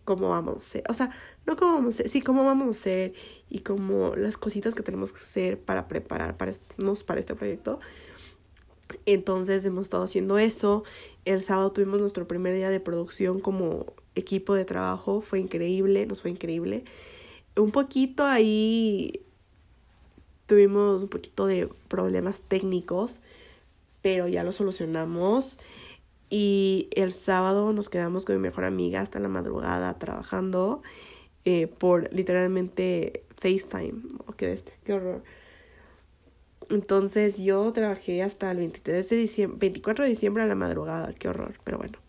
cómo 0.06 0.30
vamos 0.30 0.56
a 0.56 0.60
ser. 0.62 0.84
O 0.88 0.94
sea, 0.94 1.12
no 1.46 1.58
cómo 1.58 1.74
vamos 1.74 1.96
a 1.96 1.98
ser, 1.98 2.10
sí, 2.10 2.22
cómo 2.22 2.46
vamos 2.46 2.70
a 2.70 2.82
ser 2.82 3.14
y 3.50 3.60
como 3.60 4.16
las 4.16 4.38
cositas 4.38 4.74
que 4.74 4.82
tenemos 4.82 5.12
que 5.12 5.20
hacer 5.20 5.60
para 5.60 5.90
prepararnos 5.90 7.04
para, 7.04 7.20
este 7.20 7.36
proyecto. 7.36 7.82
Entonces 9.06 9.66
hemos 9.66 9.88
estado 9.88 10.04
haciendo 10.04 10.38
eso. 10.38 10.86
El 11.26 11.42
sábado 11.42 11.74
tuvimos 11.74 12.00
nuestro 12.00 12.26
primer 12.26 12.56
día 12.56 12.70
de 12.70 12.80
producción 12.80 13.42
como 13.42 13.94
equipo 14.14 14.54
de 14.54 14.64
trabajo. 14.64 15.20
Fue 15.20 15.40
increíble, 15.40 16.06
nos 16.06 16.22
fue 16.22 16.32
increíble. 16.32 16.86
Un 17.58 17.72
poquito 17.72 18.24
ahí 18.24 19.25
tuvimos 20.46 21.04
un 21.04 21.10
poquito 21.10 21.46
de 21.46 21.70
problemas 21.88 22.42
técnicos, 22.42 23.20
pero 24.02 24.28
ya 24.28 24.44
lo 24.44 24.52
solucionamos. 24.52 25.60
Y 26.30 26.90
el 26.92 27.12
sábado 27.12 27.72
nos 27.74 27.90
quedamos 27.90 28.26
con 28.26 28.36
mi 28.36 28.42
mejor 28.42 28.66
amiga 28.66 29.02
hasta 29.02 29.20
la 29.20 29.30
madrugada 29.30 29.98
trabajando 30.00 30.82
eh, 31.46 31.68
por 31.68 32.12
literalmente 32.14 33.24
FaceTime. 33.40 34.02
Oh, 34.26 34.34
qué 34.34 34.60
qué 34.84 34.94
horror. 34.94 35.24
Entonces 36.70 37.38
yo 37.38 37.72
trabajé 37.74 38.24
hasta 38.24 38.50
el 38.52 38.58
23 38.58 39.08
de 39.08 39.16
diciembre, 39.16 39.58
24 39.60 40.04
de 40.04 40.10
diciembre 40.10 40.44
a 40.44 40.48
la 40.48 40.56
madrugada, 40.56 41.14
qué 41.14 41.28
horror, 41.28 41.60
pero 41.64 41.78
bueno. 41.78 42.00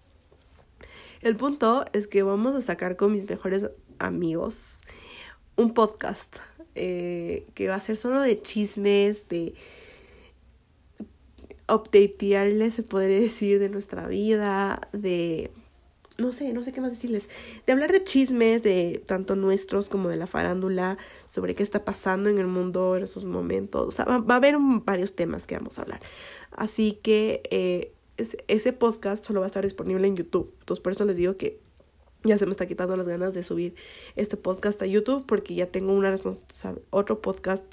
El 1.21 1.37
punto 1.37 1.85
es 1.93 2.07
que 2.07 2.23
vamos 2.23 2.55
a 2.55 2.61
sacar 2.61 2.97
con 2.97 3.13
mis 3.13 3.29
mejores 3.29 3.69
amigos 3.99 4.81
un 5.57 5.75
podcast 5.75 6.37
eh, 6.77 7.47
que 7.55 7.69
va 7.69 7.75
a 7.77 7.81
ser 7.81 7.97
solo 7.97 8.21
de 8.21 8.41
chismes, 8.41 9.29
de 9.29 9.55
updatearles, 11.69 12.75
se 12.75 12.83
podría 12.83 13.19
decir, 13.19 13.59
de 13.59 13.69
nuestra 13.69 14.07
vida, 14.07 14.81
de 14.93 15.51
no 16.19 16.33
sé, 16.33 16.53
no 16.53 16.63
sé 16.63 16.73
qué 16.73 16.81
más 16.81 16.93
decirles, 16.93 17.29
de 17.67 17.73
hablar 17.73 17.93
de 17.93 18.03
chismes, 18.03 18.63
de 18.63 19.03
tanto 19.07 19.37
nuestros 19.37 19.89
como 19.89 20.09
de 20.09 20.17
la 20.17 20.27
farándula, 20.27 20.97
sobre 21.27 21.55
qué 21.55 21.63
está 21.63 21.85
pasando 21.85 22.31
en 22.31 22.39
el 22.39 22.47
mundo 22.47 22.97
en 22.97 23.03
esos 23.03 23.25
momentos. 23.25 23.87
O 23.87 23.91
sea, 23.91 24.05
va, 24.05 24.35
a 24.35 24.37
haber 24.37 24.57
varios 24.59 25.15
temas 25.15 25.47
que 25.47 25.57
vamos 25.57 25.79
a 25.79 25.83
hablar. 25.83 26.01
Así 26.53 26.99
que 27.03 27.43
eh, 27.51 27.93
ese 28.49 28.73
podcast 28.73 29.27
solo 29.27 29.41
va 29.41 29.47
a 29.47 29.49
estar 29.49 29.65
disponible 29.65 30.07
en 30.07 30.17
YouTube. 30.17 30.55
Entonces, 30.61 30.83
por 30.83 30.93
eso 30.93 31.05
les 31.05 31.17
digo 31.17 31.37
que 31.37 31.61
ya 32.27 32.39
se 32.39 32.47
me 32.47 32.53
está 32.53 32.67
quitando 32.67 32.97
las 32.97 33.09
ganas 33.09 33.35
de 33.35 33.43
subir 33.43 33.75
este 34.17 34.37
podcast 34.37 34.81
a 34.83 34.87
YouTube 34.87 35.27
porque 35.27 35.55
ya 35.55 35.67
tengo 35.67 35.93
una 35.93 36.15
otro 36.91 37.21
podcast 37.21 37.65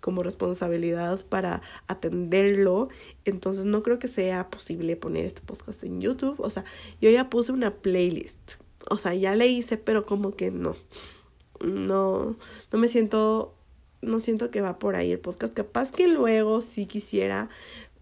como 0.00 0.22
responsabilidad 0.22 1.24
para 1.26 1.62
atenderlo. 1.86 2.88
Entonces 3.24 3.64
no 3.64 3.82
creo 3.82 3.98
que 3.98 4.08
sea 4.08 4.50
posible 4.50 4.96
poner 4.96 5.24
este 5.24 5.42
podcast 5.42 5.84
en 5.84 6.00
YouTube. 6.00 6.40
O 6.40 6.50
sea, 6.50 6.64
yo 7.00 7.10
ya 7.10 7.30
puse 7.30 7.52
una 7.52 7.74
playlist. 7.74 8.52
O 8.88 8.96
sea, 8.96 9.14
ya 9.14 9.34
le 9.34 9.46
hice, 9.46 9.76
pero 9.76 10.06
como 10.06 10.34
que 10.34 10.50
no. 10.50 10.74
No, 11.60 12.36
no 12.72 12.78
me 12.78 12.88
siento, 12.88 13.54
no 14.00 14.18
siento 14.20 14.50
que 14.50 14.62
va 14.62 14.78
por 14.78 14.96
ahí 14.96 15.12
el 15.12 15.20
podcast. 15.20 15.52
Capaz 15.54 15.92
que 15.92 16.08
luego 16.08 16.62
sí 16.62 16.86
quisiera, 16.86 17.50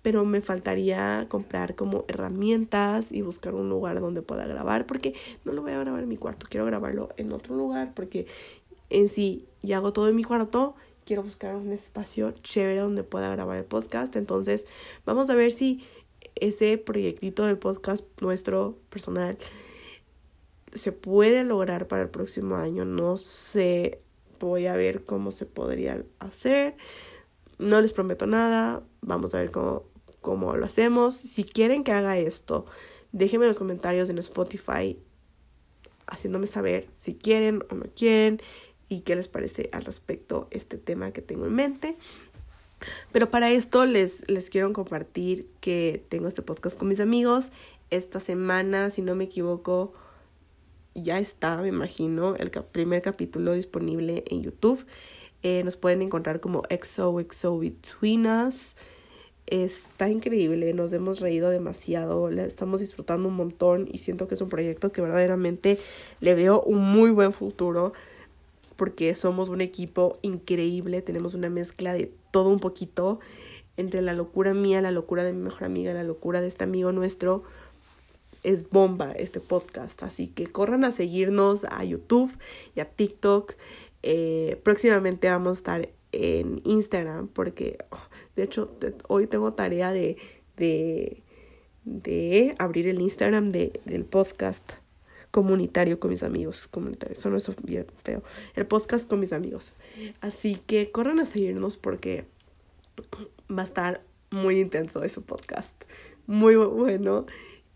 pero 0.02 0.24
me 0.24 0.40
faltaría 0.40 1.26
comprar 1.28 1.74
como 1.74 2.04
herramientas 2.08 3.12
y 3.12 3.22
buscar 3.22 3.54
un 3.54 3.68
lugar 3.68 4.00
donde 4.00 4.22
pueda 4.22 4.46
grabar, 4.46 4.86
porque 4.86 5.14
no 5.44 5.52
lo 5.52 5.62
voy 5.62 5.72
a 5.72 5.78
grabar 5.78 6.02
en 6.02 6.08
mi 6.08 6.16
cuarto, 6.16 6.46
quiero 6.48 6.66
grabarlo 6.66 7.10
en 7.16 7.32
otro 7.32 7.56
lugar, 7.56 7.92
porque 7.94 8.26
en 8.90 9.08
sí 9.08 9.46
ya 9.62 9.78
hago 9.78 9.92
todo 9.92 10.08
en 10.08 10.16
mi 10.16 10.24
cuarto 10.24 10.74
quiero 11.08 11.22
buscar 11.22 11.56
un 11.56 11.72
espacio 11.72 12.32
chévere 12.42 12.80
donde 12.80 13.02
pueda 13.02 13.30
grabar 13.30 13.56
el 13.56 13.64
podcast. 13.64 14.14
Entonces, 14.14 14.66
vamos 15.06 15.30
a 15.30 15.34
ver 15.34 15.52
si 15.52 15.82
ese 16.34 16.76
proyectito 16.76 17.46
del 17.46 17.56
podcast 17.56 18.04
nuestro 18.20 18.76
personal 18.90 19.38
se 20.74 20.92
puede 20.92 21.44
lograr 21.44 21.88
para 21.88 22.02
el 22.02 22.10
próximo 22.10 22.56
año. 22.56 22.84
No 22.84 23.16
sé, 23.16 24.02
voy 24.38 24.66
a 24.66 24.74
ver 24.74 25.02
cómo 25.04 25.30
se 25.30 25.46
podría 25.46 26.04
hacer. 26.18 26.76
No 27.58 27.80
les 27.80 27.92
prometo 27.92 28.26
nada. 28.26 28.82
Vamos 29.00 29.34
a 29.34 29.38
ver 29.38 29.50
cómo, 29.50 29.84
cómo 30.20 30.56
lo 30.56 30.64
hacemos. 30.64 31.14
Si 31.14 31.44
quieren 31.44 31.84
que 31.84 31.92
haga 31.92 32.18
esto, 32.18 32.66
déjenme 33.12 33.46
en 33.46 33.48
los 33.48 33.58
comentarios 33.58 34.10
en 34.10 34.18
Spotify 34.18 34.98
haciéndome 36.06 36.46
saber 36.46 36.88
si 36.96 37.14
quieren 37.14 37.62
o 37.70 37.74
no 37.74 37.84
quieren 37.94 38.40
y 38.88 39.00
qué 39.00 39.14
les 39.14 39.28
parece 39.28 39.68
al 39.72 39.84
respecto 39.84 40.48
este 40.50 40.78
tema 40.78 41.12
que 41.12 41.22
tengo 41.22 41.46
en 41.46 41.54
mente. 41.54 41.96
Pero 43.12 43.30
para 43.30 43.50
esto 43.50 43.84
les, 43.86 44.28
les 44.30 44.50
quiero 44.50 44.72
compartir 44.72 45.48
que 45.60 46.04
tengo 46.08 46.28
este 46.28 46.42
podcast 46.42 46.78
con 46.78 46.88
mis 46.88 47.00
amigos. 47.00 47.50
Esta 47.90 48.20
semana, 48.20 48.90
si 48.90 49.02
no 49.02 49.14
me 49.14 49.24
equivoco, 49.24 49.92
ya 50.94 51.18
está, 51.18 51.56
me 51.56 51.68
imagino, 51.68 52.36
el 52.36 52.50
primer 52.50 53.02
capítulo 53.02 53.52
disponible 53.52 54.24
en 54.28 54.42
YouTube. 54.42 54.84
Eh, 55.42 55.62
nos 55.64 55.76
pueden 55.76 56.02
encontrar 56.02 56.40
como 56.40 56.62
XOXO 56.68 57.58
Between 57.58 58.26
Us. 58.26 58.74
Está 59.46 60.10
increíble, 60.10 60.74
nos 60.74 60.92
hemos 60.92 61.20
reído 61.20 61.48
demasiado, 61.48 62.30
le 62.30 62.44
estamos 62.44 62.80
disfrutando 62.80 63.28
un 63.28 63.34
montón 63.34 63.88
y 63.90 63.98
siento 63.98 64.28
que 64.28 64.34
es 64.34 64.40
un 64.42 64.50
proyecto 64.50 64.92
que 64.92 65.00
verdaderamente 65.00 65.78
le 66.20 66.34
veo 66.34 66.60
un 66.60 66.80
muy 66.80 67.10
buen 67.10 67.32
futuro 67.32 67.94
porque 68.76 69.14
somos 69.14 69.48
un 69.48 69.62
equipo 69.62 70.18
increíble, 70.20 71.00
tenemos 71.00 71.34
una 71.34 71.48
mezcla 71.48 71.94
de 71.94 72.12
todo 72.30 72.50
un 72.50 72.60
poquito 72.60 73.20
entre 73.78 74.02
la 74.02 74.12
locura 74.12 74.52
mía, 74.54 74.82
la 74.82 74.92
locura 74.92 75.24
de 75.24 75.32
mi 75.32 75.42
mejor 75.42 75.64
amiga, 75.64 75.94
la 75.94 76.04
locura 76.04 76.40
de 76.40 76.48
este 76.48 76.64
amigo 76.64 76.92
nuestro, 76.92 77.42
es 78.42 78.68
bomba 78.70 79.12
este 79.12 79.40
podcast. 79.40 80.02
Así 80.02 80.28
que 80.28 80.46
corran 80.46 80.84
a 80.84 80.92
seguirnos 80.92 81.64
a 81.64 81.84
YouTube 81.84 82.30
y 82.74 82.80
a 82.80 82.84
TikTok. 82.84 83.54
Eh, 84.02 84.60
próximamente 84.62 85.28
vamos 85.28 85.50
a 85.50 85.52
estar 85.52 85.88
en 86.12 86.60
Instagram 86.64 87.28
porque, 87.28 87.78
oh, 87.90 87.98
de 88.36 88.44
hecho, 88.44 88.76
hoy 89.08 89.26
tengo 89.26 89.52
tarea 89.52 89.92
de, 89.92 90.16
de, 90.56 91.22
de 91.84 92.54
abrir 92.58 92.86
el 92.86 93.00
Instagram 93.00 93.52
de, 93.52 93.80
del 93.84 94.04
podcast 94.04 94.72
comunitario 95.30 96.00
con 96.00 96.10
mis 96.10 96.22
amigos. 96.22 96.68
Comunitario, 96.68 97.12
eso 97.12 97.30
no 97.30 97.36
es 97.36 97.48
bien 97.62 97.86
feo. 98.02 98.22
El 98.54 98.66
podcast 98.66 99.08
con 99.08 99.20
mis 99.20 99.32
amigos. 99.32 99.72
Así 100.20 100.56
que 100.66 100.90
corran 100.90 101.20
a 101.20 101.26
seguirnos 101.26 101.76
porque 101.76 102.24
va 103.50 103.62
a 103.62 103.66
estar 103.66 104.02
muy 104.30 104.60
intenso 104.60 105.02
ese 105.02 105.20
podcast. 105.20 105.74
Muy 106.26 106.56
bueno 106.56 107.26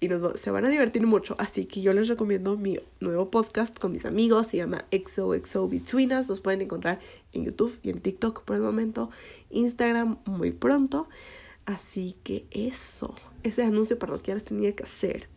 y 0.03 0.09
nos 0.09 0.41
se 0.41 0.51
van 0.51 0.65
a 0.65 0.69
divertir 0.69 1.07
mucho. 1.07 1.37
Así 1.39 1.65
que 1.65 1.81
yo 1.81 1.93
les 1.93 2.09
recomiendo 2.09 2.57
mi 2.57 2.81
nuevo 2.99 3.31
podcast 3.31 3.79
con 3.79 3.93
mis 3.93 4.05
amigos. 4.05 4.49
Se 4.49 4.57
llama 4.57 4.85
XOXO 4.91 5.69
Between 5.69 6.13
Us. 6.13 6.29
Los 6.29 6.41
pueden 6.41 6.61
encontrar 6.61 6.99
en 7.33 7.45
YouTube 7.45 7.79
y 7.85 7.91
en 7.91 8.01
TikTok 8.01 8.43
por 8.43 8.57
el 8.57 8.63
momento. 8.63 9.11
Instagram 9.51 10.19
muy 10.27 10.51
pronto. 10.51 11.09
Así 11.67 12.17
que 12.25 12.45
eso, 12.51 13.15
ese 13.45 13.63
anuncio 13.63 13.97
parroquial 13.97 14.43
tenía 14.43 14.75
que 14.75 14.83
hacer. 14.83 15.29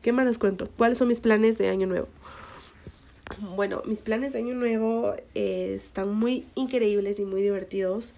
¿Qué 0.00 0.12
más 0.12 0.24
les 0.24 0.38
cuento? 0.38 0.70
¿Cuáles 0.78 0.96
son 0.96 1.08
mis 1.08 1.20
planes 1.20 1.58
de 1.58 1.68
año 1.68 1.86
nuevo? 1.86 2.08
Bueno, 3.54 3.82
mis 3.84 4.00
planes 4.00 4.32
de 4.32 4.38
año 4.38 4.54
nuevo 4.54 5.14
eh, 5.34 5.74
están 5.76 6.14
muy 6.14 6.46
increíbles 6.54 7.20
y 7.20 7.26
muy 7.26 7.42
divertidos 7.42 8.14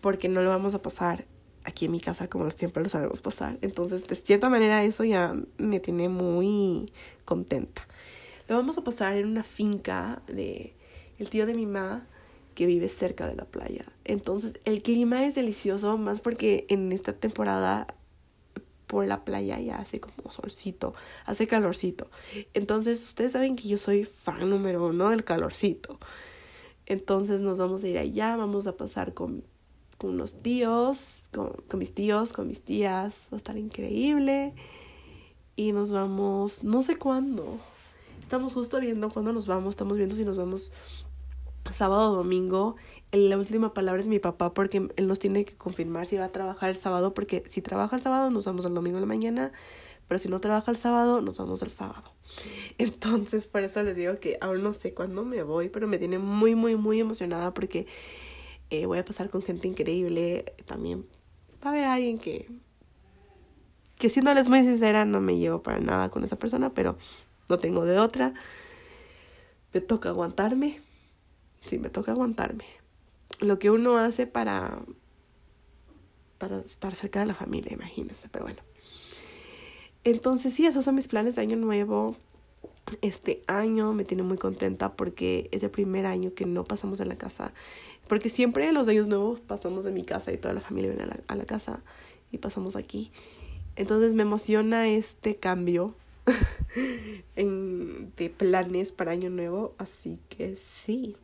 porque 0.00 0.30
no 0.30 0.40
lo 0.40 0.48
vamos 0.48 0.74
a 0.74 0.80
pasar 0.80 1.26
aquí 1.64 1.86
en 1.86 1.92
mi 1.92 2.00
casa 2.00 2.28
como 2.28 2.50
siempre 2.50 2.82
lo 2.82 2.88
sabemos 2.88 3.22
pasar. 3.22 3.58
Entonces, 3.62 4.06
de 4.06 4.16
cierta 4.16 4.48
manera, 4.48 4.82
eso 4.84 5.04
ya 5.04 5.34
me 5.58 5.80
tiene 5.80 6.08
muy 6.08 6.92
contenta. 7.24 7.86
Lo 8.48 8.56
vamos 8.56 8.78
a 8.78 8.84
pasar 8.84 9.16
en 9.16 9.26
una 9.26 9.42
finca 9.42 10.22
de 10.26 10.74
el 11.18 11.30
tío 11.30 11.46
de 11.46 11.54
mi 11.54 11.66
mamá 11.66 12.06
que 12.54 12.66
vive 12.66 12.88
cerca 12.88 13.26
de 13.26 13.34
la 13.34 13.44
playa. 13.44 13.86
Entonces, 14.04 14.54
el 14.64 14.82
clima 14.82 15.24
es 15.24 15.34
delicioso, 15.34 15.96
más 15.96 16.20
porque 16.20 16.66
en 16.68 16.92
esta 16.92 17.12
temporada 17.12 17.86
por 18.86 19.06
la 19.06 19.24
playa 19.24 19.58
ya 19.58 19.76
hace 19.76 20.00
como 20.00 20.30
solcito, 20.30 20.94
hace 21.24 21.46
calorcito. 21.46 22.10
Entonces, 22.52 23.02
ustedes 23.04 23.32
saben 23.32 23.56
que 23.56 23.68
yo 23.68 23.78
soy 23.78 24.04
fan 24.04 24.50
número 24.50 24.86
uno 24.86 25.08
del 25.10 25.24
calorcito. 25.24 25.98
Entonces 26.86 27.40
nos 27.40 27.58
vamos 27.58 27.84
a 27.84 27.88
ir 27.88 27.98
allá, 27.98 28.36
vamos 28.36 28.66
a 28.66 28.76
pasar 28.76 29.14
con 29.14 29.44
con 30.02 30.10
unos 30.10 30.42
tíos, 30.42 31.28
con, 31.32 31.78
mis 31.78 31.94
tíos, 31.94 32.32
con 32.32 32.48
mis 32.48 32.60
tías. 32.60 33.28
Va 33.32 33.36
a 33.36 33.38
estar 33.38 33.56
increíble. 33.56 34.52
Y 35.54 35.70
nos 35.70 35.92
vamos, 35.92 36.64
no 36.64 36.82
sé 36.82 36.96
cuándo. 36.96 37.60
Estamos 38.20 38.52
justo 38.52 38.80
viendo 38.80 39.10
cuándo 39.10 39.32
nos 39.32 39.46
vamos. 39.46 39.74
Estamos 39.74 39.96
viendo 39.96 40.16
si 40.16 40.24
nos 40.24 40.36
vamos 40.36 40.72
sábado 41.70 42.10
o 42.10 42.16
domingo. 42.16 42.74
La 43.12 43.38
última 43.38 43.72
palabra 43.72 44.02
es 44.02 44.08
mi 44.08 44.18
papá 44.18 44.52
porque 44.52 44.88
él 44.96 45.06
nos 45.06 45.20
tiene 45.20 45.44
que 45.44 45.54
confirmar 45.54 46.06
si 46.06 46.16
va 46.16 46.24
a 46.24 46.32
trabajar 46.32 46.70
el 46.70 46.76
sábado. 46.76 47.14
Porque 47.14 47.44
si 47.46 47.62
trabaja 47.62 47.94
el 47.94 48.02
sábado, 48.02 48.28
nos 48.30 48.44
vamos 48.44 48.64
el 48.64 48.74
domingo 48.74 48.96
en 48.96 49.02
la 49.02 49.06
mañana. 49.06 49.52
Pero 50.08 50.18
si 50.18 50.28
no 50.28 50.40
trabaja 50.40 50.72
el 50.72 50.76
sábado, 50.76 51.20
nos 51.20 51.38
vamos 51.38 51.62
el 51.62 51.70
sábado. 51.70 52.12
Entonces, 52.78 53.46
por 53.46 53.62
eso 53.62 53.80
les 53.84 53.94
digo 53.94 54.18
que 54.18 54.36
aún 54.40 54.64
no 54.64 54.72
sé 54.72 54.94
cuándo 54.94 55.24
me 55.24 55.44
voy, 55.44 55.68
pero 55.68 55.86
me 55.86 55.98
tiene 55.98 56.18
muy, 56.18 56.56
muy, 56.56 56.74
muy 56.74 56.98
emocionada 56.98 57.54
porque 57.54 57.86
eh, 58.72 58.86
voy 58.86 58.96
a 58.96 59.04
pasar 59.04 59.28
con 59.28 59.42
gente 59.42 59.68
increíble. 59.68 60.54
También 60.64 61.06
va 61.62 61.68
a 61.68 61.72
haber 61.72 61.84
alguien 61.84 62.16
que, 62.16 62.48
que 63.98 64.08
siéndoles 64.08 64.48
muy 64.48 64.62
sincera, 64.62 65.04
no 65.04 65.20
me 65.20 65.36
llevo 65.36 65.62
para 65.62 65.78
nada 65.78 66.08
con 66.08 66.24
esa 66.24 66.36
persona, 66.36 66.70
pero 66.70 66.96
no 67.50 67.58
tengo 67.58 67.84
de 67.84 67.98
otra. 67.98 68.32
Me 69.74 69.82
toca 69.82 70.08
aguantarme. 70.08 70.80
Sí, 71.66 71.78
me 71.78 71.90
toca 71.90 72.12
aguantarme. 72.12 72.64
Lo 73.40 73.58
que 73.58 73.70
uno 73.70 73.98
hace 73.98 74.26
para, 74.26 74.78
para 76.38 76.60
estar 76.60 76.94
cerca 76.94 77.20
de 77.20 77.26
la 77.26 77.34
familia, 77.34 77.74
imagínense, 77.74 78.30
pero 78.30 78.46
bueno. 78.46 78.62
Entonces, 80.02 80.54
sí, 80.54 80.64
esos 80.64 80.86
son 80.86 80.94
mis 80.94 81.08
planes 81.08 81.36
de 81.36 81.42
año 81.42 81.56
nuevo. 81.56 82.16
Este 83.02 83.42
año 83.48 83.92
me 83.92 84.04
tiene 84.04 84.22
muy 84.22 84.38
contenta 84.38 84.94
porque 84.94 85.50
es 85.52 85.62
el 85.62 85.70
primer 85.70 86.06
año 86.06 86.32
que 86.34 86.46
no 86.46 86.64
pasamos 86.64 87.00
en 87.00 87.10
la 87.10 87.18
casa 87.18 87.52
porque 88.08 88.28
siempre 88.28 88.70
los 88.72 88.88
años 88.88 89.08
nuevos 89.08 89.40
pasamos 89.40 89.84
de 89.84 89.90
mi 89.90 90.04
casa 90.04 90.32
y 90.32 90.38
toda 90.38 90.54
la 90.54 90.60
familia 90.60 90.90
viene 90.90 91.10
a 91.26 91.36
la, 91.36 91.44
casa 91.44 91.82
y 92.30 92.38
pasamos 92.38 92.76
aquí. 92.76 93.10
Entonces 93.76 94.14
me 94.14 94.22
emociona 94.22 94.88
este 94.88 95.36
cambio 95.36 95.94
en, 97.36 98.12
de 98.16 98.30
planes 98.30 98.92
para 98.92 99.12
año 99.12 99.30
nuevo. 99.30 99.74
Así 99.78 100.18
que 100.28 100.56
sí. 100.56 101.16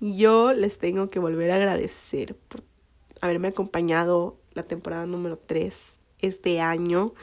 Yo 0.00 0.52
les 0.52 0.78
tengo 0.78 1.08
que 1.08 1.18
volver 1.18 1.50
a 1.50 1.56
agradecer 1.56 2.34
por 2.34 2.62
haberme 3.20 3.48
acompañado 3.48 4.36
la 4.52 4.62
temporada 4.62 5.06
número 5.06 5.38
3 5.38 5.98
este 6.20 6.60
año 6.60 7.14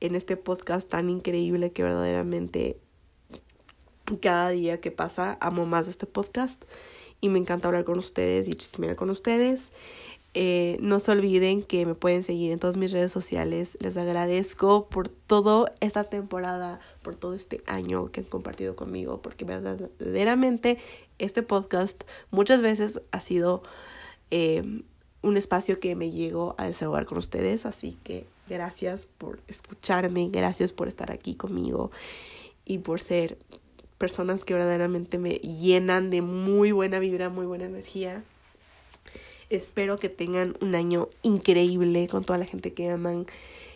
en 0.00 0.14
este 0.14 0.36
podcast 0.36 0.88
tan 0.88 1.08
increíble 1.08 1.72
que 1.72 1.82
verdaderamente 1.82 2.78
cada 4.20 4.50
día 4.50 4.80
que 4.80 4.90
pasa 4.90 5.38
amo 5.40 5.66
más 5.66 5.86
este 5.86 6.06
podcast 6.06 6.62
y 7.20 7.28
me 7.28 7.38
encanta 7.38 7.68
hablar 7.68 7.84
con 7.84 7.98
ustedes 7.98 8.48
y 8.48 8.52
chismear 8.52 8.96
con 8.96 9.10
ustedes. 9.10 9.70
Eh, 10.32 10.78
no 10.80 11.00
se 11.00 11.10
olviden 11.10 11.62
que 11.64 11.84
me 11.84 11.96
pueden 11.96 12.22
seguir 12.22 12.52
en 12.52 12.60
todas 12.60 12.76
mis 12.76 12.92
redes 12.92 13.10
sociales. 13.10 13.76
Les 13.80 13.96
agradezco 13.96 14.88
por 14.88 15.08
toda 15.08 15.72
esta 15.80 16.04
temporada, 16.04 16.80
por 17.02 17.16
todo 17.16 17.34
este 17.34 17.62
año 17.66 18.06
que 18.12 18.20
han 18.20 18.26
compartido 18.26 18.76
conmigo, 18.76 19.20
porque 19.22 19.44
verdaderamente 19.44 20.78
este 21.18 21.42
podcast 21.42 22.04
muchas 22.30 22.62
veces 22.62 23.00
ha 23.10 23.20
sido 23.20 23.62
eh, 24.30 24.82
un 25.22 25.36
espacio 25.36 25.80
que 25.80 25.96
me 25.96 26.10
llego 26.10 26.54
a 26.58 26.66
desahogar 26.66 27.06
con 27.06 27.18
ustedes. 27.18 27.66
Así 27.66 27.98
que 28.04 28.24
gracias 28.48 29.06
por 29.18 29.40
escucharme, 29.48 30.28
gracias 30.30 30.72
por 30.72 30.86
estar 30.86 31.10
aquí 31.10 31.34
conmigo 31.34 31.90
y 32.64 32.78
por 32.78 33.00
ser 33.00 33.36
personas 34.00 34.46
que 34.46 34.54
verdaderamente 34.54 35.18
me 35.18 35.34
llenan 35.40 36.08
de 36.08 36.22
muy 36.22 36.72
buena 36.72 36.98
vibra, 36.98 37.28
muy 37.28 37.44
buena 37.44 37.66
energía. 37.66 38.24
Espero 39.50 39.98
que 39.98 40.08
tengan 40.08 40.56
un 40.62 40.74
año 40.74 41.10
increíble 41.22 42.08
con 42.08 42.24
toda 42.24 42.38
la 42.38 42.46
gente 42.46 42.72
que 42.72 42.88
aman, 42.88 43.26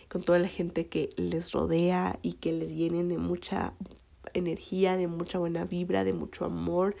con 0.09 0.23
toda 0.23 0.39
la 0.39 0.47
gente 0.47 0.87
que 0.87 1.11
les 1.15 1.51
rodea 1.51 2.17
y 2.23 2.33
que 2.33 2.53
les 2.53 2.71
llenen 2.71 3.07
de 3.07 3.19
mucha 3.19 3.73
energía, 4.33 4.97
de 4.97 5.05
mucha 5.05 5.37
buena 5.37 5.63
vibra, 5.63 6.03
de 6.03 6.13
mucho 6.13 6.45
amor 6.45 6.95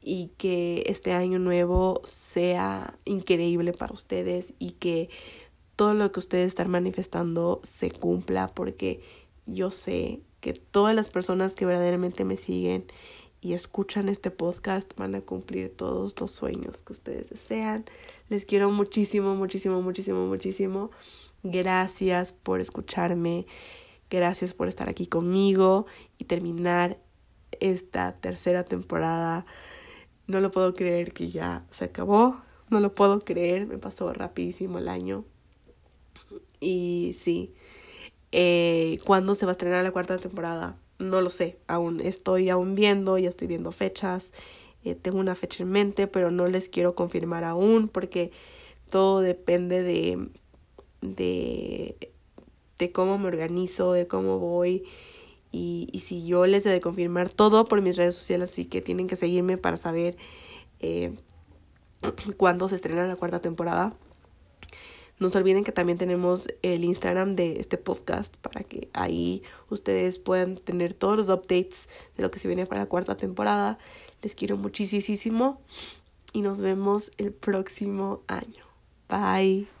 y 0.00 0.30
que 0.38 0.84
este 0.86 1.12
año 1.14 1.40
nuevo 1.40 2.00
sea 2.04 2.96
increíble 3.04 3.72
para 3.72 3.92
ustedes 3.92 4.54
y 4.60 4.70
que 4.72 5.10
todo 5.74 5.94
lo 5.94 6.12
que 6.12 6.20
ustedes 6.20 6.46
están 6.46 6.70
manifestando 6.70 7.58
se 7.64 7.90
cumpla 7.90 8.46
porque 8.54 9.00
yo 9.46 9.72
sé 9.72 10.20
que 10.46 10.52
todas 10.52 10.94
las 10.94 11.10
personas 11.10 11.56
que 11.56 11.66
verdaderamente 11.66 12.24
me 12.24 12.36
siguen 12.36 12.84
y 13.40 13.54
escuchan 13.54 14.08
este 14.08 14.30
podcast 14.30 14.88
van 14.96 15.16
a 15.16 15.20
cumplir 15.20 15.74
todos 15.74 16.14
los 16.20 16.30
sueños 16.30 16.84
que 16.84 16.92
ustedes 16.92 17.30
desean. 17.30 17.84
Les 18.28 18.44
quiero 18.44 18.70
muchísimo, 18.70 19.34
muchísimo, 19.34 19.82
muchísimo, 19.82 20.24
muchísimo. 20.28 20.92
Gracias 21.42 22.30
por 22.30 22.60
escucharme. 22.60 23.48
Gracias 24.08 24.54
por 24.54 24.68
estar 24.68 24.88
aquí 24.88 25.08
conmigo 25.08 25.86
y 26.16 26.26
terminar 26.26 27.00
esta 27.58 28.12
tercera 28.12 28.62
temporada. 28.62 29.46
No 30.28 30.38
lo 30.38 30.52
puedo 30.52 30.74
creer 30.74 31.12
que 31.12 31.28
ya 31.28 31.66
se 31.72 31.86
acabó. 31.86 32.40
No 32.70 32.78
lo 32.78 32.94
puedo 32.94 33.18
creer. 33.18 33.66
Me 33.66 33.78
pasó 33.78 34.12
rapidísimo 34.12 34.78
el 34.78 34.86
año. 34.86 35.24
Y 36.60 37.16
sí, 37.18 37.52
eh, 38.38 38.98
¿Cuándo 39.06 39.34
se 39.34 39.46
va 39.46 39.52
a 39.52 39.54
estrenar 39.54 39.82
la 39.82 39.92
cuarta 39.92 40.18
temporada? 40.18 40.76
No 40.98 41.22
lo 41.22 41.30
sé, 41.30 41.58
aún 41.68 42.02
estoy 42.02 42.50
aún 42.50 42.74
viendo, 42.74 43.16
ya 43.16 43.30
estoy 43.30 43.46
viendo 43.46 43.72
fechas, 43.72 44.34
eh, 44.84 44.94
tengo 44.94 45.18
una 45.18 45.34
fecha 45.34 45.62
en 45.62 45.70
mente, 45.70 46.06
pero 46.06 46.30
no 46.30 46.46
les 46.46 46.68
quiero 46.68 46.94
confirmar 46.94 47.44
aún 47.44 47.88
porque 47.88 48.32
todo 48.90 49.22
depende 49.22 49.82
de, 49.82 50.28
de, 51.00 52.10
de 52.76 52.92
cómo 52.92 53.16
me 53.16 53.28
organizo, 53.28 53.92
de 53.92 54.06
cómo 54.06 54.38
voy 54.38 54.84
y, 55.50 55.88
y 55.90 56.00
si 56.00 56.26
yo 56.26 56.44
les 56.44 56.66
he 56.66 56.68
de 56.68 56.82
confirmar 56.82 57.30
todo 57.30 57.64
por 57.64 57.80
mis 57.80 57.96
redes 57.96 58.16
sociales, 58.16 58.52
así 58.52 58.66
que 58.66 58.82
tienen 58.82 59.06
que 59.06 59.16
seguirme 59.16 59.56
para 59.56 59.78
saber 59.78 60.18
eh, 60.80 61.14
cuándo 62.36 62.68
se 62.68 62.74
estrena 62.74 63.06
la 63.06 63.16
cuarta 63.16 63.40
temporada. 63.40 63.94
No 65.18 65.30
se 65.30 65.38
olviden 65.38 65.64
que 65.64 65.72
también 65.72 65.98
tenemos 65.98 66.48
el 66.62 66.84
Instagram 66.84 67.32
de 67.32 67.58
este 67.58 67.78
podcast 67.78 68.36
para 68.36 68.62
que 68.64 68.88
ahí 68.92 69.42
ustedes 69.70 70.18
puedan 70.18 70.56
tener 70.56 70.92
todos 70.92 71.16
los 71.16 71.28
updates 71.28 71.88
de 72.16 72.22
lo 72.22 72.30
que 72.30 72.38
se 72.38 72.48
viene 72.48 72.66
para 72.66 72.82
la 72.82 72.86
cuarta 72.86 73.16
temporada. 73.16 73.78
Les 74.22 74.34
quiero 74.34 74.56
muchísimo 74.56 75.60
y 76.32 76.42
nos 76.42 76.58
vemos 76.58 77.10
el 77.16 77.32
próximo 77.32 78.22
año. 78.28 78.64
Bye. 79.08 79.75